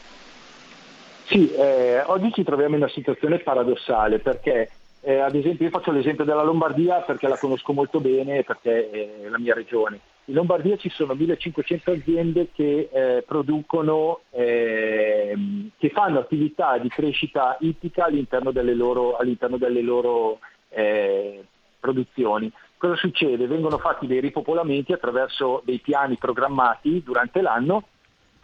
Sì, 1.26 1.52
eh, 1.52 2.00
oggi 2.06 2.32
ci 2.32 2.42
troviamo 2.42 2.76
in 2.76 2.82
una 2.82 2.90
situazione 2.90 3.38
paradossale 3.38 4.18
perché 4.18 4.70
eh, 5.02 5.18
ad 5.18 5.34
esempio, 5.34 5.66
io 5.66 5.70
faccio 5.70 5.92
l'esempio 5.92 6.24
della 6.24 6.42
Lombardia 6.42 7.00
perché 7.00 7.28
la 7.28 7.38
conosco 7.38 7.72
molto 7.72 8.00
bene, 8.00 8.42
perché 8.44 8.90
è 8.90 9.28
la 9.28 9.38
mia 9.38 9.54
regione. 9.54 9.98
In 10.30 10.36
Lombardia 10.36 10.76
ci 10.76 10.90
sono 10.90 11.14
1500 11.14 11.90
aziende 11.90 12.50
che 12.54 12.88
eh, 12.92 13.24
producono, 13.26 14.20
eh, 14.30 15.36
che 15.76 15.90
fanno 15.90 16.20
attività 16.20 16.78
di 16.78 16.88
crescita 16.88 17.56
ittica 17.58 18.04
all'interno 18.04 18.52
delle 18.52 18.74
loro, 18.74 19.16
all'interno 19.16 19.56
delle 19.56 19.82
loro 19.82 20.38
eh, 20.68 21.44
produzioni. 21.80 22.48
Cosa 22.76 22.94
succede? 22.94 23.48
Vengono 23.48 23.78
fatti 23.78 24.06
dei 24.06 24.20
ripopolamenti 24.20 24.92
attraverso 24.92 25.62
dei 25.64 25.80
piani 25.80 26.16
programmati 26.16 27.02
durante 27.02 27.40
l'anno 27.40 27.88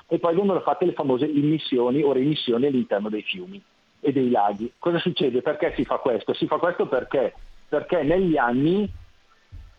e 0.09 0.19
poi 0.19 0.35
vengono 0.35 0.59
fatte 0.63 0.87
le 0.87 0.93
famose 0.93 1.27
immissioni 1.27 2.03
o 2.03 2.11
remissioni 2.13 2.67
all'interno 2.67 3.09
dei 3.09 3.23
fiumi 3.23 3.63
e 4.01 4.11
dei 4.11 4.31
laghi. 4.31 4.73
Cosa 4.81 4.99
succede? 4.99 5.41
Perché 5.41 5.73
si 5.77 5.85
fa 5.85 5.99
questo? 5.99 6.35
Si 6.35 6.49
fa 6.49 6.57
questo 6.57 6.89
perché, 6.89 7.33
perché 7.69 8.03
negli 8.03 8.37
anni 8.37 8.93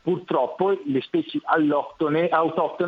purtroppo 0.07 0.69
le 0.85 1.01
specie 1.01 1.41
autoctone, 1.43 2.29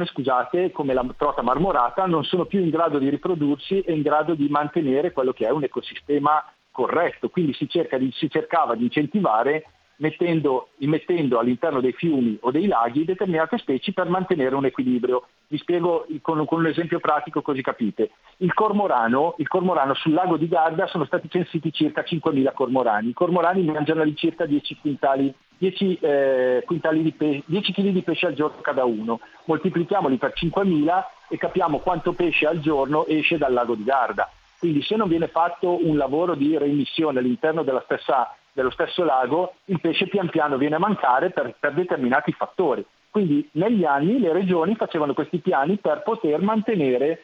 scusate, 0.06 0.72
come 0.72 0.94
la 0.94 1.06
trota 1.18 1.42
marmorata, 1.42 2.06
non 2.06 2.24
sono 2.24 2.46
più 2.46 2.62
in 2.62 2.70
grado 2.70 2.98
di 2.98 3.10
riprodursi 3.10 3.82
e 3.82 3.92
in 3.92 4.02
grado 4.02 4.36
di 4.36 4.48
mantenere 4.48 5.12
quello 5.12 5.34
che 5.34 5.46
è 5.46 5.50
un 5.50 5.64
ecosistema 5.64 6.42
corretto. 6.72 7.28
Quindi 7.28 7.52
si, 7.52 7.68
di, 7.68 8.12
si 8.14 8.30
cercava 8.30 8.74
di 8.76 8.86
incentivare 8.86 9.66
mettendo, 9.98 10.70
immettendo 10.78 11.40
all'interno 11.40 11.82
dei 11.82 11.92
fiumi 11.92 12.38
o 12.40 12.52
dei 12.52 12.68
laghi 12.68 13.04
determinate 13.04 13.58
specie 13.58 13.92
per 13.92 14.08
mantenere 14.08 14.56
un 14.56 14.64
equilibrio. 14.64 15.28
Vi 15.48 15.58
spiego 15.58 16.06
con, 16.22 16.46
con 16.46 16.60
un 16.60 16.68
esempio 16.68 17.02
pratico 17.02 17.42
così 17.42 17.62
capite. 17.62 18.12
Il 18.38 18.54
cormorano, 18.54 19.36
il 19.40 19.48
cormorano, 19.50 19.94
sul 19.94 20.14
lago 20.14 20.38
di 20.38 20.48
Garda 20.48 20.88
sono 20.88 21.04
stati 21.04 21.30
censiti 21.30 21.74
circa 21.74 22.02
5.000 22.02 22.54
cormorani. 22.54 23.10
I 23.10 23.14
cormorani 23.14 23.62
mangiano 23.64 24.10
circa 24.14 24.46
10 24.46 24.78
quintali 24.80 25.36
10, 25.60 26.00
eh, 26.02 26.66
di 26.68 27.12
pe- 27.12 27.44
10 27.46 27.74
kg 27.74 27.90
di 27.90 28.02
pesce 28.02 28.28
al 28.28 28.34
giorno 28.34 28.62
cada 28.62 28.86
uno, 28.86 29.20
moltiplichiamoli 29.46 30.18
per 30.18 30.34
5.000 30.34 31.04
e 31.28 31.38
capiamo 31.38 31.80
quanto 31.80 32.14
pesce 32.14 32.48
al 32.48 32.60
giorno 32.60 33.06
esce 33.06 33.38
dal 33.38 33.54
lago 33.54 33.76
di 33.76 33.84
Garda. 33.84 34.32
Quindi 34.58 34.82
se 34.82 34.96
non 34.96 35.08
viene 35.08 35.28
fatto 35.28 35.86
un 35.86 35.98
lavoro 35.98 36.36
di 36.36 36.58
reimissione 36.58 37.20
all'interno 37.20 37.64
stessa, 37.84 38.34
dello 38.52 38.72
stesso 38.72 39.04
lago, 39.04 39.54
il 39.66 39.80
pesce 39.80 40.08
pian 40.08 40.30
piano 40.30 40.58
viene 40.58 40.76
a 40.76 40.80
mancare 40.80 41.30
per, 41.30 41.56
per 41.60 41.74
determinati 41.74 42.32
fattori. 42.32 42.86
Quindi 43.10 43.48
negli 43.54 43.86
anni 43.86 44.20
le 44.20 44.34
regioni 44.34 44.76
facevano 44.76 45.14
questi 45.14 45.40
piani 45.40 45.78
per 45.78 46.04
poter 46.04 46.42
mantenere 46.42 47.24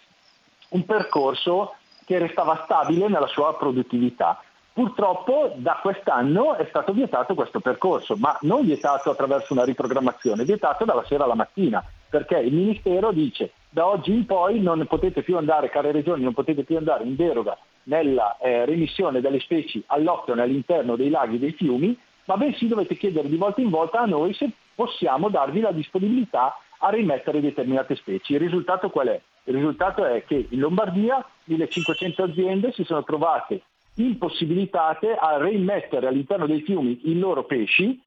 un 0.69 0.85
percorso 0.85 1.75
che 2.05 2.19
restava 2.19 2.61
stabile 2.63 3.07
nella 3.07 3.27
sua 3.27 3.55
produttività. 3.55 4.41
Purtroppo 4.75 5.53
da 5.55 5.79
quest'anno 5.81 6.55
è 6.55 6.65
stato 6.67 6.91
vietato 6.91 7.33
questo 7.33 7.61
percorso, 7.61 8.17
ma 8.17 8.37
non 8.41 8.65
vietato 8.65 9.09
attraverso 9.09 9.53
una 9.53 9.63
riprogrammazione, 9.63 10.43
vietato 10.43 10.83
dalla 10.83 11.05
sera 11.05 11.23
alla 11.23 11.33
mattina, 11.33 11.81
perché 12.09 12.39
il 12.39 12.53
Ministero 12.53 13.13
dice 13.13 13.53
da 13.69 13.87
oggi 13.87 14.11
in 14.11 14.25
poi 14.25 14.59
non 14.59 14.85
potete 14.85 15.23
più 15.23 15.37
andare, 15.37 15.69
care 15.69 15.93
regioni, 15.93 16.23
non 16.23 16.33
potete 16.33 16.65
più 16.65 16.75
andare 16.75 17.05
in 17.05 17.15
deroga 17.15 17.57
nella 17.83 18.35
eh, 18.39 18.65
remissione 18.65 19.21
delle 19.21 19.39
specie 19.39 19.81
all'octone 19.85 20.41
all'interno 20.41 20.97
dei 20.97 21.09
laghi 21.09 21.35
e 21.35 21.39
dei 21.39 21.53
fiumi, 21.53 21.97
ma 22.25 22.35
bensì 22.35 22.67
dovete 22.67 22.97
chiedere 22.97 23.29
di 23.29 23.37
volta 23.37 23.61
in 23.61 23.69
volta 23.69 24.01
a 24.01 24.05
noi 24.05 24.33
se 24.33 24.49
possiamo 24.75 25.29
darvi 25.29 25.61
la 25.61 25.71
disponibilità 25.71 26.53
a 26.79 26.89
rimettere 26.89 27.39
determinate 27.39 27.95
specie. 27.95 28.33
Il 28.33 28.39
risultato 28.41 28.89
qual 28.89 29.07
è? 29.07 29.21
Il 29.45 29.53
risultato 29.53 30.03
è 30.03 30.25
che 30.25 30.47
in 30.49 30.59
Lombardia 30.59 31.25
1500 31.45 32.23
aziende 32.23 32.73
si 32.73 32.83
sono 32.83 33.05
trovate 33.05 33.61
impossibilitate 33.95 35.15
a 35.15 35.37
reimmettere 35.37 36.07
all'interno 36.07 36.47
dei 36.47 36.61
fiumi 36.61 37.09
i 37.09 37.17
loro 37.17 37.45
pesci. 37.45 38.01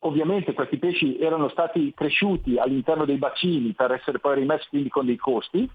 Ovviamente 0.00 0.54
questi 0.54 0.78
pesci 0.78 1.18
erano 1.18 1.48
stati 1.48 1.92
cresciuti 1.94 2.58
all'interno 2.58 3.04
dei 3.04 3.18
bacini 3.18 3.72
per 3.72 3.92
essere 3.92 4.18
poi 4.18 4.36
rimessi 4.36 4.68
quindi 4.68 4.88
con 4.88 5.04
dei 5.04 5.16
costi 5.16 5.68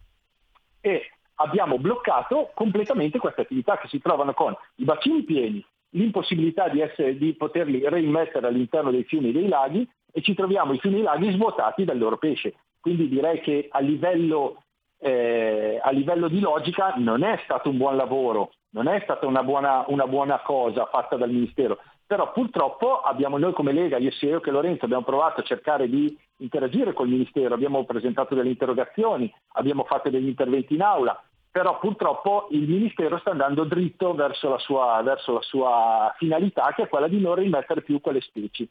e 0.81 1.11
abbiamo 1.35 1.77
bloccato 1.77 2.51
completamente 2.53 3.19
queste 3.19 3.41
attività 3.41 3.77
che 3.77 3.87
si 3.87 3.99
trovano 3.99 4.33
con 4.33 4.55
i 4.75 4.83
bacini 4.83 5.23
pieni, 5.23 5.63
l'impossibilità 5.89 6.69
di, 6.69 6.81
essere, 6.81 7.17
di 7.17 7.33
poterli 7.33 7.87
reimmettere 7.87 8.47
all'interno 8.47 8.91
dei 8.91 9.03
fiumi 9.03 9.29
e 9.29 9.33
dei 9.33 9.47
laghi 9.47 9.87
e 10.11 10.21
ci 10.21 10.33
troviamo 10.33 10.73
i 10.73 10.79
fiumi 10.79 10.97
e 10.97 10.99
i 10.99 11.03
laghi 11.03 11.31
svuotati 11.31 11.83
dal 11.83 11.97
loro 11.97 12.17
pesce. 12.17 12.55
Quindi 12.79 13.07
direi 13.09 13.41
che 13.41 13.67
a 13.69 13.79
livello, 13.79 14.63
eh, 14.99 15.79
a 15.83 15.91
livello 15.91 16.27
di 16.27 16.39
logica 16.39 16.93
non 16.97 17.23
è 17.23 17.39
stato 17.43 17.69
un 17.69 17.77
buon 17.77 17.95
lavoro 17.95 18.51
non 18.75 18.89
è 18.89 18.99
stata 19.03 19.25
una 19.25 19.41
buona, 19.41 19.85
una 19.87 20.05
buona 20.05 20.39
cosa 20.39 20.85
fatta 20.87 21.15
dal 21.15 21.31
Ministero, 21.31 21.79
però 22.05 22.31
purtroppo 22.33 22.99
abbiamo 22.99 23.37
noi 23.37 23.53
come 23.53 23.71
Lega, 23.71 23.97
io 23.97 24.11
sia 24.11 24.31
io 24.31 24.41
che 24.41 24.51
Lorenzo, 24.51 24.83
abbiamo 24.83 25.05
provato 25.05 25.39
a 25.39 25.43
cercare 25.43 25.89
di 25.89 26.15
interagire 26.37 26.91
col 26.91 27.07
Ministero, 27.07 27.53
abbiamo 27.53 27.85
presentato 27.85 28.35
delle 28.35 28.49
interrogazioni, 28.49 29.33
abbiamo 29.53 29.85
fatto 29.85 30.09
degli 30.09 30.27
interventi 30.27 30.73
in 30.73 30.81
aula, 30.81 31.17
però 31.49 31.79
purtroppo 31.79 32.49
il 32.51 32.67
Ministero 32.67 33.17
sta 33.19 33.31
andando 33.31 33.63
dritto 33.63 34.13
verso 34.13 34.49
la 34.49 34.59
sua, 34.59 35.01
verso 35.03 35.31
la 35.31 35.41
sua 35.41 36.13
finalità 36.17 36.73
che 36.75 36.83
è 36.83 36.87
quella 36.89 37.07
di 37.07 37.21
non 37.21 37.35
rimettere 37.35 37.81
più 37.81 38.01
quelle 38.01 38.19
specie. 38.19 38.67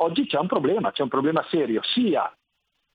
Oggi 0.00 0.26
c'è 0.26 0.38
un 0.38 0.46
problema, 0.46 0.92
c'è 0.92 1.02
un 1.02 1.08
problema 1.08 1.42
serio 1.48 1.80
sia 1.82 2.30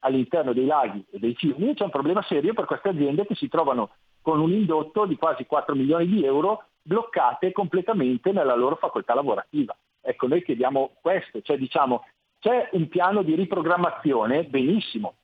all'interno 0.01 0.53
dei 0.53 0.67
laghi 0.67 1.03
e 1.09 1.17
dei 1.17 1.33
fiumi, 1.33 1.73
c'è 1.73 1.85
un 1.85 1.89
problema 1.89 2.21
serio 2.21 2.53
per 2.53 2.65
queste 2.65 2.89
aziende 2.89 3.25
che 3.25 3.33
si 3.33 3.47
trovano 3.47 3.89
con 4.23 4.39
un 4.39 4.51
indotto 4.51 5.05
di 5.05 5.17
quasi 5.17 5.45
4 5.45 5.75
milioni 5.75 6.07
di 6.07 6.25
euro 6.25 6.63
bloccate 6.81 7.51
completamente 7.51 8.31
nella 8.31 8.55
loro 8.55 8.77
facoltà 8.77 9.13
lavorativa. 9.13 9.75
Ecco, 10.01 10.27
noi 10.27 10.43
chiediamo 10.43 10.93
questo, 11.01 11.41
cioè 11.41 11.57
diciamo 11.57 12.05
c'è 12.39 12.69
un 12.71 12.87
piano 12.87 13.21
di 13.21 13.35
riprogrammazione, 13.35 14.45
benissimo, 14.45 15.15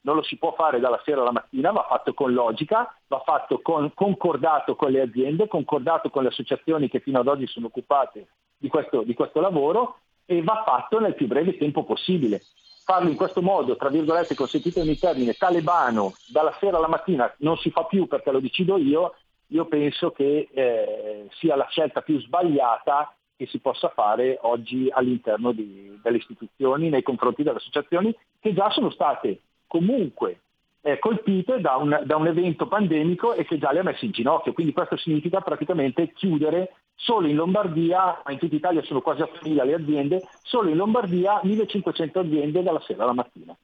non 0.00 0.16
lo 0.16 0.22
si 0.22 0.36
può 0.36 0.52
fare 0.54 0.80
dalla 0.80 1.00
sera 1.04 1.20
alla 1.20 1.32
mattina, 1.32 1.72
va 1.72 1.84
fatto 1.88 2.14
con 2.14 2.32
logica, 2.32 2.96
va 3.08 3.20
fatto 3.24 3.60
con, 3.60 3.92
concordato 3.92 4.76
con 4.76 4.90
le 4.90 5.00
aziende, 5.00 5.48
concordato 5.48 6.10
con 6.10 6.22
le 6.22 6.28
associazioni 6.28 6.88
che 6.88 7.00
fino 7.00 7.18
ad 7.18 7.26
oggi 7.26 7.46
sono 7.46 7.66
occupate 7.66 8.28
di 8.56 8.68
questo, 8.68 9.02
di 9.02 9.14
questo 9.14 9.40
lavoro 9.40 9.98
e 10.24 10.42
va 10.42 10.62
fatto 10.64 10.98
nel 11.00 11.14
più 11.14 11.26
breve 11.26 11.56
tempo 11.56 11.84
possibile 11.84 12.42
farlo 12.86 13.10
in 13.10 13.16
questo 13.16 13.42
modo, 13.42 13.74
tra 13.76 13.88
virgolette, 13.88 14.36
consentitemi 14.36 14.90
il 14.90 14.98
termine, 15.00 15.32
talebano, 15.32 16.14
dalla 16.28 16.56
sera 16.60 16.76
alla 16.76 16.86
mattina 16.86 17.30
non 17.38 17.56
si 17.56 17.70
fa 17.70 17.82
più 17.82 18.06
perché 18.06 18.30
lo 18.30 18.38
decido 18.38 18.78
io, 18.78 19.14
io 19.48 19.64
penso 19.66 20.12
che 20.12 20.48
eh, 20.52 21.26
sia 21.32 21.56
la 21.56 21.66
scelta 21.68 22.00
più 22.02 22.20
sbagliata 22.20 23.12
che 23.36 23.46
si 23.46 23.58
possa 23.58 23.88
fare 23.88 24.38
oggi 24.42 24.88
all'interno 24.88 25.50
di, 25.50 25.98
delle 26.00 26.18
istituzioni 26.18 26.88
nei 26.88 27.02
confronti 27.02 27.42
delle 27.42 27.56
associazioni 27.56 28.16
che 28.40 28.54
già 28.54 28.70
sono 28.70 28.90
state 28.90 29.40
comunque 29.66 30.42
eh, 30.82 31.00
colpite 31.00 31.60
da 31.60 31.74
un, 31.74 32.02
da 32.04 32.14
un, 32.14 32.28
evento 32.28 32.68
pandemico 32.68 33.34
e 33.34 33.44
che 33.44 33.58
già 33.58 33.72
le 33.72 33.80
ha 33.80 33.82
messe 33.82 34.04
in 34.04 34.12
ginocchio. 34.12 34.52
Quindi 34.52 34.72
questo 34.72 34.96
significa 34.96 35.40
praticamente 35.40 36.12
chiudere 36.12 36.74
solo 36.96 37.28
in 37.28 37.36
Lombardia, 37.36 38.22
ma 38.24 38.32
in 38.32 38.38
tutta 38.38 38.56
Italia 38.56 38.82
sono 38.82 39.02
quasi 39.02 39.20
a 39.20 39.28
8.000 39.30 39.64
le 39.64 39.74
aziende, 39.74 40.28
solo 40.42 40.70
in 40.70 40.76
Lombardia 40.76 41.40
1.500 41.44 42.18
aziende 42.18 42.62
dalla 42.62 42.80
sera 42.80 43.04
alla 43.04 43.12
mattina. 43.12 43.54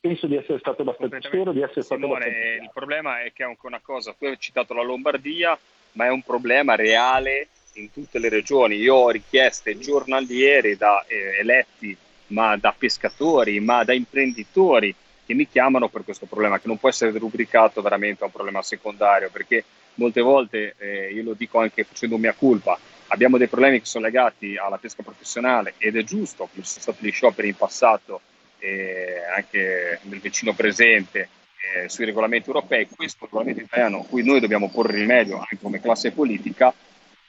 Penso 0.00 0.26
di 0.26 0.36
essere 0.36 0.58
stato 0.58 0.80
abbastanza, 0.80 1.20
spero 1.20 1.52
di 1.52 1.60
essere 1.60 1.82
stato 1.82 2.00
Simone, 2.00 2.24
abbastanza. 2.24 2.62
Il 2.62 2.70
problema 2.72 3.22
è 3.22 3.32
che 3.32 3.42
è 3.42 3.46
anche 3.46 3.66
una 3.66 3.80
cosa, 3.82 4.14
tu 4.18 4.24
hai 4.24 4.38
citato 4.38 4.72
la 4.72 4.82
Lombardia, 4.82 5.58
ma 5.92 6.06
è 6.06 6.08
un 6.08 6.22
problema 6.22 6.74
reale 6.76 7.48
in 7.74 7.92
tutte 7.92 8.18
le 8.18 8.30
regioni. 8.30 8.76
Io 8.76 8.94
ho 8.94 9.10
richieste 9.10 9.78
giornaliere 9.78 10.76
da 10.76 11.04
eh, 11.06 11.38
eletti, 11.40 11.94
ma 12.28 12.56
da 12.56 12.74
pescatori, 12.76 13.60
ma 13.60 13.84
da 13.84 13.92
imprenditori 13.92 14.94
che 15.26 15.34
mi 15.34 15.46
chiamano 15.46 15.88
per 15.88 16.04
questo 16.04 16.26
problema, 16.26 16.58
che 16.58 16.66
non 16.66 16.78
può 16.78 16.88
essere 16.88 17.16
rubricato 17.18 17.82
veramente 17.82 18.22
a 18.22 18.26
un 18.26 18.32
problema 18.32 18.62
secondario, 18.62 19.28
perché 19.30 19.64
molte 19.94 20.20
volte, 20.20 20.74
eh, 20.78 21.12
io 21.12 21.22
lo 21.22 21.34
dico 21.34 21.58
anche 21.58 21.84
facendo 21.84 22.18
mia 22.18 22.32
colpa, 22.32 22.78
abbiamo 23.08 23.38
dei 23.38 23.48
problemi 23.48 23.80
che 23.80 23.86
sono 23.86 24.04
legati 24.04 24.56
alla 24.56 24.78
pesca 24.78 25.02
professionale 25.02 25.74
ed 25.78 25.96
è 25.96 26.04
giusto, 26.04 26.48
ci 26.54 26.62
sono 26.62 26.80
stati 26.80 27.06
gli 27.06 27.10
scioperi 27.10 27.48
in 27.48 27.56
passato, 27.56 28.20
eh, 28.58 29.22
anche 29.34 30.00
nel 30.02 30.20
vicino 30.20 30.54
presente, 30.54 31.28
eh, 31.74 31.88
sui 31.88 32.04
regolamenti 32.04 32.48
europei, 32.48 32.88
questo 32.88 33.26
regolamento 33.26 33.60
italiano 33.60 34.00
a 34.00 34.06
cui 34.06 34.24
noi 34.24 34.40
dobbiamo 34.40 34.70
porre 34.70 34.96
rimedio 34.96 35.38
anche 35.38 35.58
come 35.60 35.80
classe 35.80 36.12
politica, 36.12 36.72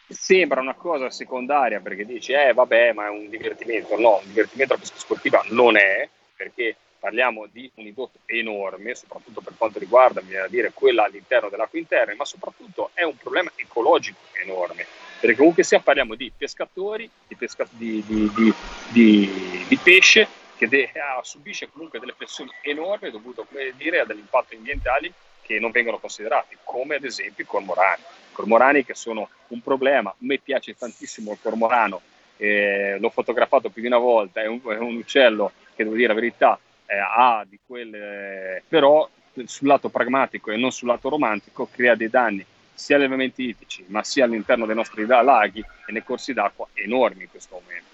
sembra 0.08 0.62
una 0.62 0.74
cosa 0.74 1.10
secondaria 1.10 1.80
perché 1.80 2.06
dici, 2.06 2.34
eh 2.34 2.54
vabbè, 2.54 2.94
ma 2.94 3.06
è 3.06 3.10
un 3.10 3.30
divertimento. 3.30 4.00
No, 4.00 4.20
un 4.24 4.28
divertimento 4.28 4.74
la 4.74 4.80
pesca 4.80 4.98
sportiva 4.98 5.44
non 5.50 5.78
è, 5.78 6.08
perché 6.36 6.76
parliamo 7.02 7.48
di 7.52 7.70
un 7.76 7.88
indotto 7.88 8.20
enorme, 8.28 8.94
soprattutto 8.94 9.42
per 9.42 9.54
quanto 9.58 9.80
riguarda, 9.80 10.22
mi 10.22 10.28
viene 10.30 10.46
a 10.46 10.48
dire, 10.48 10.72
quella 10.72 11.06
all'interno 11.06 11.50
dell'acqua 11.50 11.80
interna, 11.80 12.14
ma 12.14 12.26
soprattutto 12.26 12.92
è 12.94 13.02
un 13.02 13.18
problema 13.18 13.52
ecologico 13.56 14.20
enorme, 14.44 14.86
perché 15.20 15.36
comunque 15.36 15.64
sia 15.64 15.80
parliamo 15.80 16.14
di 16.14 16.32
pescatori, 16.36 17.10
di, 17.28 17.36
pesca- 17.36 17.68
di, 17.72 18.04
di, 18.06 19.66
di 19.68 19.80
pesce 19.82 20.28
che 20.56 20.68
de- 20.68 20.92
subisce 21.24 21.72
comunque 21.72 22.00
delle 22.00 22.14
pressioni 22.14 22.52
enormi 22.62 23.10
dovute 23.10 23.44
dire, 23.76 24.02
a 24.02 24.06
degli 24.06 24.20
impatti 24.20 24.54
ambientali 24.54 25.12
che 25.42 25.60
non 25.60 25.72
vengono 25.72 25.98
considerati, 25.98 26.56
come 26.64 26.98
ad 26.98 27.04
esempio 27.04 27.44
i 27.44 27.48
cormorani. 27.48 28.02
I 28.02 28.34
cormorani 28.34 28.86
che 28.86 28.94
sono 28.94 29.28
un 29.48 29.62
problema, 29.62 30.12
a 30.12 30.16
me 30.20 30.38
piace 30.38 30.76
tantissimo 30.78 31.32
il 31.32 31.40
cormorano, 31.42 32.00
eh, 32.38 32.98
l'ho 33.00 33.10
fotografato 33.10 33.70
più 33.70 33.82
di 33.82 33.88
una 33.88 33.98
volta, 33.98 34.42
è 34.42 34.46
un, 34.46 34.62
è 34.62 34.78
un 34.78 34.98
uccello 34.98 35.52
che 35.76 35.84
devo 35.84 35.96
dire 35.96 36.10
la 36.10 36.14
verità, 36.14 36.60
eh, 36.92 36.98
ha 36.98 37.46
di 37.48 37.58
quelle, 37.66 38.64
però 38.68 39.10
sul 39.46 39.68
lato 39.68 39.88
pragmatico 39.88 40.52
e 40.52 40.58
non 40.58 40.72
sul 40.72 40.90
lato 40.90 41.08
romantico 41.08 41.70
crea 41.72 41.96
dei 41.96 42.10
danni 42.10 42.46
sia 42.74 42.98
agli 42.98 43.04
allevamenti 43.04 43.48
ittici 43.48 43.86
ma 43.88 44.04
sia 44.04 44.26
all'interno 44.26 44.66
dei 44.66 44.76
nostri 44.76 45.06
laghi 45.06 45.64
e 45.86 45.92
nei 45.92 46.04
corsi 46.04 46.34
d'acqua 46.34 46.68
enormi 46.74 47.24
in 47.24 47.30
questo 47.30 47.62
momento. 47.62 47.90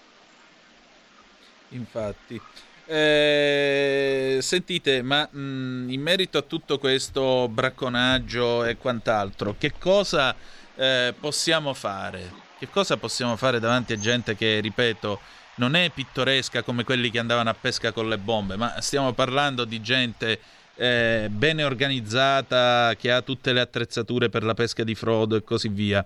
Infatti. 1.70 2.42
Eh, 2.90 4.38
sentite, 4.40 5.02
ma 5.02 5.28
mh, 5.30 5.40
mm, 5.40 5.90
in 5.90 6.02
merito 6.02 6.38
a 6.38 6.42
tutto 6.42 6.80
questo 6.80 7.50
bracconaggio 7.50 8.64
e 8.64 8.78
quant'altro, 8.78 9.56
che 9.58 9.74
cosa 9.78 10.34
eh, 10.76 11.14
possiamo 11.20 11.74
fare? 11.74 12.46
Che 12.58 12.70
cosa 12.70 12.96
possiamo 12.96 13.36
fare 13.36 13.60
davanti 13.60 13.92
a 13.92 13.98
gente 13.98 14.38
che, 14.38 14.62
ripeto, 14.62 15.20
non 15.58 15.76
è 15.76 15.90
pittoresca 15.94 16.64
come 16.64 16.84
quelli 16.84 17.10
che 17.10 17.20
andavano 17.20 17.50
a 17.50 17.56
pesca 17.60 17.92
con 17.92 18.10
le 18.10 18.18
bombe, 18.18 18.58
ma 18.58 18.80
stiamo 18.82 19.14
parlando 19.14 19.66
di 19.66 19.82
gente 19.82 20.40
eh, 20.76 21.28
bene 21.30 21.64
organizzata, 21.64 22.94
che 22.96 23.12
ha 23.12 23.22
tutte 23.22 23.54
le 23.54 23.62
attrezzature 23.62 24.30
per 24.30 24.44
la 24.44 24.54
pesca 24.54 24.84
di 24.84 24.96
frodo 24.96 25.36
e 25.36 25.44
così 25.44 25.70
via. 25.70 26.06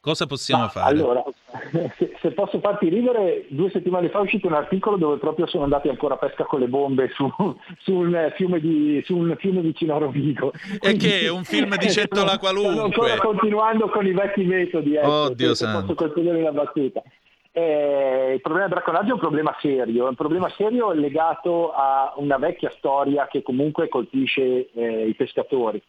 Cosa 0.00 0.26
possiamo 0.26 0.64
ma, 0.64 0.68
fare? 0.68 0.90
Allora, 0.90 1.22
se, 2.20 2.30
posso 2.32 2.58
farti 2.58 2.88
ridere, 2.88 3.46
due 3.50 3.70
settimane 3.70 4.08
fa 4.08 4.18
è 4.18 4.22
uscito 4.22 4.48
un 4.48 4.54
articolo 4.54 4.96
dove 4.96 5.18
proprio 5.18 5.46
sono 5.46 5.62
andati 5.62 5.88
ancora 5.88 6.14
a 6.14 6.16
pesca 6.16 6.42
con 6.42 6.58
le 6.58 6.66
bombe 6.66 7.08
su, 7.14 7.30
su, 7.84 7.92
un, 7.94 8.32
fiume 8.34 8.58
di, 8.58 9.00
su 9.04 9.16
un 9.16 9.36
fiume 9.38 9.60
vicino 9.60 9.94
a 9.94 9.98
Rovigo. 9.98 10.52
E 10.80 10.96
che 10.96 11.20
è 11.20 11.30
un 11.30 11.44
film 11.44 11.76
di 11.76 11.88
Cettola 11.88 12.38
qualunque. 12.40 12.72
Sto 12.72 12.82
ancora 12.82 13.16
continuando 13.18 13.88
con 13.90 14.04
i 14.04 14.12
vecchi 14.12 14.42
metodi. 14.42 14.96
Ecco, 14.96 15.08
Oddio 15.08 15.54
se, 15.54 15.66
se 15.66 15.72
posso 15.72 15.94
concludere 15.94 16.42
la 16.42 16.52
battuta. 16.52 17.00
Eh, 17.54 18.32
il 18.32 18.40
problema 18.40 18.66
del 18.66 18.76
bracconaggio 18.76 19.10
è 19.10 19.12
un 19.12 19.18
problema 19.18 19.54
serio, 19.60 20.06
è 20.06 20.08
un 20.08 20.14
problema 20.14 20.48
serio 20.50 20.92
legato 20.92 21.70
a 21.72 22.14
una 22.16 22.38
vecchia 22.38 22.72
storia 22.78 23.26
che 23.26 23.42
comunque 23.42 23.88
colpisce 23.88 24.70
eh, 24.70 25.06
i 25.06 25.14
pescatori. 25.14 25.80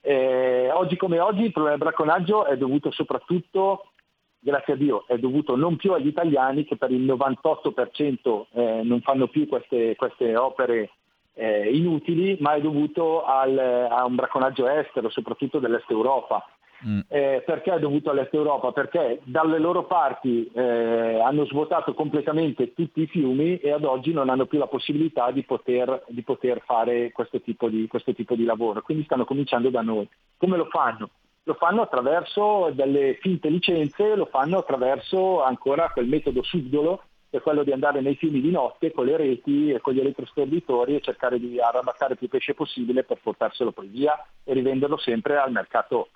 Eh, 0.00 0.68
oggi 0.72 0.96
come 0.96 1.20
oggi 1.20 1.44
il 1.44 1.52
problema 1.52 1.76
del 1.76 1.86
bracconaggio 1.86 2.44
è 2.46 2.56
dovuto 2.56 2.90
soprattutto, 2.90 3.92
grazie 4.40 4.72
a 4.72 4.76
Dio, 4.76 5.04
è 5.06 5.16
dovuto 5.16 5.54
non 5.54 5.76
più 5.76 5.92
agli 5.92 6.08
italiani 6.08 6.64
che 6.64 6.76
per 6.76 6.90
il 6.90 7.04
98% 7.04 8.44
eh, 8.50 8.80
non 8.82 9.00
fanno 9.02 9.28
più 9.28 9.46
queste, 9.46 9.94
queste 9.94 10.36
opere 10.36 10.90
eh, 11.34 11.70
inutili, 11.72 12.36
ma 12.40 12.54
è 12.54 12.60
dovuto 12.60 13.24
al, 13.24 13.56
a 13.56 14.04
un 14.04 14.16
bracconaggio 14.16 14.66
estero, 14.66 15.08
soprattutto 15.08 15.60
dell'est 15.60 15.88
Europa. 15.88 16.44
Mm. 16.86 17.00
Eh, 17.08 17.42
perché 17.46 17.72
è 17.72 17.78
dovuto 17.78 18.10
all'est 18.10 18.34
Europa? 18.34 18.72
Perché 18.72 19.20
dalle 19.24 19.58
loro 19.58 19.84
parti 19.84 20.50
eh, 20.52 21.20
hanno 21.20 21.44
svuotato 21.46 21.94
completamente 21.94 22.72
tutti 22.74 23.02
i 23.02 23.06
fiumi 23.06 23.58
e 23.58 23.70
ad 23.70 23.84
oggi 23.84 24.12
non 24.12 24.28
hanno 24.28 24.46
più 24.46 24.58
la 24.58 24.66
possibilità 24.66 25.30
di 25.30 25.44
poter, 25.44 26.04
di 26.08 26.22
poter 26.22 26.60
fare 26.64 27.12
questo 27.12 27.40
tipo 27.40 27.68
di, 27.68 27.86
questo 27.86 28.12
tipo 28.14 28.34
di 28.34 28.44
lavoro. 28.44 28.82
Quindi 28.82 29.04
stanno 29.04 29.24
cominciando 29.24 29.70
da 29.70 29.82
noi. 29.82 30.08
Come 30.36 30.56
lo 30.56 30.66
fanno? 30.66 31.10
Lo 31.44 31.54
fanno 31.54 31.82
attraverso 31.82 32.70
delle 32.72 33.18
finte 33.20 33.48
licenze, 33.48 34.14
lo 34.14 34.26
fanno 34.26 34.58
attraverso 34.58 35.42
ancora 35.42 35.90
quel 35.90 36.06
metodo 36.06 36.42
subdolo 36.42 37.02
che 37.32 37.38
è 37.38 37.40
quello 37.40 37.64
di 37.64 37.72
andare 37.72 38.02
nei 38.02 38.14
fiumi 38.14 38.42
di 38.42 38.50
notte 38.50 38.92
con 38.92 39.06
le 39.06 39.16
reti 39.16 39.70
e 39.70 39.80
con 39.80 39.94
gli 39.94 40.00
elettrostorditori 40.00 40.94
e 40.94 41.00
cercare 41.00 41.38
di 41.40 41.58
arrabattare 41.58 42.14
più 42.14 42.28
pesce 42.28 42.52
possibile 42.52 43.04
per 43.04 43.20
portarselo 43.22 43.72
poi 43.72 43.86
via 43.86 44.22
e 44.44 44.52
rivenderlo 44.52 44.98
sempre 44.98 45.38
al 45.38 45.50
mercato 45.50 46.10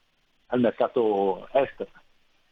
al 0.49 0.61
mercato 0.61 1.49
estero. 1.53 1.91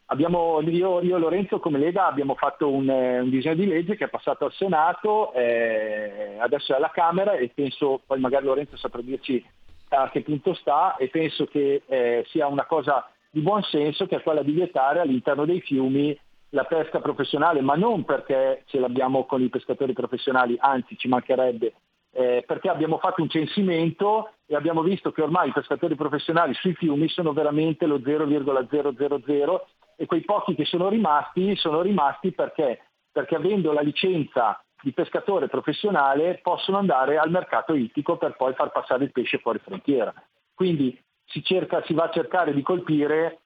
Abbiamo, 0.07 0.61
io, 0.61 1.01
io, 1.01 1.17
e 1.17 1.19
Lorenzo 1.19 1.61
come 1.61 1.79
Lega 1.79 2.07
abbiamo 2.07 2.35
fatto 2.35 2.71
un, 2.71 2.89
un, 2.89 3.31
disegno 3.31 3.55
di 3.55 3.67
legge 3.67 3.97
che 3.97 4.05
è 4.05 4.11
passato 4.11 4.45
al 4.45 4.53
Senato, 4.53 5.33
eh, 5.33 6.37
adesso 6.39 6.73
è 6.73 6.77
alla 6.77 6.91
Camera 6.91 7.33
e 7.33 7.51
penso, 7.55 8.03
poi 8.07 8.21
magari 8.21 8.45
Lorenzo 8.45 8.77
saprà 8.77 9.01
dirci 9.01 9.43
a 9.89 10.11
che 10.11 10.23
punto 10.23 10.55
sta 10.55 10.97
e 10.97 11.09
penso 11.09 11.47
che 11.47 11.83
eh, 11.87 12.25
sia 12.29 12.47
una 12.47 12.67
cosa 12.67 13.09
di 13.31 13.41
buon 13.41 13.63
senso 13.63 14.07
che 14.07 14.17
è 14.17 14.23
quella 14.23 14.43
di 14.43 14.53
vietare 14.53 15.01
all'interno 15.01 15.47
dei 15.47 15.61
fiumi 15.61 16.17
la 16.51 16.65
pesca 16.65 17.01
professionale, 17.01 17.61
ma 17.63 17.75
non 17.75 18.05
perché 18.05 18.63
ce 18.67 18.79
l'abbiamo 18.79 19.25
con 19.25 19.43
i 19.43 19.49
pescatori 19.49 19.93
professionali, 19.93 20.55
anzi 20.59 20.97
ci 20.97 21.09
mancherebbe, 21.09 21.73
eh, 22.15 22.45
perché 22.47 22.69
abbiamo 22.69 22.99
fatto 22.99 23.23
un 23.23 23.29
censimento 23.29 24.31
e 24.47 24.55
abbiamo 24.55 24.83
visto 24.83 25.11
che 25.11 25.21
ormai 25.21 25.49
i 25.49 25.53
pescatori 25.53 25.97
professionali 25.97 26.55
sui 26.55 26.75
fiumi 26.75 27.09
sono 27.09 27.33
veramente 27.33 27.87
lo 27.87 27.99
0,000 27.99 29.61
e 29.97 30.07
quei 30.07 30.23
pochi 30.23 30.55
che 30.55 30.65
sono 30.65 30.89
rimasti 30.89 31.57
sono 31.57 31.83
rimasti 31.83 32.31
perché, 32.31 32.83
perché 33.11 33.35
avendo 33.35 33.73
la 33.73 33.81
licenza 33.81 34.63
di 34.81 34.93
pescatore 34.93 35.49
professionale 35.49 36.39
possono 36.41 36.79
andare 36.79 37.19
al 37.19 37.31
mercato 37.31 37.75
ittico 37.75 38.17
per 38.17 38.37
poi 38.37 38.55
far 38.55 38.71
passare 38.71 39.05
il 39.05 39.13
pesce 39.13 39.39
fuori 39.39 39.59
frontiera. 39.59 40.13
Quindi 40.55 40.97
si, 41.25 41.43
cerca, 41.43 41.83
si 41.85 41.95
va 41.95 42.05
a 42.05 42.11
cercare 42.11 42.53
di 42.55 42.63
colpire 42.63 43.41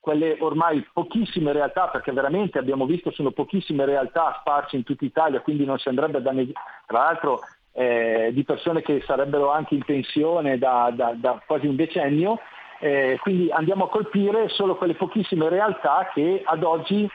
quelle 0.00 0.38
ormai 0.40 0.84
pochissime 0.92 1.52
realtà, 1.52 1.88
perché 1.88 2.10
veramente 2.10 2.58
abbiamo 2.58 2.86
visto 2.86 3.12
sono 3.12 3.30
pochissime 3.30 3.84
realtà 3.84 4.38
sparse 4.40 4.74
in 4.74 4.82
tutta 4.82 5.04
Italia, 5.04 5.40
quindi 5.40 5.64
non 5.64 5.78
si 5.78 5.88
andrebbe 5.88 6.18
a 6.18 6.20
danneggiare. 6.20 6.64
Tra 6.86 6.98
l'altro 6.98 7.40
eh, 7.72 8.30
di 8.32 8.44
persone 8.44 8.82
che 8.82 9.02
sarebbero 9.06 9.50
anche 9.50 9.74
in 9.74 9.84
pensione 9.84 10.58
da, 10.58 10.92
da, 10.94 11.14
da 11.16 11.40
quasi 11.46 11.66
un 11.66 11.76
decennio, 11.76 12.38
eh, 12.80 13.18
quindi 13.22 13.50
andiamo 13.50 13.84
a 13.84 13.88
colpire 13.88 14.48
solo 14.48 14.76
quelle 14.76 14.94
pochissime 14.94 15.48
realtà 15.48 16.10
che 16.12 16.42
ad 16.44 16.62
oggi 16.64 17.08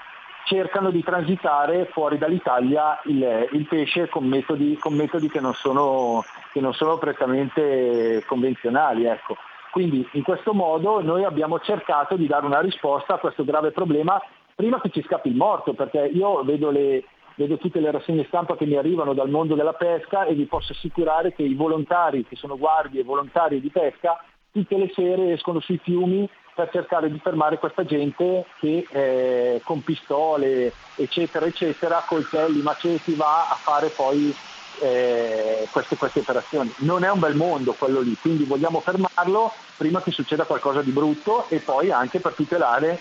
cercano 0.45 0.91
di 0.91 1.03
transitare 1.03 1.87
fuori 1.91 2.17
dall'Italia 2.17 2.99
il, 3.03 3.49
il 3.51 3.67
pesce 3.67 4.07
con 4.07 4.25
metodi, 4.25 4.77
con 4.77 4.93
metodi, 4.93 5.29
che, 5.29 5.41
non 5.41 5.53
sono, 5.53 6.23
che 6.53 6.61
non 6.61 6.73
sono 6.73 6.97
prettamente 6.97 8.23
convenzionali. 8.25 9.05
Ecco. 9.05 9.35
Quindi 9.71 10.07
in 10.13 10.23
questo 10.23 10.53
modo 10.53 11.01
noi 11.01 11.25
abbiamo 11.25 11.59
cercato 11.59 12.15
di 12.15 12.27
dare 12.27 12.45
una 12.45 12.61
risposta 12.61 13.15
a 13.15 13.19
questo 13.19 13.43
grave 13.43 13.71
problema 13.71 14.19
prima 14.55 14.79
che 14.79 14.89
ci 14.89 15.03
scappi 15.03 15.27
il 15.27 15.35
morto, 15.35 15.73
perché 15.73 16.09
io 16.13 16.43
vedo 16.43 16.71
le, 16.71 17.03
vedo 17.37 17.57
tutte 17.57 17.79
le 17.79 17.91
rassegne 17.91 18.25
stampa 18.27 18.57
che 18.57 18.65
mi 18.65 18.75
arrivano 18.75 19.13
dal 19.13 19.29
mondo 19.29 19.53
della 19.53 19.73
pesca 19.73 20.25
e 20.25 20.33
vi 20.33 20.45
posso 20.45 20.73
assicurare 20.73 21.33
che 21.33 21.43
i 21.43 21.53
volontari, 21.53 22.25
che 22.25 22.35
sono 22.35 22.57
guardie 22.57 23.01
e 23.01 23.03
volontari 23.03 23.61
di 23.61 23.69
pesca, 23.69 24.19
tutte 24.51 24.75
le 24.75 24.91
sere 24.93 25.33
escono 25.33 25.59
sui 25.59 25.77
fiumi 25.77 26.27
per 26.55 26.71
cercare 26.71 27.11
di 27.11 27.19
fermare 27.19 27.59
questa 27.59 27.85
gente 27.85 28.43
che 28.59 28.87
eh, 28.89 29.61
con 29.63 29.83
pistole, 29.83 30.73
eccetera, 30.95 31.45
eccetera, 31.45 32.03
coltelli, 32.07 32.63
maceti 32.63 33.13
va 33.13 33.47
a 33.49 33.59
fare 33.61 33.89
poi 33.89 34.35
eh, 34.79 35.67
queste, 35.71 35.95
queste 35.95 36.21
operazioni. 36.21 36.73
Non 36.77 37.03
è 37.03 37.11
un 37.11 37.19
bel 37.19 37.35
mondo 37.35 37.73
quello 37.73 37.99
lì, 38.01 38.17
quindi 38.19 38.45
vogliamo 38.45 38.81
fermarlo 38.81 39.51
prima 39.77 40.01
che 40.01 40.09
succeda 40.09 40.45
qualcosa 40.45 40.81
di 40.81 40.89
brutto 40.89 41.47
e 41.49 41.59
poi 41.59 41.91
anche 41.91 42.19
per 42.19 42.33
tutelare 42.33 42.99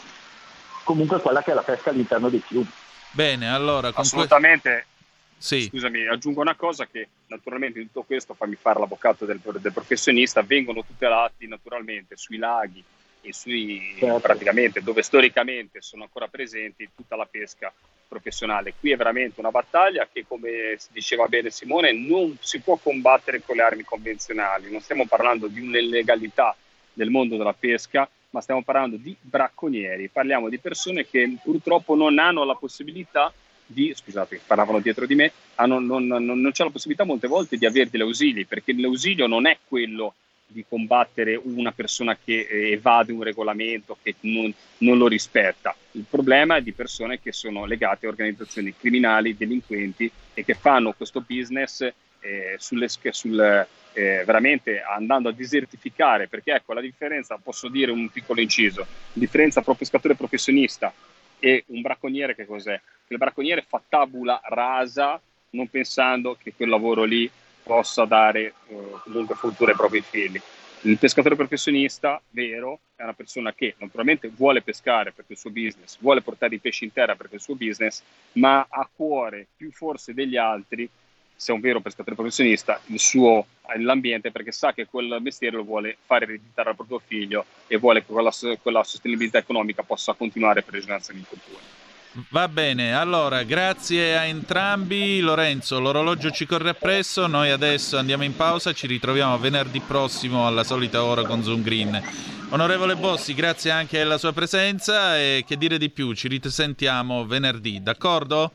comunque 0.84 1.22
quella 1.22 1.43
che 1.43 1.53
è 1.53 1.55
la 1.55 1.62
pesca 1.62 1.89
all'interno 1.89 2.28
dei 2.28 2.41
fiumi. 2.41 2.70
Bene, 3.12 3.48
allora... 3.48 3.90
Assolutamente. 3.94 4.70
Que- 4.70 4.94
sì. 5.38 5.62
Scusami, 5.62 6.07
aggiungo 6.07 6.40
una 6.40 6.54
cosa 6.54 6.86
che 6.86 7.09
naturalmente 7.26 7.78
in 7.78 7.86
tutto 7.86 8.02
questo, 8.02 8.34
fammi 8.34 8.54
fare 8.54 8.78
l'avvocato 8.78 9.24
del, 9.24 9.40
del 9.42 9.72
professionista, 9.72 10.42
vengono 10.42 10.84
tutelati 10.84 11.46
naturalmente 11.46 12.16
sui 12.16 12.38
laghi 12.38 12.82
e 13.20 13.32
sui 13.32 13.96
certo. 13.98 14.20
praticamente 14.20 14.82
dove 14.82 15.02
storicamente 15.02 15.82
sono 15.82 16.04
ancora 16.04 16.28
presenti 16.28 16.88
tutta 16.94 17.16
la 17.16 17.26
pesca 17.26 17.72
professionale. 18.09 18.74
Qui 18.78 18.92
è 18.92 18.96
veramente 18.96 19.40
una 19.40 19.50
battaglia 19.50 20.09
che, 20.11 20.24
come 20.26 20.78
diceva 20.92 21.26
bene 21.26 21.50
Simone, 21.50 21.92
non 21.92 22.36
si 22.40 22.61
può 22.61 22.76
combattere 22.76 23.42
con 23.42 23.57
le 23.57 23.62
armi 23.62 23.82
convenzionali. 23.82 24.70
Non 24.70 24.80
stiamo 24.80 25.07
parlando 25.07 25.48
di 25.48 25.61
un'illegalità 25.61 26.57
nel 26.94 27.11
mondo 27.11 27.36
della 27.36 27.52
pesca, 27.52 28.09
ma 28.37 28.43
stiamo 28.43 28.62
parlando 28.62 28.97
di 28.97 29.16
bracconieri. 29.18 30.09
Parliamo 30.09 30.51
di 30.51 30.59
persone 30.59 31.07
che 31.07 31.39
purtroppo 31.43 31.95
non 31.95 32.18
hanno 32.18 32.45
la 32.45 32.55
possibilità 32.55 33.32
di, 33.64 33.95
scusate, 33.97 34.43
parlavano 34.47 34.80
dietro 34.80 35.07
di 35.07 35.14
me, 35.14 35.32
hanno, 35.55 35.80
non, 35.80 36.07
non, 36.07 36.22
non, 36.22 36.51
c'è 36.53 36.62
la 36.62 36.70
possibilità 36.70 37.05
molte 37.05 37.28
volte 37.28 37.57
di 37.57 37.64
avere 37.64 37.89
degli 37.89 38.03
ausili, 38.03 38.45
perché 38.45 38.74
l'ausilio 38.74 39.26
non 39.26 39.47
è 39.47 39.57
quello 39.66 40.14
di 40.49 40.64
combattere 40.68 41.41
una 41.43 41.72
persona 41.72 42.16
che 42.22 42.47
eh, 42.49 42.72
evade 42.72 43.11
un 43.11 43.22
regolamento, 43.22 43.97
che 44.03 44.16
non, 44.20 44.53
non, 44.78 44.99
lo 44.99 45.09
rispetta. 45.09 45.74
Il 45.93 46.05
problema 46.09 46.57
è 46.57 46.62
di 46.62 46.72
persone 46.72 47.18
che 47.18 47.32
sono 47.32 47.64
legate 47.64 48.05
a 48.05 48.11
organizzazioni 48.11 48.74
criminali, 48.78 49.34
delinquenti 49.34 50.11
e 50.34 50.45
che 50.45 50.55
fanno 50.55 50.93
questo 50.93 51.24
business 51.26 51.91
eh, 52.27 52.57
sulle, 52.59 52.89
sul, 52.89 53.66
eh, 53.93 54.22
veramente 54.24 54.83
andando 54.83 55.29
a 55.29 55.33
disertificare, 55.33 56.29
perché 56.29 56.53
ecco 56.53 56.72
la 56.72 56.81
differenza, 56.81 57.39
posso 57.43 57.68
dire 57.68 57.91
un 57.93 58.09
piccolo 58.11 58.41
inciso, 58.41 58.81
la 58.81 58.87
differenza 59.20 59.62
tra 59.62 59.70
un 59.70 59.77
pescatore 59.79 60.14
professionista 60.14 60.93
e 61.39 61.64
un 61.68 61.81
bracconiere 61.81 62.35
che 62.35 62.47
cos'è? 62.47 62.79
Il 63.09 63.18
bracconiere 63.18 63.64
fa 63.66 63.81
tabula 63.89 64.41
rasa 64.45 65.20
non 65.51 65.68
pensando 65.68 66.37
che 66.41 66.53
quel 66.55 66.68
lavoro 66.68 67.05
lì 67.05 67.31
possa 67.62 68.05
dare 68.05 68.55
eh, 68.68 68.77
comunque 69.05 69.35
futuro 69.35 69.70
ai 69.70 69.77
propri 69.77 70.01
figli. 70.01 70.41
Il 70.83 70.99
pescatore 70.99 71.35
professionista 71.35 72.20
vero 72.31 72.81
è 72.95 73.03
una 73.03 73.14
persona 73.14 73.53
che 73.53 73.74
naturalmente 73.79 74.29
vuole 74.29 74.62
pescare 74.62 75.11
perché 75.11 75.33
il 75.33 75.39
suo 75.39 75.51
business, 75.51 75.99
vuole 75.99 76.22
portare 76.22 76.55
i 76.55 76.59
pesci 76.59 76.85
in 76.85 76.93
terra 76.93 77.16
perché 77.16 77.37
il 77.37 77.41
suo 77.41 77.55
business, 77.55 78.03
ma 78.33 78.59
ha 78.59 78.66
a 78.68 78.89
cuore 78.95 79.47
più 79.57 79.72
forse 79.72 80.14
degli 80.14 80.37
altri, 80.37 80.89
se 81.37 81.53
è 81.53 81.55
un 81.55 81.61
vero 81.61 81.80
pescatore 81.80 82.16
professionista, 82.16 82.80
il 82.87 82.99
suo, 82.99 83.47
l'ambiente 83.78 84.32
perché 84.32 84.53
sa 84.53 84.72
che 84.72 84.87
quel 84.87 85.18
mestiere 85.20 85.57
lo 85.57 85.64
vuole 85.64 85.99
fare 86.07 86.24
ereditare 86.24 86.70
al 86.70 86.76
proprio 86.76 87.01
figlio 87.05 87.45
e 87.66 87.76
vuole 87.76 88.05
che 88.05 88.12
quella, 88.12 88.32
quella 88.61 88.82
sostenibilità 88.82 89.39
economica 89.39 89.82
possa 89.82 90.14
continuare 90.14 90.62
per 90.62 90.74
le 90.74 90.80
generazioni 90.80 91.24
future. 91.28 91.84
Va 92.30 92.49
bene, 92.49 92.95
allora 92.95 93.43
grazie 93.43 94.16
a 94.16 94.24
entrambi. 94.24 95.20
Lorenzo, 95.20 95.78
l'orologio 95.78 96.30
ci 96.30 96.47
corre 96.47 96.70
appresso, 96.70 97.26
noi 97.26 97.51
adesso 97.51 97.99
andiamo 97.99 98.24
in 98.24 98.34
pausa, 98.34 98.72
ci 98.72 98.87
ritroviamo 98.87 99.37
venerdì 99.39 99.80
prossimo 99.80 100.47
alla 100.47 100.64
solita 100.64 101.05
ora 101.05 101.24
con 101.24 101.43
Zoom 101.43 101.61
Green. 101.61 102.03
Onorevole 102.51 102.97
Bossi, 102.97 103.34
grazie 103.34 103.70
anche 103.70 104.01
alla 104.01 104.16
sua 104.16 104.32
presenza 104.32 105.18
e 105.18 105.45
che 105.47 105.59
dire 105.59 105.76
di 105.76 105.91
più, 105.91 106.14
ci 106.14 106.28
risentiamo 106.28 107.26
venerdì, 107.26 107.82
d'accordo? 107.82 108.51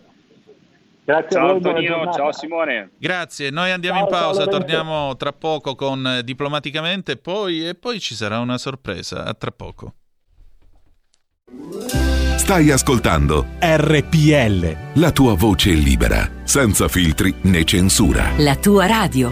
Grazie 1.03 1.29
ciao 1.29 1.43
a 1.43 1.53
voi, 1.53 1.55
Antonino, 1.57 2.11
ciao 2.13 2.31
Simone. 2.31 2.91
Grazie, 2.97 3.49
noi 3.49 3.71
andiamo 3.71 3.99
ciao, 3.99 4.07
in 4.07 4.13
pausa, 4.13 4.45
torniamo 4.45 5.15
tra 5.15 5.33
poco 5.33 5.75
con 5.75 6.21
Diplomaticamente 6.23 7.17
poi, 7.17 7.67
e 7.67 7.75
poi 7.75 7.99
ci 7.99 8.15
sarà 8.15 8.39
una 8.39 8.57
sorpresa, 8.57 9.25
a 9.25 9.33
tra 9.33 9.51
poco. 9.51 9.95
Stai 12.37 12.71
ascoltando 12.71 13.45
RPL. 13.59 14.99
La 14.99 15.11
tua 15.11 15.35
voce 15.35 15.71
libera, 15.71 16.29
senza 16.43 16.87
filtri 16.87 17.33
né 17.43 17.63
censura. 17.63 18.31
La 18.37 18.55
tua 18.55 18.85
radio. 18.87 19.31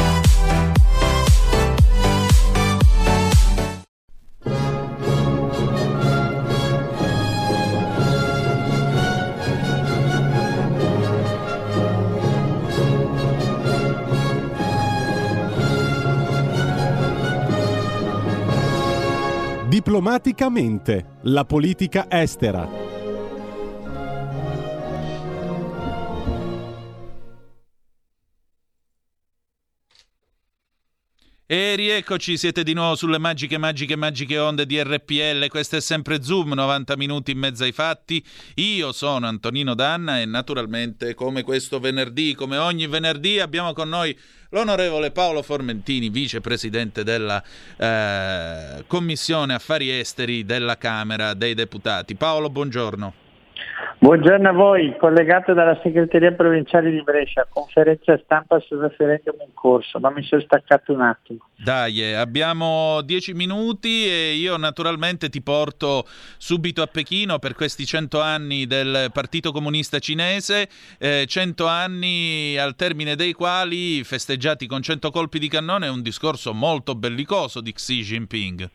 Diplomaticamente, 19.81 21.07
la 21.23 21.43
politica 21.43 22.05
estera. 22.07 22.90
E 31.51 31.75
rieccoci, 31.75 32.37
siete 32.37 32.63
di 32.63 32.71
nuovo 32.71 32.95
sulle 32.95 33.17
magiche, 33.17 33.57
magiche, 33.57 33.97
magiche 33.97 34.37
onde 34.37 34.65
di 34.65 34.81
RPL. 34.81 35.49
Questo 35.49 35.75
è 35.75 35.81
sempre 35.81 36.23
Zoom, 36.23 36.53
90 36.53 36.95
minuti 36.95 37.31
in 37.31 37.39
mezzo 37.39 37.65
ai 37.65 37.73
fatti. 37.73 38.23
Io 38.55 38.93
sono 38.93 39.27
Antonino 39.27 39.75
Danna 39.75 40.21
e 40.21 40.25
naturalmente, 40.25 41.13
come 41.13 41.43
questo 41.43 41.81
venerdì, 41.81 42.35
come 42.35 42.55
ogni 42.55 42.87
venerdì, 42.87 43.41
abbiamo 43.41 43.73
con 43.73 43.89
noi 43.89 44.17
l'onorevole 44.51 45.11
Paolo 45.11 45.41
Formentini, 45.41 46.07
vicepresidente 46.07 47.03
della 47.03 47.43
eh, 47.75 48.85
Commissione 48.87 49.53
Affari 49.53 49.91
Esteri 49.91 50.45
della 50.45 50.77
Camera 50.77 51.33
dei 51.33 51.53
Deputati. 51.53 52.15
Paolo, 52.15 52.49
buongiorno. 52.49 53.30
Buongiorno 53.99 54.49
a 54.49 54.51
voi, 54.51 54.95
collegato 54.97 55.53
dalla 55.53 55.79
segreteria 55.83 56.31
provinciale 56.31 56.89
di 56.89 57.03
Brescia, 57.03 57.45
conferenza 57.47 58.19
stampa 58.23 58.59
sul 58.59 58.79
referendum 58.79 59.35
in 59.41 59.53
corso, 59.53 59.99
ma 59.99 60.09
mi 60.09 60.23
sono 60.23 60.41
staccato 60.41 60.91
un 60.91 61.01
attimo. 61.01 61.45
Dai, 61.55 62.01
eh, 62.01 62.13
abbiamo 62.13 63.01
dieci 63.03 63.33
minuti 63.33 64.07
e 64.07 64.33
io 64.33 64.57
naturalmente 64.57 65.29
ti 65.29 65.43
porto 65.43 66.05
subito 66.37 66.81
a 66.81 66.87
Pechino 66.87 67.37
per 67.37 67.53
questi 67.53 67.85
cento 67.85 68.19
anni 68.19 68.65
del 68.65 69.11
Partito 69.13 69.51
Comunista 69.51 69.99
Cinese, 69.99 70.67
eh, 70.97 71.25
cento 71.27 71.67
anni 71.67 72.57
al 72.57 72.75
termine 72.75 73.15
dei 73.15 73.33
quali, 73.33 74.03
festeggiati 74.03 74.65
con 74.65 74.81
cento 74.81 75.11
colpi 75.11 75.37
di 75.37 75.47
cannone, 75.47 75.87
un 75.87 76.01
discorso 76.01 76.55
molto 76.55 76.95
bellicoso 76.95 77.61
di 77.61 77.71
Xi 77.71 78.01
Jinping. 78.01 78.69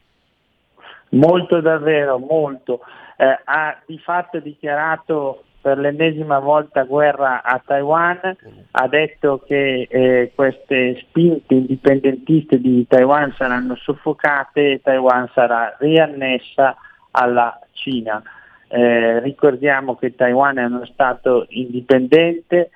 Molto 1.09 1.61
davvero, 1.61 2.19
molto 2.19 2.81
eh, 3.17 3.41
ha 3.45 3.79
di 3.87 3.99
fatto 3.99 4.39
dichiarato 4.39 5.43
per 5.67 5.79
l'ennesima 5.79 6.39
volta 6.39 6.85
guerra 6.85 7.43
a 7.43 7.61
Taiwan, 7.65 8.37
ha 8.71 8.87
detto 8.87 9.43
che 9.45 9.89
eh, 9.91 10.31
queste 10.33 10.97
spinte 11.01 11.55
indipendentiste 11.55 12.61
di 12.61 12.87
Taiwan 12.87 13.33
saranno 13.33 13.75
soffocate 13.75 14.75
e 14.75 14.81
Taiwan 14.81 15.29
sarà 15.35 15.75
riannessa 15.81 16.77
alla 17.11 17.59
Cina. 17.73 18.23
Eh, 18.69 19.19
ricordiamo 19.19 19.97
che 19.97 20.15
Taiwan 20.15 20.59
è 20.59 20.65
uno 20.67 20.85
Stato 20.85 21.47
indipendente, 21.49 22.71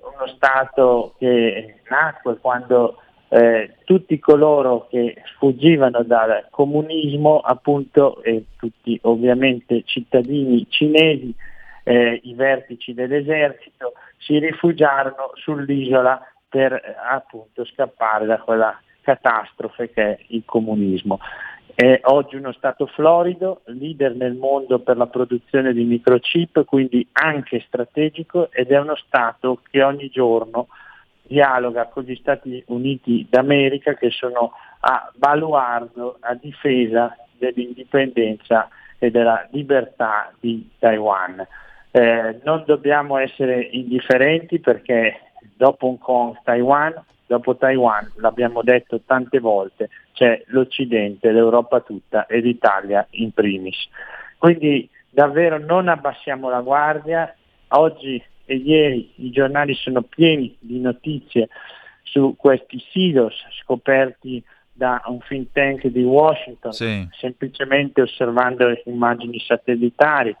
uno 0.00 0.26
Stato 0.26 1.14
che 1.16 1.76
nacque 1.88 2.36
quando 2.36 2.98
eh, 3.34 3.78
tutti 3.82 4.20
coloro 4.20 4.86
che 4.88 5.20
fuggivano 5.38 6.04
dal 6.04 6.46
comunismo, 6.50 7.40
appunto, 7.40 8.22
e 8.22 8.44
tutti 8.56 8.96
ovviamente 9.02 9.82
cittadini 9.84 10.64
cinesi, 10.68 11.34
eh, 11.82 12.20
i 12.22 12.34
vertici 12.34 12.94
dell'esercito, 12.94 13.94
si 14.18 14.38
rifugiarono 14.38 15.32
sull'isola 15.34 16.24
per 16.48 16.80
appunto 17.10 17.64
scappare 17.64 18.24
da 18.24 18.38
quella 18.38 18.80
catastrofe 19.00 19.90
che 19.90 20.02
è 20.02 20.18
il 20.28 20.44
comunismo. 20.44 21.18
È 21.74 22.02
oggi 22.04 22.36
uno 22.36 22.52
Stato 22.52 22.86
florido, 22.86 23.62
leader 23.64 24.14
nel 24.14 24.34
mondo 24.34 24.78
per 24.78 24.96
la 24.96 25.08
produzione 25.08 25.72
di 25.72 25.82
microchip, 25.82 26.64
quindi 26.66 27.04
anche 27.10 27.64
strategico 27.66 28.52
ed 28.52 28.70
è 28.70 28.78
uno 28.78 28.94
Stato 28.94 29.60
che 29.68 29.82
ogni 29.82 30.08
giorno 30.08 30.68
dialoga 31.26 31.86
con 31.86 32.04
gli 32.04 32.14
Stati 32.16 32.62
Uniti 32.68 33.26
d'America 33.28 33.94
che 33.94 34.10
sono 34.10 34.52
a 34.80 35.10
baluardo, 35.14 36.18
a 36.20 36.34
difesa 36.34 37.16
dell'indipendenza 37.38 38.68
e 38.98 39.10
della 39.10 39.46
libertà 39.50 40.32
di 40.38 40.70
Taiwan. 40.78 41.46
Eh, 41.90 42.40
non 42.42 42.64
dobbiamo 42.66 43.18
essere 43.18 43.60
indifferenti 43.60 44.58
perché 44.58 45.20
dopo 45.56 45.86
Hong 45.86 45.98
Kong, 45.98 46.38
Taiwan, 46.42 46.94
dopo 47.26 47.56
Taiwan, 47.56 48.12
l'abbiamo 48.16 48.62
detto 48.62 49.00
tante 49.06 49.38
volte, 49.38 49.88
c'è 50.12 50.42
l'Occidente, 50.46 51.32
l'Europa 51.32 51.80
tutta 51.80 52.26
e 52.26 52.40
l'Italia 52.40 53.06
in 53.10 53.32
primis. 53.32 53.88
Quindi 54.38 54.88
davvero 55.08 55.58
non 55.58 55.88
abbassiamo 55.88 56.48
la 56.50 56.60
guardia, 56.60 57.34
oggi 57.68 58.22
e 58.44 58.56
ieri 58.56 59.12
i 59.16 59.30
giornali 59.30 59.74
sono 59.74 60.02
pieni 60.02 60.56
di 60.58 60.80
notizie 60.80 61.48
su 62.02 62.34
questi 62.36 62.82
silos 62.90 63.34
scoperti 63.62 64.42
da 64.72 65.00
un 65.06 65.20
think 65.26 65.48
tank 65.52 65.86
di 65.86 66.02
Washington, 66.02 66.72
sì. 66.72 67.08
semplicemente 67.12 68.02
osservando 68.02 68.72
immagini 68.86 69.38
satellitari. 69.38 70.34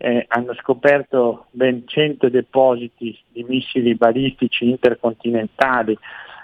Eh, 0.00 0.24
hanno 0.28 0.54
scoperto 0.54 1.46
ben 1.50 1.82
100 1.86 2.28
depositi 2.28 3.18
di 3.32 3.42
missili 3.42 3.96
balistici 3.96 4.68
intercontinentali 4.68 5.98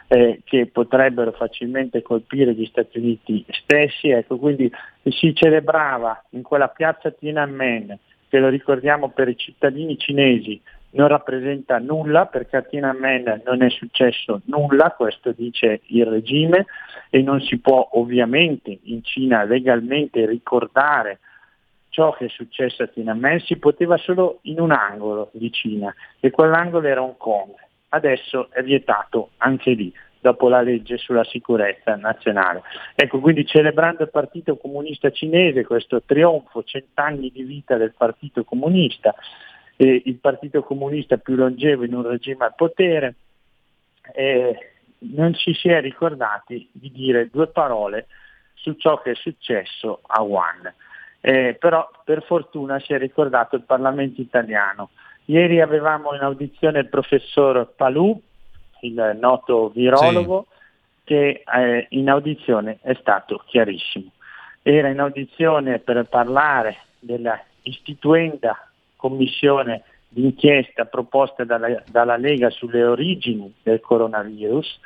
eh, 0.08 0.40
che 0.44 0.66
potrebbero 0.66 1.32
facilmente 1.32 2.02
colpire 2.02 2.52
gli 2.52 2.66
Stati 2.66 2.98
Uniti 2.98 3.44
stessi. 3.50 4.10
Ecco, 4.10 4.38
quindi 4.38 4.70
si 5.04 5.34
celebrava 5.34 6.24
in 6.30 6.42
quella 6.42 6.68
piazza 6.68 7.10
Tiananmen, 7.10 7.98
che 8.28 8.38
lo 8.38 8.48
ricordiamo 8.48 9.10
per 9.10 9.28
i 9.28 9.36
cittadini 9.36 9.96
cinesi, 9.96 10.60
non 10.94 11.08
rappresenta 11.08 11.78
nulla 11.78 12.26
perché 12.26 12.56
a 12.56 12.62
Tiananmen 12.62 13.42
non 13.44 13.62
è 13.62 13.70
successo 13.70 14.40
nulla, 14.46 14.92
questo 14.96 15.32
dice 15.32 15.82
il 15.86 16.06
regime 16.06 16.66
e 17.10 17.22
non 17.22 17.40
si 17.40 17.58
può 17.58 17.88
ovviamente 17.92 18.78
in 18.84 19.02
Cina 19.04 19.44
legalmente 19.44 20.26
ricordare 20.26 21.20
ciò 21.88 22.12
che 22.12 22.24
è 22.24 22.28
successo 22.28 22.82
a 22.82 22.86
Tiananmen, 22.88 23.40
si 23.40 23.56
poteva 23.56 23.96
solo 23.96 24.40
in 24.42 24.58
un 24.60 24.72
angolo 24.72 25.30
di 25.32 25.52
Cina 25.52 25.94
e 26.18 26.30
quell'angolo 26.30 26.88
era 26.88 27.02
Hong 27.02 27.16
Kong. 27.16 27.54
Adesso 27.90 28.50
è 28.50 28.62
vietato 28.62 29.30
anche 29.36 29.70
lì 29.70 29.92
dopo 30.20 30.48
la 30.48 30.62
legge 30.62 30.96
sulla 30.96 31.22
sicurezza 31.22 31.94
nazionale. 31.96 32.62
Ecco, 32.94 33.20
quindi 33.20 33.44
celebrando 33.46 34.04
il 34.04 34.10
Partito 34.10 34.56
Comunista 34.56 35.10
Cinese, 35.10 35.66
questo 35.66 36.02
trionfo, 36.02 36.64
cent'anni 36.64 37.30
di 37.30 37.42
vita 37.42 37.76
del 37.76 37.92
Partito 37.96 38.42
Comunista, 38.42 39.14
eh, 39.76 40.02
il 40.04 40.16
Partito 40.16 40.62
Comunista 40.62 41.16
più 41.16 41.34
longevo 41.34 41.84
in 41.84 41.94
un 41.94 42.06
regime 42.06 42.44
al 42.44 42.54
potere, 42.54 43.14
eh, 44.12 44.70
non 44.98 45.34
ci 45.34 45.54
si 45.54 45.68
è 45.68 45.80
ricordati 45.80 46.68
di 46.72 46.90
dire 46.90 47.28
due 47.30 47.48
parole 47.48 48.06
su 48.54 48.74
ciò 48.74 49.00
che 49.00 49.12
è 49.12 49.14
successo 49.14 50.00
a 50.06 50.22
Wuhan. 50.22 50.72
Eh, 51.20 51.56
però 51.58 51.88
per 52.04 52.22
fortuna 52.22 52.78
si 52.80 52.92
è 52.92 52.98
ricordato 52.98 53.56
il 53.56 53.62
Parlamento 53.62 54.20
italiano. 54.20 54.90
Ieri 55.26 55.60
avevamo 55.60 56.14
in 56.14 56.20
audizione 56.20 56.80
il 56.80 56.88
professor 56.88 57.72
Palù, 57.74 58.20
il 58.80 59.16
noto 59.18 59.70
virologo, 59.70 60.46
sì. 60.48 61.04
che 61.04 61.42
eh, 61.44 61.86
in 61.90 62.10
audizione 62.10 62.78
è 62.82 62.94
stato 63.00 63.42
chiarissimo. 63.46 64.10
Era 64.62 64.88
in 64.88 65.00
audizione 65.00 65.78
per 65.78 66.06
parlare 66.08 66.76
della 66.98 67.40
istituenda 67.62 68.68
commissione 69.04 69.82
d'inchiesta 70.08 70.86
proposta 70.86 71.44
dalla, 71.44 71.82
dalla, 71.90 72.16
Lega 72.16 72.48
sulle 72.48 72.82
origini 72.82 73.52
del 73.62 73.80
coronavirus 73.80 74.80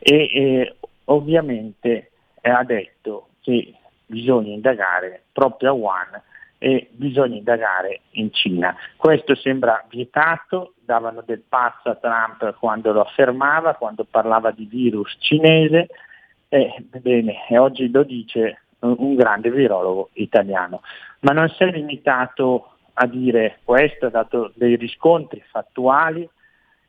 e 0.00 0.14
eh, 0.14 0.74
ovviamente 1.04 2.10
ha 2.40 2.64
detto 2.64 3.28
che 3.42 3.74
bisogna 4.06 4.52
indagare 4.52 5.22
proprio 5.32 5.70
a 5.70 5.72
Wuhan 5.72 6.22
e 6.58 6.88
bisogna 6.90 7.36
indagare 7.36 8.00
in 8.12 8.32
Cina. 8.32 8.74
Questo 8.96 9.36
sembra 9.36 9.84
vietato, 9.88 10.74
davano 10.80 11.22
del 11.24 11.42
pazzo 11.46 11.90
a 11.90 11.94
Trump 11.94 12.58
quando 12.58 12.92
lo 12.92 13.02
affermava, 13.02 13.74
quando 13.74 14.04
parlava 14.04 14.50
di 14.50 14.64
virus 14.64 15.14
cinese, 15.20 15.88
e, 16.48 16.84
bene, 17.00 17.46
e 17.48 17.58
oggi 17.58 17.88
lo 17.88 18.02
dice 18.02 18.62
un 18.80 19.14
grande 19.14 19.50
virologo 19.50 20.10
italiano. 20.14 20.82
Ma 21.20 21.32
non 21.32 21.48
si 21.50 21.62
è 21.62 21.70
limitato 21.70 22.73
a 22.94 23.06
dire 23.06 23.58
questo, 23.64 24.06
ha 24.06 24.10
dato 24.10 24.52
dei 24.54 24.76
riscontri 24.76 25.42
fattuali 25.50 26.28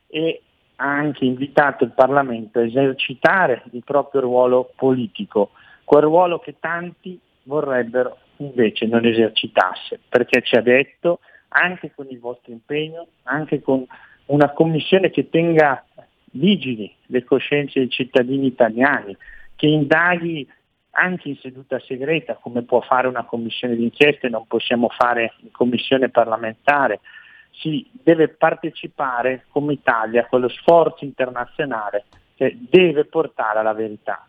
e 0.08 0.42
ha 0.76 0.84
anche 0.84 1.24
invitato 1.24 1.84
il 1.84 1.92
Parlamento 1.92 2.58
a 2.58 2.64
esercitare 2.64 3.62
il 3.72 3.82
proprio 3.84 4.20
ruolo 4.20 4.70
politico, 4.76 5.50
quel 5.84 6.02
ruolo 6.02 6.38
che 6.38 6.56
tanti 6.60 7.18
vorrebbero 7.44 8.18
invece 8.38 8.86
non 8.86 9.04
esercitasse, 9.04 10.00
perché 10.08 10.42
ci 10.42 10.56
ha 10.56 10.60
detto 10.60 11.20
anche 11.48 11.92
con 11.94 12.06
il 12.10 12.18
vostro 12.18 12.52
impegno, 12.52 13.06
anche 13.24 13.62
con 13.62 13.84
una 14.26 14.50
commissione 14.50 15.10
che 15.10 15.28
tenga 15.30 15.84
vigili 16.32 16.92
le 17.06 17.24
coscienze 17.24 17.78
dei 17.78 17.88
cittadini 17.88 18.46
italiani, 18.46 19.16
che 19.54 19.66
indaghi 19.66 20.46
anche 20.96 21.28
in 21.28 21.36
seduta 21.36 21.78
segreta, 21.80 22.34
come 22.34 22.62
può 22.62 22.80
fare 22.80 23.06
una 23.06 23.24
commissione 23.24 23.76
d'inchiesta 23.76 24.26
e 24.26 24.30
non 24.30 24.46
possiamo 24.46 24.88
fare 24.88 25.34
in 25.42 25.50
commissione 25.50 26.08
parlamentare. 26.08 27.00
Si 27.50 27.88
deve 27.92 28.28
partecipare 28.28 29.44
come 29.50 29.74
Italia 29.74 30.22
a 30.22 30.26
quello 30.26 30.48
sforzo 30.48 31.04
internazionale 31.04 32.04
che 32.34 32.56
deve 32.58 33.04
portare 33.04 33.58
alla 33.58 33.72
verità. 33.72 34.26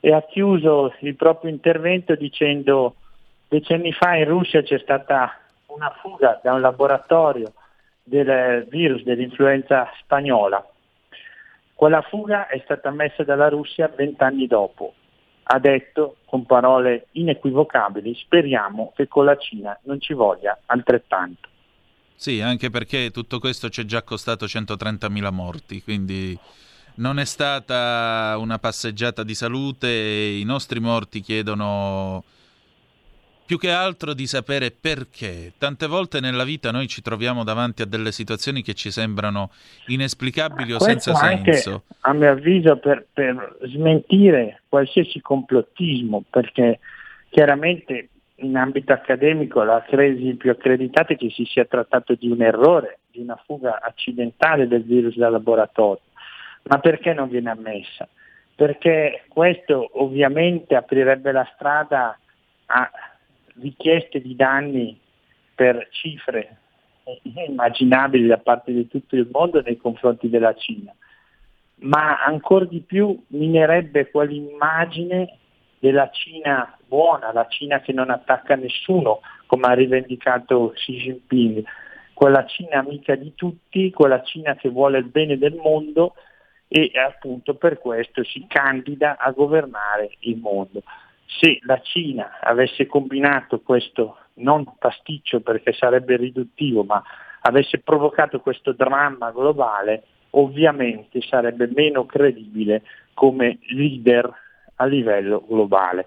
E 0.00 0.12
ha 0.12 0.22
chiuso 0.22 0.94
il 1.00 1.16
proprio 1.16 1.50
intervento 1.50 2.14
dicendo 2.14 2.96
decenni 3.48 3.92
fa 3.92 4.16
in 4.16 4.24
Russia 4.24 4.62
c'è 4.62 4.78
stata 4.78 5.38
una 5.66 5.90
fuga 6.00 6.40
da 6.42 6.52
un 6.54 6.60
laboratorio 6.60 7.52
del 8.02 8.66
virus 8.68 9.02
dell'influenza 9.02 9.90
spagnola. 10.00 10.66
Quella 11.74 12.02
fuga 12.02 12.48
è 12.48 12.60
stata 12.64 12.90
messa 12.90 13.22
dalla 13.22 13.48
Russia 13.48 13.88
vent'anni 13.94 14.46
dopo 14.46 14.94
ha 15.44 15.58
detto 15.58 16.16
con 16.24 16.46
parole 16.46 17.06
inequivocabili 17.12 18.14
speriamo 18.14 18.92
che 18.94 19.08
con 19.08 19.24
la 19.24 19.36
Cina 19.36 19.78
non 19.84 20.00
ci 20.00 20.14
voglia 20.14 20.58
altrettanto. 20.66 21.48
Sì, 22.14 22.40
anche 22.40 22.70
perché 22.70 23.10
tutto 23.10 23.38
questo 23.40 23.68
ci 23.68 23.80
è 23.80 23.84
già 23.84 24.02
costato 24.02 24.44
130.000 24.46 25.32
morti, 25.32 25.82
quindi 25.82 26.38
non 26.94 27.18
è 27.18 27.24
stata 27.24 28.36
una 28.38 28.58
passeggiata 28.58 29.24
di 29.24 29.34
salute, 29.34 29.88
i 29.88 30.44
nostri 30.44 30.78
morti 30.78 31.20
chiedono 31.20 32.22
più 33.52 33.60
che 33.60 33.70
altro 33.70 34.14
di 34.14 34.26
sapere 34.26 34.70
perché. 34.70 35.52
Tante 35.58 35.86
volte 35.86 36.20
nella 36.20 36.42
vita 36.42 36.70
noi 36.70 36.88
ci 36.88 37.02
troviamo 37.02 37.44
davanti 37.44 37.82
a 37.82 37.84
delle 37.84 38.10
situazioni 38.10 38.62
che 38.62 38.72
ci 38.72 38.90
sembrano 38.90 39.50
inesplicabili 39.88 40.72
o 40.72 40.78
senza 40.78 41.14
senso. 41.14 41.82
A 42.00 42.14
mio 42.14 42.30
avviso 42.30 42.78
per, 42.78 43.04
per 43.12 43.58
smentire 43.64 44.62
qualsiasi 44.70 45.20
complottismo, 45.20 46.24
perché 46.30 46.78
chiaramente 47.28 48.08
in 48.36 48.56
ambito 48.56 48.94
accademico 48.94 49.62
la 49.64 49.84
crisi 49.86 50.32
più 50.32 50.50
accreditata 50.50 51.12
è 51.12 51.16
che 51.18 51.28
si 51.28 51.44
sia 51.44 51.66
trattato 51.66 52.14
di 52.14 52.30
un 52.30 52.40
errore, 52.40 53.00
di 53.10 53.20
una 53.20 53.38
fuga 53.44 53.80
accidentale 53.82 54.66
del 54.66 54.82
virus 54.82 55.14
da 55.14 55.28
laboratorio. 55.28 56.04
Ma 56.62 56.78
perché 56.78 57.12
non 57.12 57.28
viene 57.28 57.50
ammessa? 57.50 58.08
Perché 58.54 59.24
questo 59.28 59.90
ovviamente 60.00 60.74
aprirebbe 60.74 61.32
la 61.32 61.46
strada 61.54 62.16
a 62.64 62.90
richieste 63.60 64.20
di 64.20 64.34
danni 64.34 64.98
per 65.54 65.88
cifre 65.90 66.56
immaginabili 67.48 68.26
da 68.26 68.38
parte 68.38 68.72
di 68.72 68.86
tutto 68.88 69.16
il 69.16 69.28
mondo 69.30 69.60
nei 69.60 69.76
confronti 69.76 70.28
della 70.28 70.54
Cina, 70.54 70.94
ma 71.80 72.22
ancora 72.22 72.64
di 72.64 72.80
più 72.80 73.20
minerebbe 73.28 74.10
quell'immagine 74.10 75.38
della 75.78 76.10
Cina 76.10 76.76
buona, 76.86 77.32
la 77.32 77.46
Cina 77.48 77.80
che 77.80 77.92
non 77.92 78.10
attacca 78.10 78.54
nessuno, 78.54 79.20
come 79.46 79.66
ha 79.66 79.72
rivendicato 79.72 80.72
Xi 80.74 80.92
Jinping, 80.92 81.64
quella 82.14 82.46
Cina 82.46 82.78
amica 82.78 83.16
di 83.16 83.34
tutti, 83.34 83.90
quella 83.90 84.22
Cina 84.22 84.54
che 84.54 84.68
vuole 84.68 84.98
il 84.98 85.06
bene 85.06 85.36
del 85.36 85.54
mondo 85.54 86.14
e 86.68 86.92
appunto 86.94 87.54
per 87.54 87.78
questo 87.78 88.22
si 88.24 88.46
candida 88.48 89.18
a 89.18 89.30
governare 89.32 90.16
il 90.20 90.36
mondo. 90.36 90.82
Se 91.38 91.58
la 91.62 91.80
Cina 91.80 92.38
avesse 92.40 92.86
combinato 92.86 93.60
questo 93.60 94.16
non 94.34 94.64
pasticcio 94.78 95.40
perché 95.40 95.72
sarebbe 95.72 96.16
riduttivo, 96.16 96.84
ma 96.84 97.02
avesse 97.40 97.80
provocato 97.80 98.40
questo 98.40 98.72
dramma 98.72 99.30
globale, 99.30 100.04
ovviamente 100.30 101.20
sarebbe 101.22 101.68
meno 101.72 102.06
credibile 102.06 102.82
come 103.14 103.58
leader 103.68 104.30
a 104.76 104.84
livello 104.84 105.44
globale. 105.46 106.06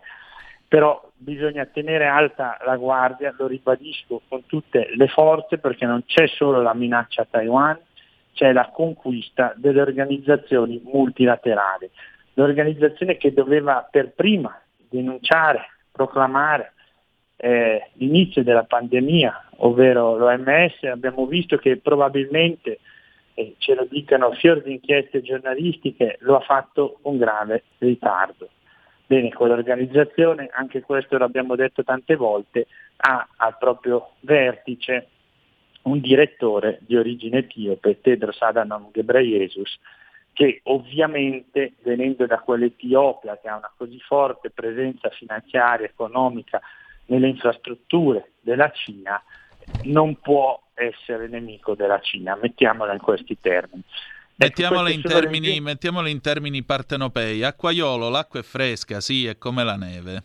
Però 0.67 1.11
bisogna 1.17 1.65
tenere 1.65 2.07
alta 2.07 2.57
la 2.65 2.75
guardia, 2.75 3.33
lo 3.37 3.47
ribadisco 3.47 4.21
con 4.27 4.45
tutte 4.45 4.89
le 4.95 5.07
forze 5.07 5.57
perché 5.57 5.85
non 5.85 6.03
c'è 6.05 6.27
solo 6.27 6.61
la 6.61 6.73
minaccia 6.73 7.23
a 7.23 7.27
Taiwan, 7.29 7.79
c'è 8.33 8.51
la 8.51 8.69
conquista 8.73 9.53
delle 9.55 9.81
organizzazioni 9.81 10.81
multilaterali, 10.83 11.89
l'organizzazione 12.33 13.17
che 13.17 13.33
doveva 13.33 13.87
per 13.89 14.11
prima 14.13 14.59
denunciare, 14.89 15.67
proclamare 15.91 16.73
eh, 17.37 17.89
l'inizio 17.93 18.43
della 18.43 18.63
pandemia, 18.63 19.49
ovvero 19.57 20.17
l'OMS, 20.17 20.83
abbiamo 20.83 21.25
visto 21.25 21.57
che 21.57 21.77
probabilmente, 21.77 22.79
eh, 23.33 23.55
ce 23.57 23.75
lo 23.75 23.85
dicano 23.89 24.31
fior 24.33 24.61
di 24.61 24.73
inchieste 24.73 25.21
giornalistiche, 25.21 26.17
lo 26.21 26.37
ha 26.37 26.41
fatto 26.41 26.99
con 27.01 27.17
grave 27.17 27.63
ritardo. 27.79 28.49
Bene, 29.07 29.31
quell'organizzazione, 29.31 30.49
anche 30.51 30.81
questo 30.81 31.17
l'abbiamo 31.17 31.55
detto 31.55 31.83
tante 31.83 32.15
volte, 32.15 32.67
ha 32.97 33.27
al 33.35 33.57
proprio 33.59 34.13
vertice 34.21 35.09
un 35.83 35.99
direttore 35.99 36.79
di 36.81 36.95
origine 36.95 37.39
etiope, 37.39 38.01
Tedros 38.01 38.41
Adhanom 38.41 38.89
Ghebreyesus, 38.91 39.79
che 40.35 40.59
ovviamente 40.63 41.75
venendo 41.81 42.25
da 42.25 42.39
quell'Etiopia 42.39 43.39
che 43.41 43.47
ha 43.47 43.55
una 43.55 43.71
così 43.75 43.97
forte 44.01 44.49
presenza 44.49 45.09
finanziaria, 45.09 45.85
economica 45.87 46.59
nelle 47.05 47.29
infrastrutture 47.29 48.31
della 48.41 48.69
Cina, 48.71 49.23
non 49.83 50.19
può 50.19 50.61
essere 50.73 51.29
nemico 51.29 51.73
della 51.73 52.01
Cina, 52.01 52.35
mettiamola 52.35 52.91
in 52.91 52.99
questi 52.99 53.37
termini. 53.39 53.81
Mettiamola 54.35 54.89
in, 54.89 55.01
termini, 55.01 55.61
mettiamola 55.61 56.09
in 56.09 56.19
termini 56.19 56.63
partenopei. 56.63 57.41
Acquaiolo, 57.41 58.09
l'acqua 58.09 58.41
è 58.41 58.43
fresca, 58.43 58.99
sì, 58.99 59.27
è 59.27 59.37
come 59.37 59.63
la 59.63 59.77
neve. 59.77 60.23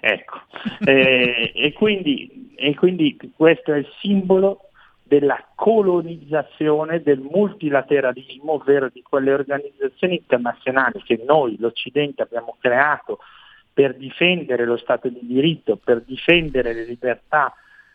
Ecco, 0.00 0.42
eh, 0.84 1.50
e, 1.54 1.72
quindi, 1.72 2.52
e 2.56 2.74
quindi 2.74 3.16
questo 3.34 3.72
è 3.72 3.78
il 3.78 3.88
simbolo 4.00 4.67
della 5.08 5.42
colonizzazione 5.54 7.02
del 7.02 7.20
multilateralismo, 7.20 8.52
ovvero 8.52 8.90
di 8.92 9.02
quelle 9.02 9.32
organizzazioni 9.32 10.16
internazionali 10.16 11.02
che 11.02 11.22
noi, 11.26 11.56
l'Occidente, 11.58 12.22
abbiamo 12.22 12.56
creato 12.60 13.18
per 13.72 13.94
difendere 13.96 14.66
lo 14.66 14.76
Stato 14.76 15.08
di 15.08 15.20
diritto, 15.22 15.76
per 15.76 16.02
difendere 16.02 16.74
le 16.74 16.84
libertà, 16.84 17.54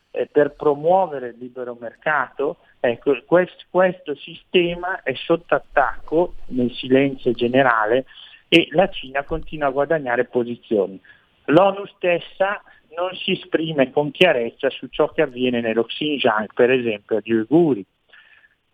eh, 0.09 0.28
per 0.32 0.55
promuovere 0.55 1.30
il 1.30 1.36
libero 1.38 1.78
mercato, 1.80 2.57
ecco, 2.80 3.16
questo, 3.26 3.64
questo 3.70 4.16
sistema 4.16 5.03
è 5.03 5.14
sotto 5.14 5.53
attacco 5.53 6.34
nel 6.47 6.72
silenzio 6.72 7.32
generale 7.34 8.05
e 8.47 8.68
la 8.72 8.89
Cina 8.89 9.24
continua 9.24 9.68
a 9.68 9.72
guadagnare 9.72 10.26
posizioni. 10.26 10.99
L'ONU 11.45 11.86
stessa 11.88 12.61
non 12.96 13.16
si 13.16 13.32
esprime 13.32 13.91
con 13.91 14.12
chiarezza 14.12 14.70
su 14.70 14.88
ciò 14.88 15.10
che 15.12 15.22
avviene 15.22 15.62
nello 15.62 15.84
Xinjiang, 15.84 16.48
per 16.54 16.72
esempio 16.72 17.18
agli 17.18 17.32
Uiguri. 17.32 17.86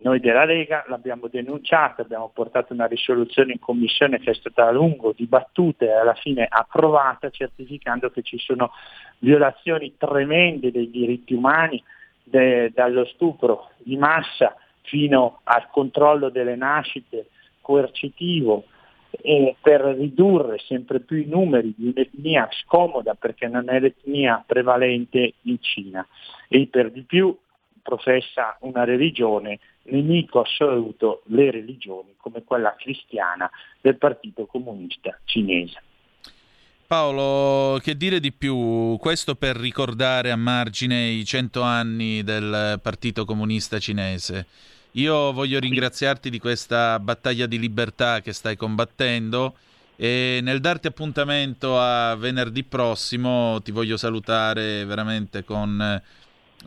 Noi 0.02 0.18
della 0.18 0.44
Lega 0.44 0.84
l'abbiamo 0.88 1.28
denunciato, 1.28 2.00
abbiamo 2.00 2.30
portato 2.32 2.72
una 2.72 2.86
risoluzione 2.86 3.52
in 3.52 3.58
commissione 3.58 4.18
che 4.18 4.30
è 4.30 4.34
stata 4.34 4.66
a 4.66 4.70
lungo 4.70 5.12
dibattuta 5.14 5.84
e 5.84 5.92
alla 5.92 6.14
fine 6.14 6.46
approvata, 6.48 7.28
certificando 7.28 8.08
che 8.10 8.22
ci 8.22 8.38
sono 8.38 8.72
violazioni 9.18 9.96
tremende 9.98 10.70
dei 10.70 10.90
diritti 10.90 11.34
umani, 11.34 11.82
de, 12.24 12.70
dallo 12.72 13.04
stupro 13.06 13.72
di 13.76 13.96
massa 13.96 14.54
fino 14.82 15.40
al 15.44 15.68
controllo 15.70 16.30
delle 16.30 16.56
nascite 16.56 17.26
coercitivo, 17.60 18.64
eh, 19.10 19.56
per 19.60 19.80
ridurre 19.80 20.58
sempre 20.66 21.00
più 21.00 21.16
i 21.16 21.26
numeri 21.26 21.74
di 21.76 21.88
un'etnia 21.88 22.48
scomoda 22.62 23.14
perché 23.14 23.48
non 23.48 23.68
è 23.68 23.80
l'etnia 23.80 24.42
prevalente 24.46 25.34
in 25.42 25.60
Cina 25.60 26.06
e 26.48 26.66
per 26.70 26.90
di 26.90 27.02
più 27.02 27.36
professa 27.82 28.56
una 28.60 28.84
religione 28.84 29.58
nemico 29.84 30.40
assoluto 30.40 31.22
le 31.26 31.50
religioni 31.50 32.14
come 32.16 32.44
quella 32.44 32.74
cristiana 32.78 33.50
del 33.80 33.96
Partito 33.96 34.46
Comunista 34.46 35.18
Cinese. 35.24 35.82
Paolo, 36.86 37.78
che 37.78 37.96
dire 37.96 38.18
di 38.18 38.32
più? 38.32 38.96
Questo 38.98 39.36
per 39.36 39.54
ricordare 39.56 40.32
a 40.32 40.36
margine 40.36 41.08
i 41.08 41.24
cento 41.24 41.62
anni 41.62 42.24
del 42.24 42.80
Partito 42.82 43.24
Comunista 43.24 43.78
Cinese. 43.78 44.46
Io 44.92 45.32
voglio 45.32 45.60
ringraziarti 45.60 46.30
di 46.30 46.40
questa 46.40 46.98
battaglia 46.98 47.46
di 47.46 47.60
libertà 47.60 48.20
che 48.20 48.32
stai 48.32 48.56
combattendo 48.56 49.54
e 49.94 50.40
nel 50.42 50.58
darti 50.60 50.88
appuntamento 50.88 51.78
a 51.78 52.16
venerdì 52.16 52.64
prossimo 52.64 53.60
ti 53.62 53.70
voglio 53.70 53.96
salutare 53.96 54.84
veramente 54.84 55.44
con 55.44 56.02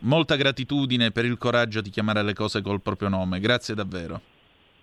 molta 0.01 0.35
gratitudine 0.35 1.11
per 1.11 1.25
il 1.25 1.37
coraggio 1.37 1.81
di 1.81 1.89
chiamare 1.89 2.23
le 2.23 2.33
cose 2.33 2.61
col 2.61 2.81
proprio 2.81 3.09
nome. 3.09 3.41
Grazie 3.41 3.75
davvero. 3.75 4.21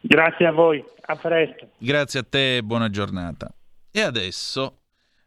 Grazie 0.03 0.47
a 0.47 0.53
voi, 0.53 0.85
a 1.07 1.17
presto. 1.17 1.71
Grazie 1.79 2.21
a 2.21 2.27
te 2.29 2.57
e 2.59 2.63
buona 2.63 2.91
giornata. 2.91 3.51
E 3.91 4.01
adesso, 4.03 4.81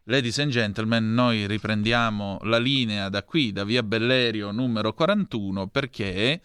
ladies 0.04 0.38
and 0.38 0.50
gentlemen, 0.50 1.14
noi 1.14 1.46
riprendiamo 1.46 2.38
la 2.42 2.58
linea 2.58 3.08
da 3.08 3.24
qui, 3.24 3.50
da 3.50 3.64
via 3.64 3.82
Bellerio 3.82 4.52
numero 4.52 4.92
41, 4.92 5.66
perché 5.66 6.40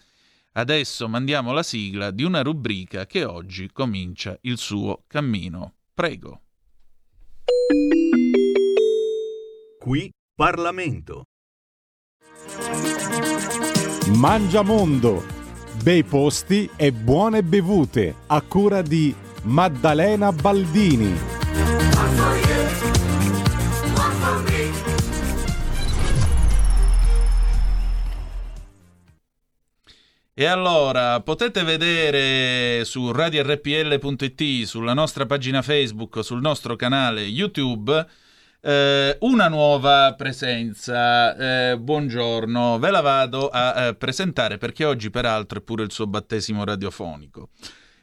Adesso 0.52 1.08
mandiamo 1.08 1.52
la 1.52 1.62
sigla 1.62 2.10
di 2.10 2.24
una 2.24 2.42
rubrica 2.42 3.06
che 3.06 3.24
oggi 3.24 3.70
comincia 3.72 4.36
il 4.42 4.58
suo 4.58 5.04
cammino. 5.06 5.74
Prego. 5.94 6.42
Qui 9.78 10.10
Parlamento. 10.34 11.26
Mangia 14.16 14.62
Mondo. 14.62 15.24
Bei 15.84 16.02
posti 16.02 16.68
e 16.76 16.92
buone 16.92 17.44
bevute 17.44 18.16
a 18.26 18.42
cura 18.42 18.82
di 18.82 19.14
Maddalena 19.42 20.32
Baldini. 20.32 22.49
E 30.40 30.46
allora 30.46 31.20
potete 31.20 31.64
vedere 31.64 32.82
su 32.86 33.12
radiorpl.it, 33.12 34.64
sulla 34.64 34.94
nostra 34.94 35.26
pagina 35.26 35.60
Facebook, 35.60 36.24
sul 36.24 36.40
nostro 36.40 36.76
canale 36.76 37.20
YouTube 37.24 38.06
eh, 38.62 39.18
una 39.20 39.48
nuova 39.48 40.14
presenza. 40.16 41.72
Eh, 41.72 41.76
buongiorno, 41.78 42.78
ve 42.78 42.90
la 42.90 43.02
vado 43.02 43.50
a 43.50 43.88
eh, 43.88 43.94
presentare 43.96 44.56
perché 44.56 44.86
oggi 44.86 45.10
peraltro 45.10 45.58
è 45.58 45.62
pure 45.62 45.82
il 45.82 45.92
suo 45.92 46.06
battesimo 46.06 46.64
radiofonico. 46.64 47.50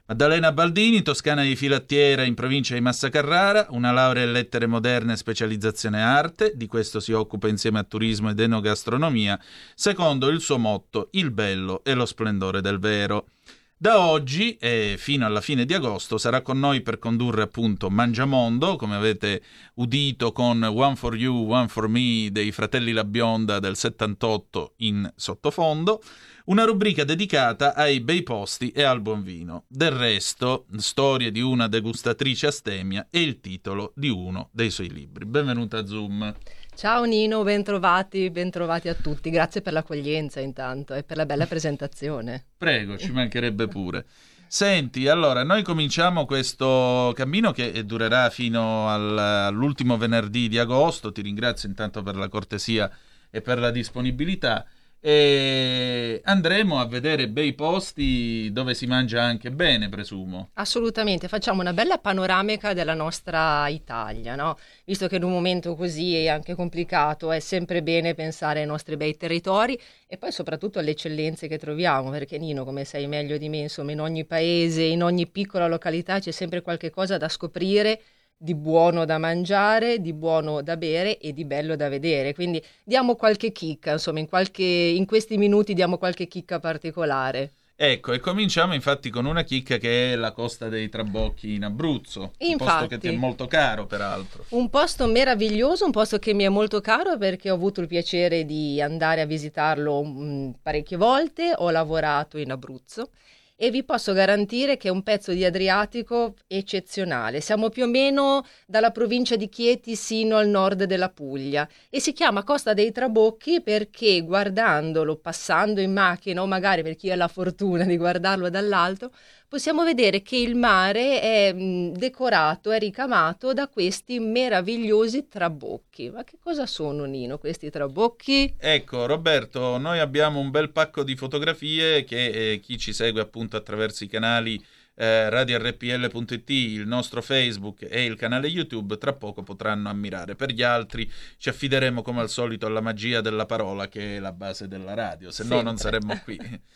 Maddalena 0.10 0.54
Baldini, 0.54 1.02
toscana 1.02 1.44
di 1.44 1.58
Filattiera 1.58 2.24
in 2.24 2.34
provincia 2.34 2.74
di 2.74 2.80
Massa 2.80 3.10
Carrara, 3.10 3.68
una 3.72 3.92
laurea 3.92 4.24
in 4.24 4.32
lettere 4.32 4.66
moderne 4.66 5.12
e 5.12 5.18
specializzazione 5.18 6.02
arte, 6.02 6.54
di 6.56 6.66
questo 6.66 7.02
si 7.02 7.12
occupa 7.12 7.50
insieme 7.50 7.80
a 7.80 7.84
turismo 7.84 8.30
ed 8.30 8.40
enogastronomia, 8.40 9.38
secondo 9.76 10.30
il 10.30 10.40
suo 10.40 10.58
motto 10.58 11.10
Il 11.12 11.32
bello 11.32 11.84
e 11.84 11.94
lo 11.94 12.06
splendore 12.06 12.62
del 12.62 12.80
vero. 12.80 13.28
Da 13.76 14.00
oggi 14.00 14.56
e 14.56 14.96
fino 14.98 15.26
alla 15.26 15.42
fine 15.42 15.66
di 15.66 15.74
agosto 15.74 16.18
sarà 16.18 16.42
con 16.42 16.58
noi 16.58 16.80
per 16.80 17.00
condurre 17.00 17.42
appunto 17.42 17.90
Mangiamondo, 17.90 18.78
come 18.78 18.96
avete 18.96 19.42
udito 19.74 20.32
con 20.32 20.64
One 20.64 20.96
for 20.96 21.18
You, 21.18 21.52
One 21.52 21.68
for 21.68 21.90
Me 21.90 22.30
dei 22.32 22.54
fratelli 22.54 22.94
La 22.94 23.04
Bionda 23.04 23.60
del 23.60 23.76
78 23.76 24.76
in 24.78 25.12
sottofondo 25.14 26.02
una 26.48 26.64
rubrica 26.64 27.04
dedicata 27.04 27.74
ai 27.76 28.00
bei 28.00 28.24
posti 28.24 28.72
e 28.72 28.84
al 28.84 29.02
buon 29.02 29.22
vino. 29.22 29.66
Del 29.68 29.92
resto, 29.92 30.66
Storie 30.78 31.32
di 31.32 31.42
una 31.42 31.68
degustatrice 31.68 32.48
astemia 32.48 33.08
è 33.10 33.18
il 33.18 33.42
titolo 33.42 33.92
di 33.96 34.08
uno 34.08 34.50
dei 34.54 34.70
suoi 34.70 34.90
libri. 34.90 35.26
Benvenuta 35.26 35.80
a 35.80 35.86
Zoom. 35.86 36.34
Ciao 36.74 37.04
Nino, 37.04 37.44
bentrovati, 37.44 38.30
bentrovati 38.30 38.88
a 38.88 38.94
tutti. 38.94 39.30
Grazie 39.30 39.62
per 39.62 39.74
l'accoglienza 39.74 40.40
intanto 40.40 40.94
e 40.94 41.04
per 41.04 41.18
la 41.18 41.26
bella 41.26 41.48
presentazione. 41.48 42.46
Prego, 42.58 42.98
ci 42.98 43.12
mancherebbe 43.12 43.68
pure. 43.68 44.06
Senti, 44.48 45.10
allora, 45.10 45.44
noi 45.44 45.64
cominciamo 45.64 46.26
questo 46.26 47.12
cammino 47.14 47.52
che 47.52 47.86
durerà 47.86 48.30
fino 48.30 48.88
al, 48.88 49.18
all'ultimo 49.18 49.98
venerdì 49.98 50.48
di 50.48 50.58
agosto. 50.58 51.12
Ti 51.12 51.22
ringrazio 51.22 51.68
intanto 51.68 52.02
per 52.04 52.16
la 52.16 52.30
cortesia 52.30 52.90
e 53.30 53.42
per 53.42 53.60
la 53.60 53.72
disponibilità. 53.72 54.66
E 55.00 56.22
andremo 56.24 56.80
a 56.80 56.86
vedere 56.86 57.28
bei 57.30 57.54
posti 57.54 58.50
dove 58.52 58.74
si 58.74 58.88
mangia 58.88 59.22
anche 59.22 59.52
bene, 59.52 59.90
presumo. 59.90 60.50
Assolutamente, 60.54 61.28
facciamo 61.28 61.62
una 61.62 61.74
bella 61.74 61.98
panoramica 61.98 62.74
della 62.74 62.94
nostra 62.94 63.68
Italia, 63.68 64.36
no? 64.36 64.58
Visto 64.86 65.08
che 65.08 65.18
in 65.18 65.24
un 65.24 65.32
momento 65.32 65.76
così 65.76 66.28
anche 66.28 66.56
complicato 66.56 67.32
è 67.32 67.40
sempre 67.40 67.84
bene 67.84 68.16
pensare 68.16 68.62
ai 68.62 68.66
nostri 68.66 68.98
bei 68.98 69.16
territori 69.16 69.80
e 70.08 70.18
poi 70.18 70.32
soprattutto 70.32 70.80
alle 70.80 70.92
eccellenze 70.92 71.48
che 71.48 71.58
troviamo, 71.58 72.10
perché 72.10 72.38
Nino, 72.38 72.66
come 72.66 72.84
sai 72.84 73.08
meglio 73.08 73.38
di 73.38 73.50
me, 73.50 73.58
insomma, 73.58 73.92
in 73.92 74.02
ogni 74.02 74.26
paese, 74.26 74.82
in 74.82 75.04
ogni 75.04 75.28
piccola 75.28 75.68
località 75.68 76.20
c'è 76.20 76.32
sempre 76.32 76.62
qualche 76.62 76.90
cosa 76.90 77.18
da 77.18 77.30
scoprire 77.30 78.02
di 78.38 78.54
buono 78.54 79.04
da 79.06 79.18
mangiare, 79.18 80.00
di 80.00 80.14
buono 80.14 80.62
da 80.62 80.78
bere 80.78 81.18
e 81.18 81.34
di 81.34 81.44
bello 81.44 81.76
da 81.76 81.90
vedere. 81.90 82.34
Quindi 82.34 82.64
diamo 82.84 83.16
qualche 83.16 83.52
chicca, 83.52 83.94
insomma, 83.94 84.20
in, 84.20 84.30
qualche, 84.30 84.64
in 84.64 85.06
questi 85.06 85.38
minuti 85.38 85.74
diamo 85.74 85.98
qualche 85.98 86.28
chicca 86.28 86.60
particolare. 86.60 87.52
Ecco, 87.80 88.12
e 88.12 88.20
cominciamo 88.20 88.74
infatti 88.74 89.12
con 89.12 89.26
una 89.26 89.44
chicca 89.44 89.78
che 89.78 90.14
è 90.14 90.16
la 90.16 90.32
Costa 90.32 90.68
dei 90.68 90.90
Trabocchi 90.90 91.54
in 91.54 91.64
Abruzzo, 91.64 92.34
infatti, 92.38 92.52
un 92.52 92.58
posto 92.58 92.88
che 92.88 92.98
ti 92.98 93.08
è 93.08 93.12
molto 93.12 93.46
caro 93.46 93.86
peraltro. 93.86 94.46
Un 94.50 94.68
posto 94.72 95.06
meraviglioso, 95.06 95.86
un 95.86 95.92
posto 95.92 96.18
che 96.18 96.34
mi 96.34 96.44
è 96.44 96.50
molto 96.50 96.82
caro 96.82 97.20
perché 97.20 97.52
ho 97.52 97.54
avuto 97.54 97.82
il 97.82 97.86
piacere 97.86 98.46
di 98.46 98.82
andare 98.82 99.22
a 99.22 99.26
visitarlo 99.26 100.02
mh, 100.04 100.24
mm, 100.24 100.50
parecchie 100.64 100.98
volte, 100.98 101.54
ho 101.56 101.70
lavorato 101.70 102.40
in 102.40 102.50
Abruzzo 102.50 103.12
e 103.60 103.72
vi 103.72 103.84
posso 103.84 104.14
garantire 104.14 104.78
che 104.78 104.88
è 104.88 104.92
un 104.92 105.02
pezzo 105.02 105.32
di 105.32 105.44
Adriatico 105.44 106.36
eccezionale. 106.46 107.42
Siamo 107.42 107.70
più 107.70 107.86
o 107.86 107.88
meno 107.88 108.46
dalla 108.68 108.92
provincia 108.92 109.36
di 109.36 109.50
Chieti 109.50 109.96
sino 109.96 110.38
al 110.38 110.48
nord 110.48 110.84
della 110.84 111.10
Puglia 111.10 111.68
e 111.90 112.00
si 112.00 112.14
chiama 112.14 112.44
Costa 112.44 112.74
dei 112.74 112.92
Trabocchi 112.92 113.62
perché 113.62 114.22
guardandolo, 114.22 115.16
passando 115.16 115.82
in 115.82 115.92
macchina 115.92 116.44
o 116.44 116.46
magari 116.46 116.84
per 116.84 116.96
chi 116.96 117.10
ha 117.10 117.16
la 117.16 117.28
fortuna 117.28 117.84
di 117.84 117.98
guardarlo 117.98 118.52
dall'alto, 118.52 119.12
possiamo 119.48 119.84
vedere 119.84 120.22
che 120.22 120.36
il 120.38 120.56
mare 120.56 121.22
è 121.22 121.54
mh, 121.54 121.94
decorato, 121.94 122.72
è 122.72 122.80
ricamato 122.80 123.54
da 123.54 123.68
questi 123.68 124.20
meravigliosi 124.20 125.28
trabocchi. 125.28 126.10
Ma 126.10 126.24
che 126.24 126.38
cosa 126.40 126.66
sono, 126.66 127.06
Nino, 127.06 127.38
questi 127.38 127.70
trabocchi? 127.70 128.54
Ecco, 128.58 129.06
Roberto, 129.06 129.78
noi 129.78 130.00
abbiamo 130.00 130.40
un 130.40 130.52
bel 130.52 130.72
pacco 130.72 131.04
di 131.04 131.16
fotografie 131.16 132.04
che 132.04 132.54
eh, 132.54 132.60
chi 132.60 132.78
ci 132.78 132.94
segue 132.94 133.22
appunto 133.22 133.56
attraverso 133.58 134.04
i 134.04 134.08
canali 134.08 134.64
eh, 135.00 135.30
radiorpl.it, 135.30 136.50
il 136.50 136.88
nostro 136.88 137.22
Facebook 137.22 137.86
e 137.88 138.04
il 138.04 138.16
canale 138.16 138.48
YouTube 138.48 138.98
tra 138.98 139.14
poco 139.14 139.44
potranno 139.44 139.90
ammirare. 139.90 140.36
Per 140.36 140.52
gli 140.52 140.64
altri 140.64 141.10
ci 141.38 141.50
affideremo 141.50 142.02
come 142.02 142.22
al 142.22 142.30
solito 142.30 142.66
alla 142.66 142.82
magia 142.82 143.22
della 143.22 143.46
parola 143.46 143.88
che 143.88 144.16
è 144.16 144.20
la 144.20 144.32
base 144.32 144.68
della 144.68 144.96
radio, 144.96 145.30
se 145.30 145.44
no 145.44 145.62
non 145.62 145.78
saremmo 145.78 146.20
qui. 146.24 146.38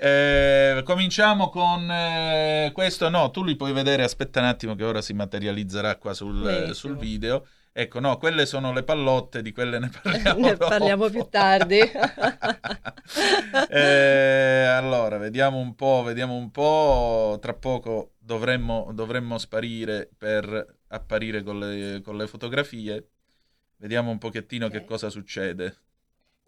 Eh, 0.00 0.82
cominciamo 0.84 1.48
con 1.48 1.90
eh, 1.90 2.70
questo, 2.72 3.08
no, 3.08 3.32
tu 3.32 3.42
li 3.42 3.56
puoi 3.56 3.72
vedere, 3.72 4.04
aspetta 4.04 4.38
un 4.38 4.46
attimo 4.46 4.76
che 4.76 4.84
ora 4.84 5.02
si 5.02 5.12
materializzerà 5.12 5.96
qua 5.96 6.14
sul, 6.14 6.70
sul 6.72 6.96
video. 6.96 7.44
Ecco, 7.80 8.00
no, 8.00 8.18
quelle 8.18 8.44
sono 8.44 8.72
le 8.72 8.82
pallotte, 8.82 9.40
di 9.40 9.52
quelle 9.52 9.78
ne 9.78 9.88
parliamo, 9.88 10.40
ne 10.50 10.56
parliamo 10.56 11.08
più 11.10 11.28
tardi. 11.30 11.78
eh, 13.70 14.64
allora, 14.64 15.16
vediamo 15.16 15.58
un 15.58 15.76
po', 15.76 16.02
vediamo 16.04 16.34
un 16.34 16.50
po'. 16.50 17.38
Tra 17.40 17.54
poco 17.54 18.14
dovremmo, 18.18 18.90
dovremmo 18.92 19.38
sparire 19.38 20.10
per 20.18 20.78
apparire 20.88 21.44
con 21.44 21.60
le, 21.60 22.00
con 22.02 22.16
le 22.16 22.26
fotografie. 22.26 23.10
Vediamo 23.76 24.10
un 24.10 24.18
pochettino 24.18 24.66
okay. 24.66 24.80
che 24.80 24.84
cosa 24.84 25.08
succede. 25.08 25.76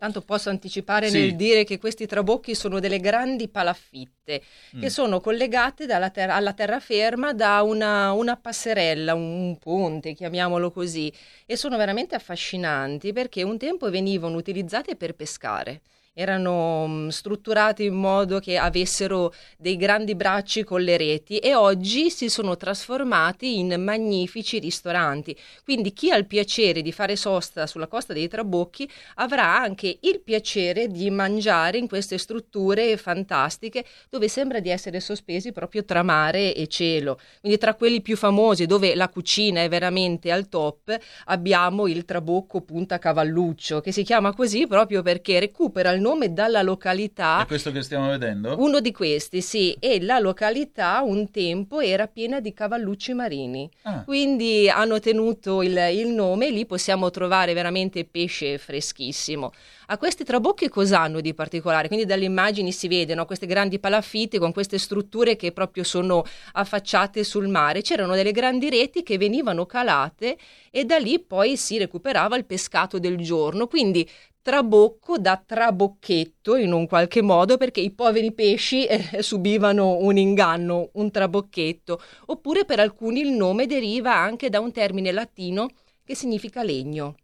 Tanto 0.01 0.23
posso 0.23 0.49
anticipare 0.49 1.11
sì. 1.11 1.19
nel 1.19 1.37
dire 1.37 1.63
che 1.65 1.77
questi 1.77 2.07
trabocchi 2.07 2.55
sono 2.55 2.81
delle 2.81 3.01
grandi 3.01 3.49
palafitte 3.49 4.41
mm. 4.75 4.81
che 4.81 4.89
sono 4.89 5.21
collegate 5.21 5.87
ter- 5.87 6.31
alla 6.31 6.55
terraferma 6.55 7.35
da 7.35 7.61
una, 7.61 8.11
una 8.13 8.35
passerella, 8.39 9.13
un, 9.13 9.31
un, 9.31 9.59
ponte, 9.59 10.14
chiamiamolo 10.14 10.71
così, 10.71 11.13
e 11.45 11.55
sono 11.55 11.77
veramente 11.77 12.14
affascinanti 12.14 13.13
perché 13.13 13.43
un 13.43 13.59
tempo 13.59 13.91
venivano 13.91 14.39
utilizzate 14.39 14.97
per 14.97 15.14
pescare 15.14 15.83
erano 16.12 16.87
mm, 16.88 17.08
strutturati 17.08 17.84
in 17.84 17.95
modo 17.95 18.41
che 18.41 18.57
avessero 18.57 19.32
dei 19.57 19.76
grandi 19.76 20.14
bracci 20.14 20.64
con 20.64 20.82
le 20.82 20.96
reti 20.96 21.38
e 21.38 21.54
oggi 21.54 22.11
si 22.11 22.28
sono 22.28 22.57
trasformati 22.57 23.58
in 23.58 23.80
magnifici 23.80 24.58
ristoranti. 24.58 25.37
Quindi 25.64 25.92
chi 25.92 26.11
ha 26.11 26.16
il 26.16 26.26
piacere 26.26 26.82
di 26.82 26.92
fare 26.92 27.16
sosta 27.16 27.66
sulla 27.66 27.87
costa 27.87 28.12
dei 28.12 28.28
Trabocchi 28.28 28.91
avrà 29.16 29.57
anche 29.57 29.99
il 30.00 30.20
piacere 30.20 30.88
di 30.88 31.08
mangiare 31.11 31.78
in 31.78 31.88
queste 31.88 32.18
strutture 32.18 32.96
fantastiche 32.96 33.84
dove 34.08 34.28
sembra 34.28 34.61
di 34.61 34.70
essere 34.70 35.00
sospesi 35.00 35.53
proprio 35.53 35.84
tra 35.84 36.03
mare 36.03 36.54
e 36.54 36.66
cielo. 36.66 37.18
Quindi 37.41 37.58
tra 37.58 37.74
quelli 37.74 38.03
più 38.03 38.16
famosi 38.16 38.66
dove 38.66 38.95
la 38.95 39.08
cucina 39.08 39.62
è 39.62 39.68
veramente 39.68 40.32
al 40.32 40.49
top 40.49 40.96
abbiamo 41.26 41.87
il 41.87 42.04
Trabocco 42.04 42.61
Punta 42.62 42.99
Cavalluccio 42.99 43.80
che 43.80 43.92
si 43.92 44.03
chiama 44.03 44.34
così 44.34 44.66
proprio 44.66 45.03
perché 45.03 45.38
recupera 45.38 45.91
il 45.91 46.00
nome 46.01 46.33
dalla 46.33 46.63
località. 46.63 47.43
È 47.43 47.47
questo 47.47 47.71
che 47.71 47.83
stiamo 47.83 48.09
vedendo? 48.09 48.57
Uno 48.59 48.81
di 48.81 48.93
questi, 48.93 49.41
sì. 49.41 49.77
E 49.79 50.01
la 50.03 50.18
località 50.18 51.01
un 51.03 51.31
tempo 51.31 51.81
era 51.81 52.07
piena 52.07 52.41
di 52.41 52.53
cavallucci 52.53 53.13
marini. 53.13 53.71
Ah. 53.83 54.03
Quindi 54.05 54.68
hanno 54.68 54.99
tenuto 54.99 55.63
il, 55.63 55.77
il 55.93 56.09
nome 56.09 56.49
e 56.49 56.51
lì 56.51 56.67
possiamo 56.67 57.11
trovare 57.11 57.53
veramente 57.53 58.05
pesce 58.05 58.59
freschissimo. 58.59 59.53
A 59.93 59.99
questi 59.99 60.22
trabocchi 60.22 60.68
cosa 60.68 61.01
hanno 61.01 61.21
di 61.21 61.35
particolare? 61.35 61.89
Quindi 61.89 62.07
dalle 62.07 62.25
immagini 62.25 62.71
si 62.71 62.87
vedono 62.87 63.25
queste 63.25 63.47
grandi 63.47 63.81
palafitte 63.81 64.39
con 64.39 64.53
queste 64.53 64.79
strutture 64.79 65.35
che 65.35 65.51
proprio 65.51 65.83
sono 65.83 66.25
affacciate 66.53 67.25
sul 67.25 67.49
mare. 67.49 67.83
C'erano 67.83 68.14
delle 68.14 68.31
grandi 68.31 68.71
reti 68.71 69.03
che 69.03 69.18
venivano 69.18 69.67
calate 69.67 70.39
e 70.71 70.85
da 70.85 70.97
lì 70.99 71.18
poi 71.18 71.57
si 71.57 71.77
recuperava 71.77 72.37
il 72.37 72.45
pescato 72.45 73.01
del 73.01 73.17
giorno. 73.17 73.67
Quindi 73.67 74.09
trabocco 74.42 75.18
da 75.18 75.42
trabocchetto 75.45 76.57
in 76.57 76.72
un 76.72 76.87
qualche 76.87 77.22
modo 77.22 77.57
perché 77.57 77.80
i 77.80 77.91
poveri 77.91 78.33
pesci 78.33 78.87
eh, 78.87 79.22
subivano 79.22 79.99
un 79.99 80.17
inganno, 80.17 80.91
un 80.95 81.11
trabocchetto, 81.11 82.00
oppure 82.26 82.64
per 82.64 82.80
alcuni 82.80 83.21
il 83.21 83.30
nome 83.33 83.67
deriva 83.67 84.14
anche 84.14 84.49
da 84.49 84.61
un 84.61 84.72
termine 84.72 85.12
latino 85.12 85.68
che 86.04 86.14
significa 86.14 86.62
legno. 86.62 87.17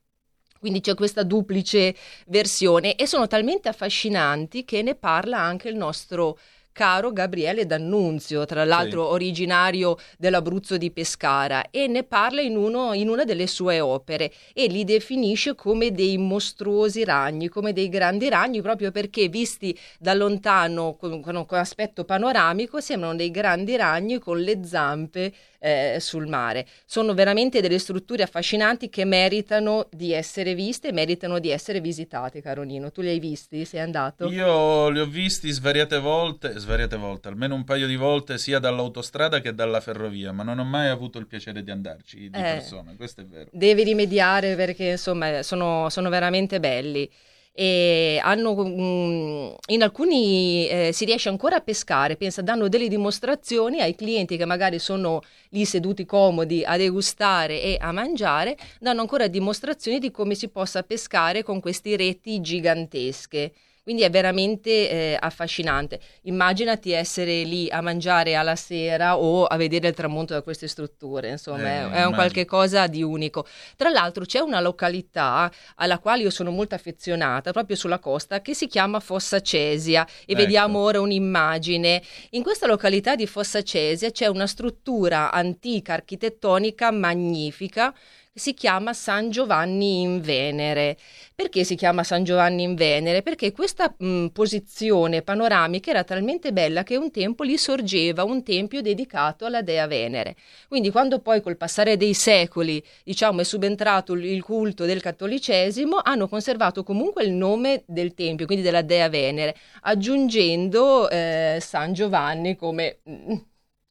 Quindi 0.59 0.81
c'è 0.81 0.95
questa 0.95 1.23
duplice 1.23 1.95
versione 2.27 2.97
e 2.97 3.07
sono 3.07 3.27
talmente 3.27 3.69
affascinanti 3.69 4.65
che 4.65 4.83
ne 4.83 4.95
parla 4.95 5.39
anche 5.39 5.69
il 5.69 5.77
nostro 5.77 6.39
caro 6.77 7.11
Gabriele 7.11 7.65
D'Annunzio, 7.65 8.45
tra 8.45 8.63
l'altro 8.67 9.07
sì. 9.07 9.13
originario 9.15 9.97
dell'Abruzzo 10.19 10.77
di 10.77 10.91
Pescara, 10.91 11.71
e 11.71 11.87
ne 11.87 12.03
parla 12.03 12.43
in, 12.43 12.55
uno, 12.55 12.93
in, 12.93 13.09
una 13.09 13.25
delle 13.25 13.47
sue 13.47 13.81
opere 13.81 14.31
e 14.53 14.67
li 14.67 14.85
definisce 14.85 15.55
come 15.55 15.91
dei 15.91 16.19
mostruosi 16.19 17.03
ragni, 17.03 17.49
come 17.49 17.73
dei 17.73 17.89
grandi 17.89 18.29
ragni, 18.29 18.61
proprio 18.61 18.91
perché 18.91 19.29
visti 19.29 19.75
da 19.99 20.13
lontano 20.13 20.97
con, 20.97 21.23
con, 21.23 21.47
con 21.47 21.59
aspetto 21.59 22.05
panoramico 22.05 22.79
sembrano 22.79 23.17
dei 23.17 23.31
grandi 23.31 23.75
ragni 23.75 24.19
con 24.19 24.39
le 24.39 24.63
zampe 24.63 25.33
eh, 25.59 25.99
sul 26.01 26.27
mare. 26.27 26.67
Sono 26.85 27.15
veramente 27.15 27.61
delle 27.61 27.79
strutture 27.79 28.23
affascinanti 28.23 28.89
che 28.89 29.05
meritano 29.05 29.89
di 29.91 30.13
essere 30.13 30.55
viste, 30.55 30.93
meritano 30.93 31.39
di 31.39 31.51
essere 31.51 31.81
visitate, 31.81 32.41
Caronino. 32.41 32.91
Tu 32.91 33.03
li 33.03 33.09
hai 33.09 33.19
visti? 33.19 33.65
Sei 33.65 33.81
andato? 33.81 34.29
Io 34.31 34.89
li 34.89 35.01
ho 35.01 35.07
visti 35.07 35.51
svariate 35.51 35.99
volte, 35.99 36.59
svariate 36.59 36.97
volte, 36.97 37.29
almeno 37.29 37.55
un 37.55 37.65
paio 37.65 37.87
di 37.87 37.97
volte 37.97 38.39
sia 38.39 38.59
dall'autostrada 38.59 39.41
che 39.41 39.55
dalla 39.55 39.81
ferrovia, 39.81 40.33
ma 40.33 40.43
non 40.43 40.59
ho 40.59 40.65
mai 40.65 40.89
avuto 40.89 41.19
il 41.19 41.27
piacere 41.27 41.63
di 41.63 41.71
andarci 41.71 42.19
di 42.19 42.39
eh, 42.39 42.43
persona, 42.43 42.95
questo 42.97 43.21
è 43.23 43.25
vero. 43.25 43.51
Devi 43.53 43.83
rimediare 43.85 44.55
perché 44.57 44.91
insomma 44.91 45.43
sono, 45.43 45.89
sono 45.89 46.09
veramente 46.09 46.61
belli 46.61 47.11
e 47.59 48.21
hanno, 48.23 48.55
mm, 48.55 49.51
in 49.69 49.83
alcuni 49.83 50.69
eh, 50.69 50.91
si 50.93 51.07
riesce 51.07 51.31
ancora 51.31 51.57
a 51.57 51.61
pescare, 51.61 52.17
pensa, 52.17 52.43
danno 52.43 52.69
delle 52.69 52.87
dimostrazioni 52.87 53.81
ai 53.81 53.95
clienti 53.95 54.37
che 54.37 54.45
magari 54.45 54.79
sono 54.79 55.23
lì 55.49 55.65
seduti 55.65 56.05
comodi 56.05 56.65
a 56.67 56.77
degustare 56.77 57.63
e 57.63 57.79
a 57.81 57.93
mangiare, 57.93 58.59
danno 58.79 59.01
ancora 59.01 59.27
dimostrazioni 59.27 59.99
di 59.99 60.11
come 60.11 60.35
si 60.35 60.49
possa 60.49 60.83
pescare 60.83 61.43
con 61.43 61.61
queste 61.61 61.97
reti 61.97 62.43
gigantesche. 62.43 63.53
Quindi 63.87 64.03
è 64.03 64.11
veramente 64.11 64.91
eh, 64.91 65.17
affascinante. 65.17 66.01
Immaginati 66.23 66.91
essere 66.91 67.45
lì 67.45 67.71
a 67.71 67.81
mangiare 67.81 68.35
alla 68.35 68.57
sera 68.57 69.17
o 69.17 69.45
a 69.45 69.57
vedere 69.57 69.87
il 69.87 69.95
tramonto 69.95 70.35
da 70.35 70.43
queste 70.43 70.67
strutture, 70.67 71.29
insomma, 71.29 71.93
eh, 71.93 72.01
è, 72.01 72.05
un 72.05 72.13
qualche 72.13 72.45
cosa 72.45 72.89
di 72.89 73.05
unico. 73.05 73.47
Tra 73.77 73.91
l'altro 73.91 74.25
c'è 74.25 74.41
una 74.41 74.59
località 74.59 75.49
alla 75.77 76.01
quale 76.01 76.23
io 76.23 76.31
sono 76.31 76.51
molto 76.51 76.75
affezionata, 76.75 77.53
proprio 77.53 77.77
sulla 77.77 78.01
costa, 78.01 78.43
che 78.43 78.55
si 78.55 78.67
chiama 78.67 78.99
Fossa 78.99 79.41
Cesia 79.41 80.05
e 80.05 80.33
ecco. 80.33 80.41
vediamo 80.41 80.81
ora 80.81 81.01
un'immagine. 81.01 82.03
In 82.31 82.43
questa 82.43 82.67
località 82.67 83.15
di 83.15 83.29
Fossa 83.29 83.63
Cesia 83.63 84.11
c'è 84.11 84.27
una 84.27 84.49
struttura 84.49 85.31
antica 85.31 85.93
architettonica 85.93 86.91
magnifica 86.91 87.95
si 88.37 88.53
chiama 88.53 88.93
San 88.93 89.31
Giovanni 89.31 90.03
in 90.03 90.21
Venere. 90.21 90.99
Perché 91.35 91.65
si 91.65 91.75
chiama 91.75 92.05
San 92.05 92.23
Giovanni 92.23 92.63
in 92.65 92.75
Venere? 92.75 93.23
Perché 93.23 93.51
questa 93.51 93.95
mh, 93.97 94.27
posizione 94.27 95.23
panoramica 95.23 95.91
era 95.91 96.05
talmente 96.05 96.53
bella 96.53 96.83
che 96.83 96.97
un 96.97 97.11
tempo 97.11 97.45
lì 97.45 97.57
sorgeva 97.57 98.25
un 98.25 98.43
tempio 98.43 98.83
dedicato 98.83 99.47
alla 99.47 99.63
dea 99.63 99.87
Venere. 99.87 100.37
Quindi 100.69 100.91
quando 100.91 101.19
poi 101.21 101.41
col 101.41 101.57
passare 101.57 101.97
dei 101.97 102.13
secoli, 102.13 102.83
diciamo, 103.05 103.41
è 103.41 103.45
subentrato 103.45 104.13
il 104.13 104.43
culto 104.43 104.85
del 104.85 105.01
cattolicesimo, 105.01 106.01
hanno 106.03 106.29
conservato 106.29 106.83
comunque 106.83 107.25
il 107.25 107.33
nome 107.33 107.85
del 107.87 108.13
tempio, 108.13 108.45
quindi 108.45 108.65
della 108.65 108.83
dea 108.83 109.09
Venere, 109.09 109.57
aggiungendo 109.83 111.09
eh, 111.09 111.59
San 111.61 111.95
Giovanni 111.95 112.55
come 112.55 112.99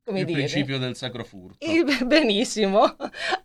come 0.05 0.19
il 0.19 0.25
dire? 0.25 0.37
principio 0.37 0.77
del 0.77 0.95
sacro 0.95 1.23
furto. 1.23 1.65
Il, 1.65 1.83
benissimo, 2.05 2.95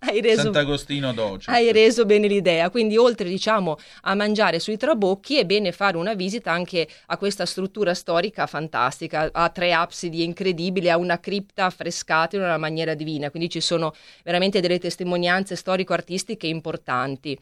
hai 0.00 0.20
reso, 0.20 0.42
Sant'Agostino 0.42 1.12
Doce. 1.12 1.50
hai 1.50 1.72
reso 1.72 2.04
bene 2.04 2.28
l'idea. 2.28 2.68
Quindi, 2.70 2.96
oltre 2.96 3.28
diciamo 3.28 3.76
a 4.02 4.14
mangiare 4.14 4.58
sui 4.60 4.76
trabocchi, 4.76 5.38
è 5.38 5.46
bene 5.46 5.72
fare 5.72 5.96
una 5.96 6.14
visita 6.14 6.52
anche 6.52 6.86
a 7.06 7.16
questa 7.16 7.46
struttura 7.46 7.94
storica 7.94 8.46
fantastica. 8.46 9.30
Ha 9.32 9.48
tre 9.48 9.72
absidi 9.72 10.22
incredibili, 10.22 10.90
ha 10.90 10.96
una 10.98 11.18
cripta 11.18 11.64
affrescata 11.64 12.36
in 12.36 12.42
una 12.42 12.58
maniera 12.58 12.94
divina. 12.94 13.30
Quindi 13.30 13.48
ci 13.48 13.60
sono 13.60 13.92
veramente 14.22 14.60
delle 14.60 14.78
testimonianze 14.78 15.56
storico-artistiche 15.56 16.46
importanti. 16.46 17.38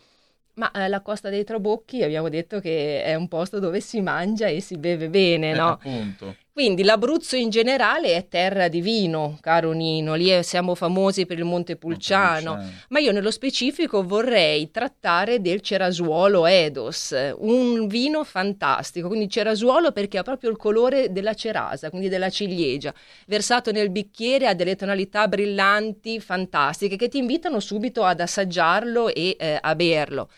Ma 0.55 0.71
eh, 0.73 0.89
la 0.89 1.03
Costa 1.03 1.29
dei 1.29 1.45
Trabocchi 1.45 2.03
abbiamo 2.03 2.29
detto 2.29 2.59
che 2.59 3.03
è 3.05 3.15
un 3.15 3.29
posto 3.29 3.61
dove 3.61 3.81
si 3.81 4.01
mangia 4.01 4.49
e 4.49 4.61
si 4.61 4.77
beve 4.77 5.09
bene, 5.09 5.53
Eh, 5.53 5.55
no? 5.55 5.69
appunto. 5.69 6.35
Quindi 6.59 6.83
l'Abruzzo 6.83 7.37
in 7.37 7.51
generale 7.51 8.15
è 8.15 8.27
terra 8.27 8.67
di 8.67 8.81
vino, 8.81 9.39
caro 9.41 9.71
Nino, 9.71 10.17
lì 10.17 10.27
è- 10.27 10.43
siamo 10.43 10.75
famosi 10.75 11.25
per 11.25 11.39
il 11.39 11.45
Montepulciano, 11.45 12.51
Montepulciano. 12.51 12.85
ma 12.89 12.99
io 12.99 13.13
nello 13.13 13.31
specifico 13.31 14.03
vorrei 14.05 14.69
trattare 14.73 15.41
del 15.41 15.61
Cerasuolo 15.61 16.47
Edos, 16.47 17.15
un 17.37 17.87
vino 17.87 18.25
fantastico, 18.25 19.07
quindi 19.07 19.31
Cerasuolo 19.31 19.93
perché 19.93 20.19
ha 20.19 20.25
proprio 20.25 20.51
il 20.51 20.57
colore 20.57 21.13
della 21.13 21.35
cerasa, 21.35 21.91
quindi 21.91 22.09
della 22.09 22.29
ciliegia, 22.29 22.93
versato 23.29 23.71
nel 23.71 23.91
bicchiere 23.91 24.49
ha 24.49 24.55
delle 24.55 24.75
tonalità 24.75 25.29
brillanti, 25.29 26.19
fantastiche, 26.19 26.97
che 26.97 27.07
ti 27.07 27.19
invitano 27.19 27.61
subito 27.61 28.03
ad 28.03 28.19
assaggiarlo 28.19 29.15
e 29.15 29.37
eh, 29.39 29.59
a 29.61 29.77
berlo. 29.77 30.29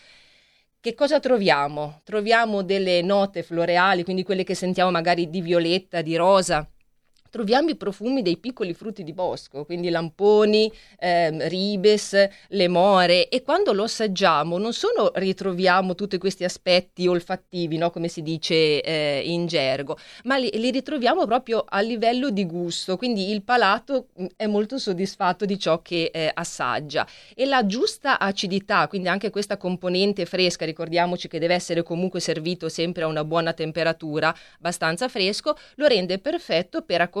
Che 0.81 0.95
cosa 0.95 1.19
troviamo? 1.19 2.01
Troviamo 2.03 2.63
delle 2.63 3.03
note 3.03 3.43
floreali, 3.43 4.03
quindi 4.03 4.23
quelle 4.23 4.43
che 4.43 4.55
sentiamo 4.55 4.89
magari 4.89 5.29
di 5.29 5.39
violetta, 5.39 6.01
di 6.01 6.15
rosa. 6.15 6.67
Troviamo 7.31 7.69
i 7.69 7.77
profumi 7.77 8.21
dei 8.21 8.35
piccoli 8.35 8.73
frutti 8.73 9.05
di 9.05 9.13
bosco, 9.13 9.63
quindi 9.63 9.87
lamponi, 9.87 10.69
ehm, 10.99 11.47
ribes, 11.47 12.27
le 12.49 12.67
more 12.67 13.29
e 13.29 13.41
quando 13.41 13.71
lo 13.71 13.83
assaggiamo 13.83 14.57
non 14.57 14.73
solo 14.73 15.13
ritroviamo 15.15 15.95
tutti 15.95 16.17
questi 16.17 16.43
aspetti 16.43 17.07
olfattivi, 17.07 17.77
no, 17.77 17.89
come 17.89 18.09
si 18.09 18.21
dice 18.21 18.81
eh, 18.81 19.21
in 19.23 19.45
gergo, 19.45 19.97
ma 20.25 20.35
li, 20.35 20.49
li 20.55 20.71
ritroviamo 20.71 21.25
proprio 21.25 21.63
a 21.65 21.79
livello 21.79 22.31
di 22.31 22.45
gusto, 22.45 22.97
quindi 22.97 23.31
il 23.31 23.43
palato 23.43 24.07
mh, 24.13 24.25
è 24.35 24.47
molto 24.47 24.77
soddisfatto 24.77 25.45
di 25.45 25.57
ciò 25.57 25.81
che 25.81 26.11
eh, 26.13 26.29
assaggia. 26.33 27.07
E 27.33 27.45
la 27.45 27.65
giusta 27.65 28.19
acidità, 28.19 28.89
quindi 28.89 29.07
anche 29.07 29.29
questa 29.29 29.55
componente 29.55 30.25
fresca, 30.25 30.65
ricordiamoci 30.65 31.29
che 31.29 31.39
deve 31.39 31.53
essere 31.53 31.81
comunque 31.81 32.19
servito 32.19 32.67
sempre 32.67 33.03
a 33.03 33.07
una 33.07 33.23
buona 33.23 33.53
temperatura, 33.53 34.35
abbastanza 34.57 35.07
fresco, 35.07 35.55
lo 35.75 35.87
rende 35.87 36.19
perfetto 36.19 36.81
per 36.81 36.99
accompagnare 36.99 37.19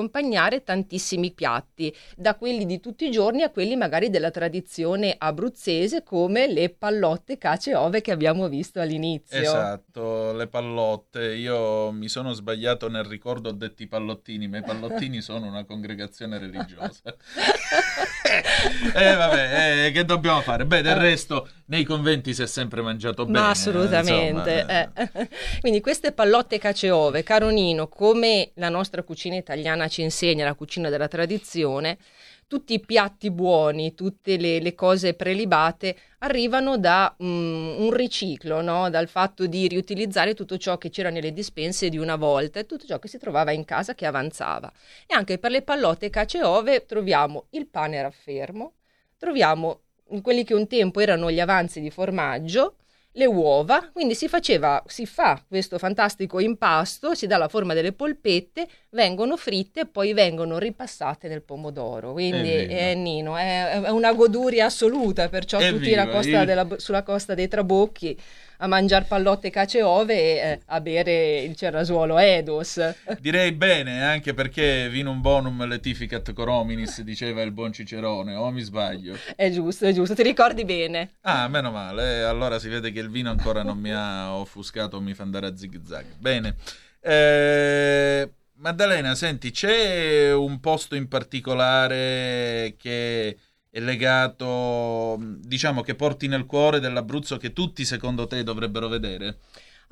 tantissimi 0.63 1.31
piatti, 1.31 1.93
da 2.15 2.35
quelli 2.35 2.65
di 2.65 2.79
tutti 2.79 3.05
i 3.05 3.11
giorni 3.11 3.43
a 3.43 3.49
quelli 3.49 3.75
magari 3.75 4.09
della 4.09 4.31
tradizione 4.31 5.15
abruzzese 5.17 6.03
come 6.03 6.47
le 6.47 6.69
pallotte 6.69 7.37
cace 7.37 7.71
e 7.71 7.75
ove 7.75 8.01
che 8.01 8.11
abbiamo 8.11 8.47
visto 8.47 8.79
all'inizio. 8.79 9.39
Esatto, 9.39 10.33
le 10.33 10.47
pallotte. 10.47 11.33
Io 11.33 11.91
mi 11.91 12.07
sono 12.07 12.33
sbagliato 12.33 12.89
nel 12.89 13.03
ricordo, 13.03 13.49
ho 13.49 13.53
detto 13.53 13.83
i 13.83 13.87
pallottini, 13.87 14.47
ma 14.47 14.57
i 14.57 14.63
pallottini 14.63 15.21
sono 15.21 15.47
una 15.47 15.65
congregazione 15.65 16.37
religiosa. 16.37 17.15
eh 18.95 19.15
vabbè, 19.15 19.85
eh, 19.87 19.91
che 19.91 20.05
dobbiamo 20.05 20.41
fare? 20.41 20.65
Beh, 20.65 20.81
del 20.81 20.95
resto 20.95 21.47
nei 21.71 21.85
conventi 21.85 22.33
si 22.33 22.41
è 22.43 22.47
sempre 22.47 22.81
mangiato 22.81 23.25
bene. 23.25 23.39
Ma 23.39 23.49
assolutamente. 23.49 24.65
eh. 24.67 25.29
Quindi 25.61 25.79
queste 25.79 26.11
pallotte 26.11 26.59
cace 26.59 26.87
e 26.87 26.91
ove, 26.91 27.23
caro 27.23 27.47
Nino, 27.47 27.87
come 27.87 28.51
la 28.55 28.67
nostra 28.67 29.03
cucina 29.03 29.37
italiana 29.37 29.87
ci 29.87 30.01
insegna, 30.01 30.43
la 30.43 30.53
cucina 30.53 30.89
della 30.89 31.07
tradizione, 31.07 31.97
tutti 32.45 32.73
i 32.73 32.81
piatti 32.81 33.31
buoni, 33.31 33.93
tutte 33.93 34.35
le, 34.35 34.59
le 34.59 34.75
cose 34.75 35.13
prelibate 35.13 35.95
arrivano 36.19 36.77
da 36.77 37.15
mm, 37.23 37.79
un 37.79 37.91
riciclo, 37.93 38.61
no? 38.61 38.89
dal 38.89 39.07
fatto 39.07 39.47
di 39.47 39.69
riutilizzare 39.69 40.33
tutto 40.33 40.57
ciò 40.57 40.77
che 40.77 40.89
c'era 40.89 41.09
nelle 41.09 41.31
dispense 41.31 41.87
di 41.87 41.97
una 41.97 42.17
volta 42.17 42.59
e 42.59 42.65
tutto 42.65 42.85
ciò 42.85 42.99
che 42.99 43.07
si 43.07 43.17
trovava 43.17 43.53
in 43.53 43.63
casa 43.63 43.95
che 43.95 44.05
avanzava. 44.05 44.69
E 45.07 45.13
anche 45.13 45.37
per 45.37 45.51
le 45.51 45.61
pallotte 45.61 46.09
cace 46.09 46.39
e 46.39 46.43
ove 46.43 46.85
troviamo 46.85 47.45
il 47.51 47.65
pane 47.67 48.01
raffermo, 48.01 48.73
troviamo 49.17 49.83
quelli 50.21 50.43
che 50.43 50.53
un 50.53 50.67
tempo 50.67 50.99
erano 50.99 51.31
gli 51.31 51.39
avanzi 51.39 51.79
di 51.79 51.89
formaggio, 51.89 52.75
le 53.15 53.25
uova, 53.25 53.89
quindi 53.91 54.15
si 54.15 54.29
faceva, 54.29 54.81
si 54.87 55.05
fa 55.05 55.43
questo 55.45 55.77
fantastico 55.77 56.39
impasto, 56.39 57.13
si 57.13 57.27
dà 57.27 57.37
la 57.37 57.49
forma 57.49 57.73
delle 57.73 57.91
polpette, 57.91 58.67
vengono 58.91 59.35
fritte 59.35 59.81
e 59.81 59.85
poi 59.85 60.13
vengono 60.13 60.57
ripassate 60.57 61.27
nel 61.27 61.41
pomodoro. 61.41 62.13
Quindi 62.13 62.49
Evviva. 62.49 62.79
eh, 62.79 62.95
Nino, 62.95 63.35
è, 63.35 63.81
è 63.81 63.89
una 63.89 64.13
goduria 64.13 64.65
assoluta, 64.65 65.27
perciò 65.27 65.57
tutti 65.57 65.91
Evviva, 65.91 66.07
costa 66.07 66.39
io- 66.39 66.45
della- 66.45 66.67
sulla 66.77 67.03
costa 67.03 67.33
dei 67.33 67.49
Trabocchi 67.49 68.17
a 68.61 68.67
mangiare 68.67 69.05
pallotte 69.05 69.49
cace 69.49 69.79
e 69.79 69.83
ove 69.83 70.13
e 70.13 70.51
eh, 70.51 70.59
a 70.67 70.81
bere 70.81 71.41
il 71.41 71.55
cerrasuolo 71.55 72.17
Edos. 72.17 72.79
Direi 73.19 73.51
bene, 73.51 74.03
anche 74.03 74.33
perché 74.33 74.87
vinum 74.89 75.19
bonum 75.19 75.65
letificat 75.65 76.31
corominis, 76.33 77.01
diceva 77.01 77.41
il 77.41 77.51
buon 77.51 77.73
Cicerone, 77.73 78.35
o 78.35 78.49
mi 78.51 78.61
sbaglio? 78.61 79.15
È 79.35 79.49
giusto, 79.49 79.85
è 79.85 79.93
giusto, 79.93 80.13
ti 80.13 80.23
ricordi 80.23 80.63
bene. 80.63 81.13
Ah, 81.21 81.47
meno 81.47 81.71
male, 81.71 82.19
eh, 82.19 82.21
allora 82.21 82.59
si 82.59 82.69
vede 82.69 82.91
che 82.91 82.99
il 82.99 83.09
vino 83.09 83.31
ancora 83.31 83.63
non 83.63 83.79
mi 83.79 83.91
ha 83.91 84.33
offuscato, 84.35 85.01
mi 85.01 85.13
fa 85.13 85.23
andare 85.23 85.47
a 85.47 85.55
zig 85.55 85.81
zag. 85.83 86.05
Bene. 86.19 86.55
Eh, 87.01 88.29
Maddalena, 88.61 89.15
senti, 89.15 89.49
c'è 89.49 90.31
un 90.31 90.59
posto 90.59 90.93
in 90.93 91.07
particolare 91.07 92.75
che 92.77 93.35
è 93.71 93.79
legato, 93.79 95.17
diciamo, 95.39 95.81
che 95.81 95.95
porti 95.95 96.27
nel 96.27 96.45
cuore 96.45 96.81
dell'Abruzzo 96.81 97.37
che 97.37 97.53
tutti 97.53 97.85
secondo 97.85 98.27
te 98.27 98.43
dovrebbero 98.43 98.89
vedere? 98.89 99.37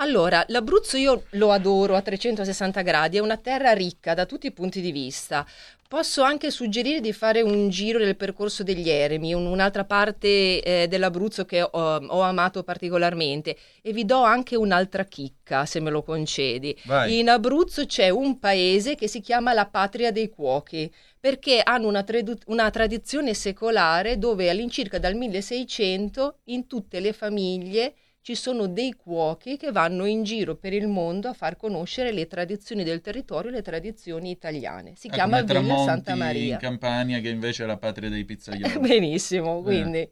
Allora, 0.02 0.44
l'Abruzzo 0.48 0.98
io 0.98 1.24
lo 1.32 1.52
adoro 1.52 1.96
a 1.96 2.02
360 2.02 2.82
gradi, 2.82 3.18
è 3.18 3.22
una 3.22 3.38
terra 3.38 3.72
ricca 3.72 4.14
da 4.14 4.26
tutti 4.26 4.48
i 4.48 4.52
punti 4.52 4.82
di 4.82 4.92
vista. 4.92 5.46
Posso 5.88 6.22
anche 6.22 6.52
suggerire 6.52 7.02
di 7.02 7.12
fare 7.14 7.42
un 7.42 7.70
giro 7.70 8.00
del 8.00 8.16
percorso 8.16 8.64
degli 8.64 8.90
eremi, 8.90 9.34
un- 9.34 9.46
un'altra 9.46 9.86
parte 9.86 10.62
eh, 10.62 10.88
dell'Abruzzo 10.88 11.46
che 11.46 11.62
ho, 11.62 11.70
ho 11.70 12.22
amato 12.22 12.64
particolarmente 12.64 13.58
e 13.82 13.92
vi 13.92 14.06
do 14.06 14.22
anche 14.22 14.56
un'altra 14.56 15.04
chicca, 15.06 15.66
se 15.66 15.80
me 15.80 15.90
lo 15.90 16.04
concedi. 16.04 16.78
Vai. 16.84 17.20
In 17.20 17.30
Abruzzo 17.30 17.86
c'è 17.86 18.10
un 18.10 18.40
paese 18.40 18.96
che 18.96 19.08
si 19.08 19.20
chiama 19.20 19.52
la 19.54 19.66
Patria 19.66 20.12
dei 20.12 20.30
Cuochi, 20.30 20.90
perché 21.20 21.62
hanno 21.64 21.88
una, 21.88 22.04
tradu- 22.04 22.44
una 22.48 22.70
tradizione 22.70 23.34
secolare 23.34 24.18
dove 24.18 24.50
all'incirca 24.50 25.00
dal 25.00 25.16
1600 25.16 26.40
in 26.46 26.66
tutte 26.68 27.00
le 27.00 27.14
famiglie 27.14 27.94
ci 28.22 28.36
sono 28.36 28.68
dei 28.68 28.94
cuochi 28.94 29.58
che 29.58 29.72
vanno 29.72 30.06
in 30.06 30.24
giro 30.24 30.56
per 30.56 30.74
il 30.74 30.88
mondo 30.88 31.30
a 31.30 31.34
far 31.34 31.56
conoscere 31.56 32.12
le 32.12 32.28
tradizioni 32.28 32.84
del 32.84 33.02
territorio 33.02 33.50
e 33.50 33.54
le 33.54 33.62
tradizioni 33.62 34.30
italiane. 34.30 34.94
Si 34.96 35.08
Ah, 35.08 35.14
chiama 35.14 35.42
Villa 35.42 35.78
Santa 35.80 36.16
Maria. 36.16 36.54
in 36.56 36.60
Campania, 36.60 37.20
che 37.22 37.30
invece 37.30 37.64
è 37.64 37.66
la 37.66 37.78
patria 37.78 38.10
dei 38.10 38.26
pizzaioli. 38.26 38.78
Benissimo, 38.80 39.60
Eh. 39.60 39.64
quindi 39.64 40.12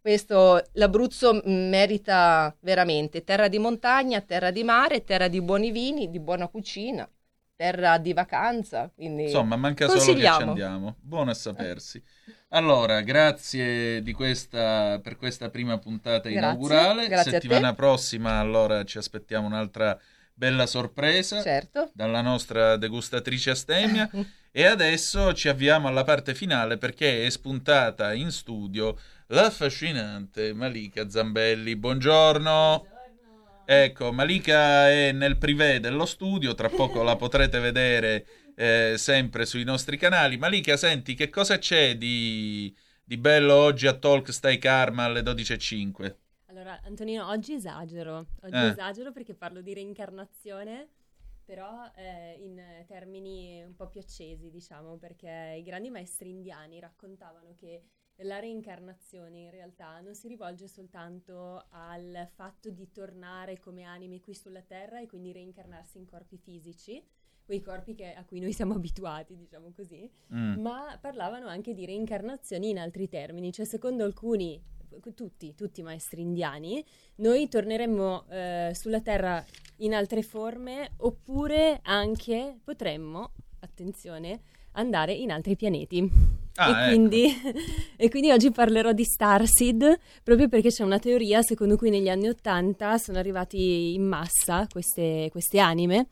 questo 0.00 0.62
l'Abruzzo 0.74 1.42
merita 1.44 2.56
veramente 2.60 3.24
terra 3.24 3.48
di 3.48 3.58
montagna, 3.58 4.20
terra 4.22 4.50
di 4.50 4.62
mare, 4.62 5.04
terra 5.04 5.28
di 5.28 5.42
buoni 5.42 5.70
vini, 5.72 6.08
di 6.08 6.20
buona 6.20 6.48
cucina, 6.48 7.06
terra 7.60 7.98
di 7.98 8.14
vacanza, 8.14 8.90
quindi 8.94 9.24
Insomma, 9.24 9.54
manca 9.54 9.86
solo 9.86 10.14
che 10.14 10.18
ci 10.18 10.26
andiamo. 10.26 10.96
Buono 10.98 11.30
a 11.30 11.34
sapersi. 11.34 12.02
Allora, 12.52 13.02
grazie 13.02 14.02
di 14.02 14.14
questa, 14.14 14.98
per 15.02 15.18
questa 15.18 15.50
prima 15.50 15.76
puntata 15.76 16.30
Grazie, 16.30 16.38
inaugurale. 16.38 17.06
grazie 17.06 17.32
Settimana 17.32 17.74
prossima, 17.74 18.38
allora, 18.38 18.82
ci 18.84 18.96
aspettiamo 18.96 19.46
un'altra 19.46 19.98
bella 20.32 20.64
sorpresa 20.64 21.42
Certo. 21.42 21.90
dalla 21.92 22.22
nostra 22.22 22.78
degustatrice 22.78 23.50
Astemia. 23.50 24.08
e 24.50 24.64
adesso 24.64 25.34
ci 25.34 25.50
avviamo 25.50 25.86
alla 25.86 26.02
parte 26.02 26.34
finale 26.34 26.78
perché 26.78 27.26
è 27.26 27.28
spuntata 27.28 28.14
in 28.14 28.30
studio 28.30 28.96
l'affascinante 29.26 30.54
Malika 30.54 31.10
Zambelli. 31.10 31.76
Buongiorno. 31.76 32.86
Ecco, 33.72 34.10
Malika 34.10 34.90
è 34.90 35.12
nel 35.12 35.38
privé 35.38 35.78
dello 35.78 36.04
studio, 36.04 36.56
tra 36.56 36.68
poco 36.68 37.04
la 37.04 37.14
potrete 37.14 37.60
vedere 37.60 38.26
eh, 38.56 38.94
sempre 38.96 39.46
sui 39.46 39.62
nostri 39.62 39.96
canali. 39.96 40.36
Malika, 40.36 40.76
senti, 40.76 41.14
che 41.14 41.30
cosa 41.30 41.56
c'è 41.56 41.96
di, 41.96 42.76
di 43.04 43.16
bello 43.16 43.54
oggi 43.54 43.86
a 43.86 43.96
Talk 43.96 44.32
Stai 44.32 44.58
Karma 44.58 45.04
alle 45.04 45.20
12.05? 45.20 46.14
Allora, 46.46 46.80
Antonino, 46.82 47.28
oggi 47.28 47.52
esagero. 47.52 48.26
Oggi 48.42 48.56
eh. 48.56 48.70
esagero 48.70 49.12
perché 49.12 49.34
parlo 49.34 49.60
di 49.60 49.72
reincarnazione, 49.72 50.88
però 51.44 51.88
eh, 51.94 52.40
in 52.42 52.60
termini 52.88 53.62
un 53.62 53.76
po' 53.76 53.86
più 53.86 54.00
accesi, 54.00 54.50
diciamo, 54.50 54.96
perché 54.96 55.54
i 55.56 55.62
grandi 55.62 55.90
maestri 55.90 56.30
indiani 56.30 56.80
raccontavano 56.80 57.54
che 57.54 57.84
la 58.22 58.38
reincarnazione 58.38 59.38
in 59.40 59.50
realtà 59.50 60.00
non 60.00 60.14
si 60.14 60.28
rivolge 60.28 60.68
soltanto 60.68 61.64
al 61.70 62.28
fatto 62.34 62.70
di 62.70 62.90
tornare 62.90 63.58
come 63.58 63.84
anime 63.84 64.20
qui 64.20 64.34
sulla 64.34 64.62
Terra 64.62 65.00
e 65.00 65.06
quindi 65.06 65.32
reincarnarsi 65.32 65.98
in 65.98 66.06
corpi 66.06 66.36
fisici, 66.36 67.02
quei 67.44 67.62
corpi 67.62 67.94
che, 67.94 68.14
a 68.14 68.24
cui 68.24 68.40
noi 68.40 68.52
siamo 68.52 68.74
abituati, 68.78 69.36
diciamo 69.36 69.72
così, 69.74 70.08
mm. 70.34 70.60
ma 70.60 70.98
parlavano 71.00 71.46
anche 71.46 71.74
di 71.74 71.86
reincarnazioni 71.86 72.70
in 72.70 72.78
altri 72.78 73.08
termini, 73.08 73.52
cioè 73.52 73.64
secondo 73.64 74.04
alcuni, 74.04 74.60
tutti, 75.14 75.54
tutti 75.54 75.80
i 75.80 75.84
maestri 75.84 76.20
indiani, 76.20 76.84
noi 77.16 77.48
torneremmo 77.48 78.26
eh, 78.28 78.72
sulla 78.74 79.00
Terra 79.00 79.44
in 79.78 79.94
altre 79.94 80.22
forme 80.22 80.90
oppure 80.98 81.80
anche 81.82 82.58
potremmo, 82.62 83.32
attenzione, 83.60 84.42
andare 84.72 85.12
in 85.12 85.30
altri 85.30 85.56
pianeti. 85.56 86.39
Ah, 86.60 86.68
e, 86.68 86.70
ecco. 86.70 86.88
quindi, 86.88 87.32
e, 87.96 88.08
quindi, 88.10 88.30
oggi 88.30 88.50
parlerò 88.50 88.92
di 88.92 89.04
Starseed 89.04 89.98
proprio 90.22 90.48
perché 90.48 90.68
c'è 90.68 90.84
una 90.84 90.98
teoria 90.98 91.40
secondo 91.40 91.76
cui 91.76 91.88
negli 91.88 92.08
anni 92.08 92.28
Ottanta 92.28 92.98
sono 92.98 93.18
arrivati 93.18 93.94
in 93.94 94.06
massa 94.06 94.66
queste, 94.70 95.28
queste 95.30 95.58
anime 95.58 96.08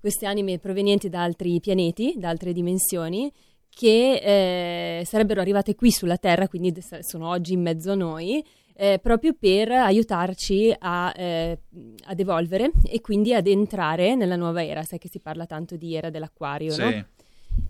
queste 0.00 0.26
anime 0.26 0.58
provenienti 0.58 1.08
da 1.08 1.22
altri 1.22 1.60
pianeti, 1.60 2.14
da 2.16 2.30
altre 2.30 2.52
dimensioni, 2.52 3.30
che 3.68 4.98
eh, 5.00 5.04
sarebbero 5.04 5.40
arrivate 5.40 5.74
qui 5.74 5.90
sulla 5.90 6.16
Terra, 6.16 6.48
quindi 6.48 6.74
sono 7.00 7.28
oggi 7.28 7.52
in 7.52 7.60
mezzo 7.60 7.92
a 7.92 7.94
noi, 7.94 8.44
eh, 8.74 8.98
proprio 9.00 9.34
per 9.38 9.70
aiutarci 9.70 10.74
a, 10.76 11.12
eh, 11.14 11.58
ad 12.06 12.18
evolvere 12.18 12.72
e 12.82 13.00
quindi 13.02 13.34
ad 13.34 13.46
entrare 13.46 14.14
nella 14.14 14.36
nuova 14.36 14.64
era. 14.64 14.82
Sai 14.82 14.98
che 14.98 15.08
si 15.08 15.20
parla 15.20 15.44
tanto 15.44 15.76
di 15.76 15.94
era 15.94 16.08
dell'acquario, 16.08 16.72
sì. 16.72 16.80
no? 16.80 17.06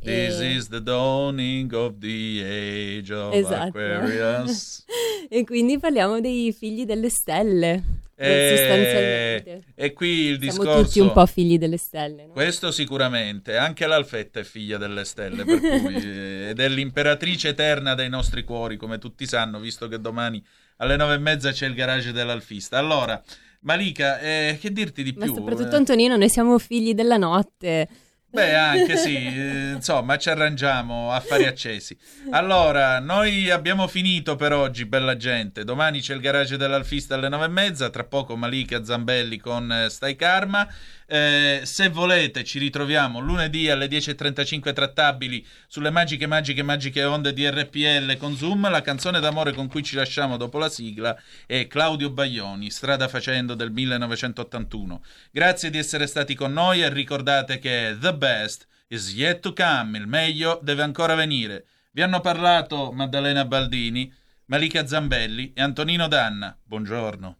This 0.03 0.41
e... 0.41 0.55
is 0.55 0.69
the 0.69 0.81
dawning 0.83 1.73
of 1.73 1.99
the 1.99 2.43
age 2.45 3.13
of 3.13 3.35
esatto. 3.35 3.79
Aquarius. 3.79 4.85
e 5.29 5.45
quindi 5.45 5.79
parliamo 5.79 6.21
dei 6.21 6.53
figli 6.53 6.85
delle 6.85 7.09
stelle. 7.09 7.99
E, 8.23 9.63
e 9.75 9.93
qui 9.95 10.27
il 10.27 10.39
discorso. 10.39 10.71
Siamo 10.71 10.83
tutti 10.85 11.01
un 11.01 11.13
po' 11.13 11.25
figli 11.25 11.57
delle 11.57 11.79
stelle. 11.79 12.27
No? 12.27 12.33
Questo 12.33 12.71
sicuramente, 12.71 13.57
anche 13.57 13.87
l'Alfetta 13.87 14.41
è 14.41 14.43
figlia 14.43 14.77
delle 14.77 15.05
stelle, 15.05 15.43
per 15.43 15.59
cui, 15.59 15.95
ed 16.51 16.61
è 16.61 16.69
l'imperatrice 16.69 17.49
eterna 17.49 17.95
dei 17.95 18.11
nostri 18.11 18.45
cuori, 18.45 18.77
come 18.77 18.99
tutti 18.99 19.27
sanno, 19.27 19.59
visto 19.59 19.89
che 19.89 19.99
domani 19.99 20.45
alle 20.77 20.97
nove 20.97 21.15
e 21.15 21.19
mezza 21.19 21.51
c'è 21.51 21.67
il 21.67 21.75
garage 21.75 22.13
dell'Alfista. 22.13 22.77
Allora, 22.77 23.23
Malika, 23.61 24.21
eh, 24.21 24.59
che 24.61 24.71
dirti 24.71 25.03
di 25.03 25.13
Ma 25.13 25.25
più? 25.25 25.33
Ma 25.33 25.39
soprattutto, 25.39 25.77
Antonino, 25.77 26.17
noi 26.17 26.29
siamo 26.29 26.59
figli 26.59 26.93
della 26.93 27.17
notte. 27.17 27.89
Beh, 28.33 28.55
anche 28.55 28.97
sì, 28.97 29.17
eh, 29.17 29.73
insomma, 29.73 30.17
ci 30.17 30.31
arrangiamo, 30.31 31.11
affari 31.11 31.47
accesi. 31.47 31.97
Allora, 32.31 33.01
noi 33.01 33.51
abbiamo 33.51 33.89
finito 33.89 34.37
per 34.37 34.53
oggi, 34.53 34.85
bella 34.85 35.17
gente. 35.17 35.65
Domani 35.65 36.01
c'è 36.01 36.15
il 36.15 36.21
garage 36.21 36.57
dell'Alfista 36.57 37.17
alle 37.17 37.29
nove 37.29 37.47
e 37.47 37.49
mezza, 37.49 37.91
tra 37.91 38.05
poco 38.05 38.37
Malika 38.37 38.85
Zambelli 38.85 39.39
con 39.39 39.73
eh, 39.73 39.91
Stai 39.91 40.15
Karma. 40.15 40.67
Eh, 41.13 41.63
se 41.65 41.89
volete 41.89 42.45
ci 42.45 42.61
ritroviamo 42.61 43.19
lunedì 43.19 43.69
alle 43.69 43.89
10.35 43.89 44.73
trattabili 44.73 45.45
sulle 45.67 45.91
magiche, 45.91 46.29
magiche, 46.29 46.63
magiche 46.63 47.03
onde 47.03 47.33
di 47.33 47.51
RPL 47.51 48.17
con 48.17 48.37
Zoom. 48.37 48.71
La 48.71 48.81
canzone 48.81 49.19
d'amore 49.19 49.53
con 49.53 49.67
cui 49.67 49.83
ci 49.83 49.97
lasciamo 49.97 50.37
dopo 50.37 50.59
la 50.59 50.69
sigla 50.69 51.21
è 51.47 51.67
Claudio 51.67 52.11
Baglioni, 52.11 52.71
Strada 52.71 53.09
Facendo 53.09 53.55
del 53.55 53.73
1981. 53.73 55.03
Grazie 55.33 55.71
di 55.71 55.79
essere 55.79 56.07
stati 56.07 56.37
con 56.37 56.53
noi 56.53 56.81
e 56.81 56.89
ricordate 56.91 57.59
che 57.59 57.97
The 57.99 58.15
Best 58.15 58.69
is 58.87 59.13
yet 59.13 59.41
to 59.41 59.53
come, 59.53 59.99
il 59.99 60.07
meglio 60.07 60.61
deve 60.63 60.85
ancora 60.85 61.17
venire. 61.17 61.67
Vi 61.91 62.03
hanno 62.03 62.21
parlato 62.21 62.93
Maddalena 62.93 63.45
Baldini, 63.45 64.15
Malika 64.45 64.87
Zambelli 64.87 65.53
e 65.55 65.61
Antonino 65.61 66.07
Danna. 66.07 66.57
Buongiorno. 66.63 67.40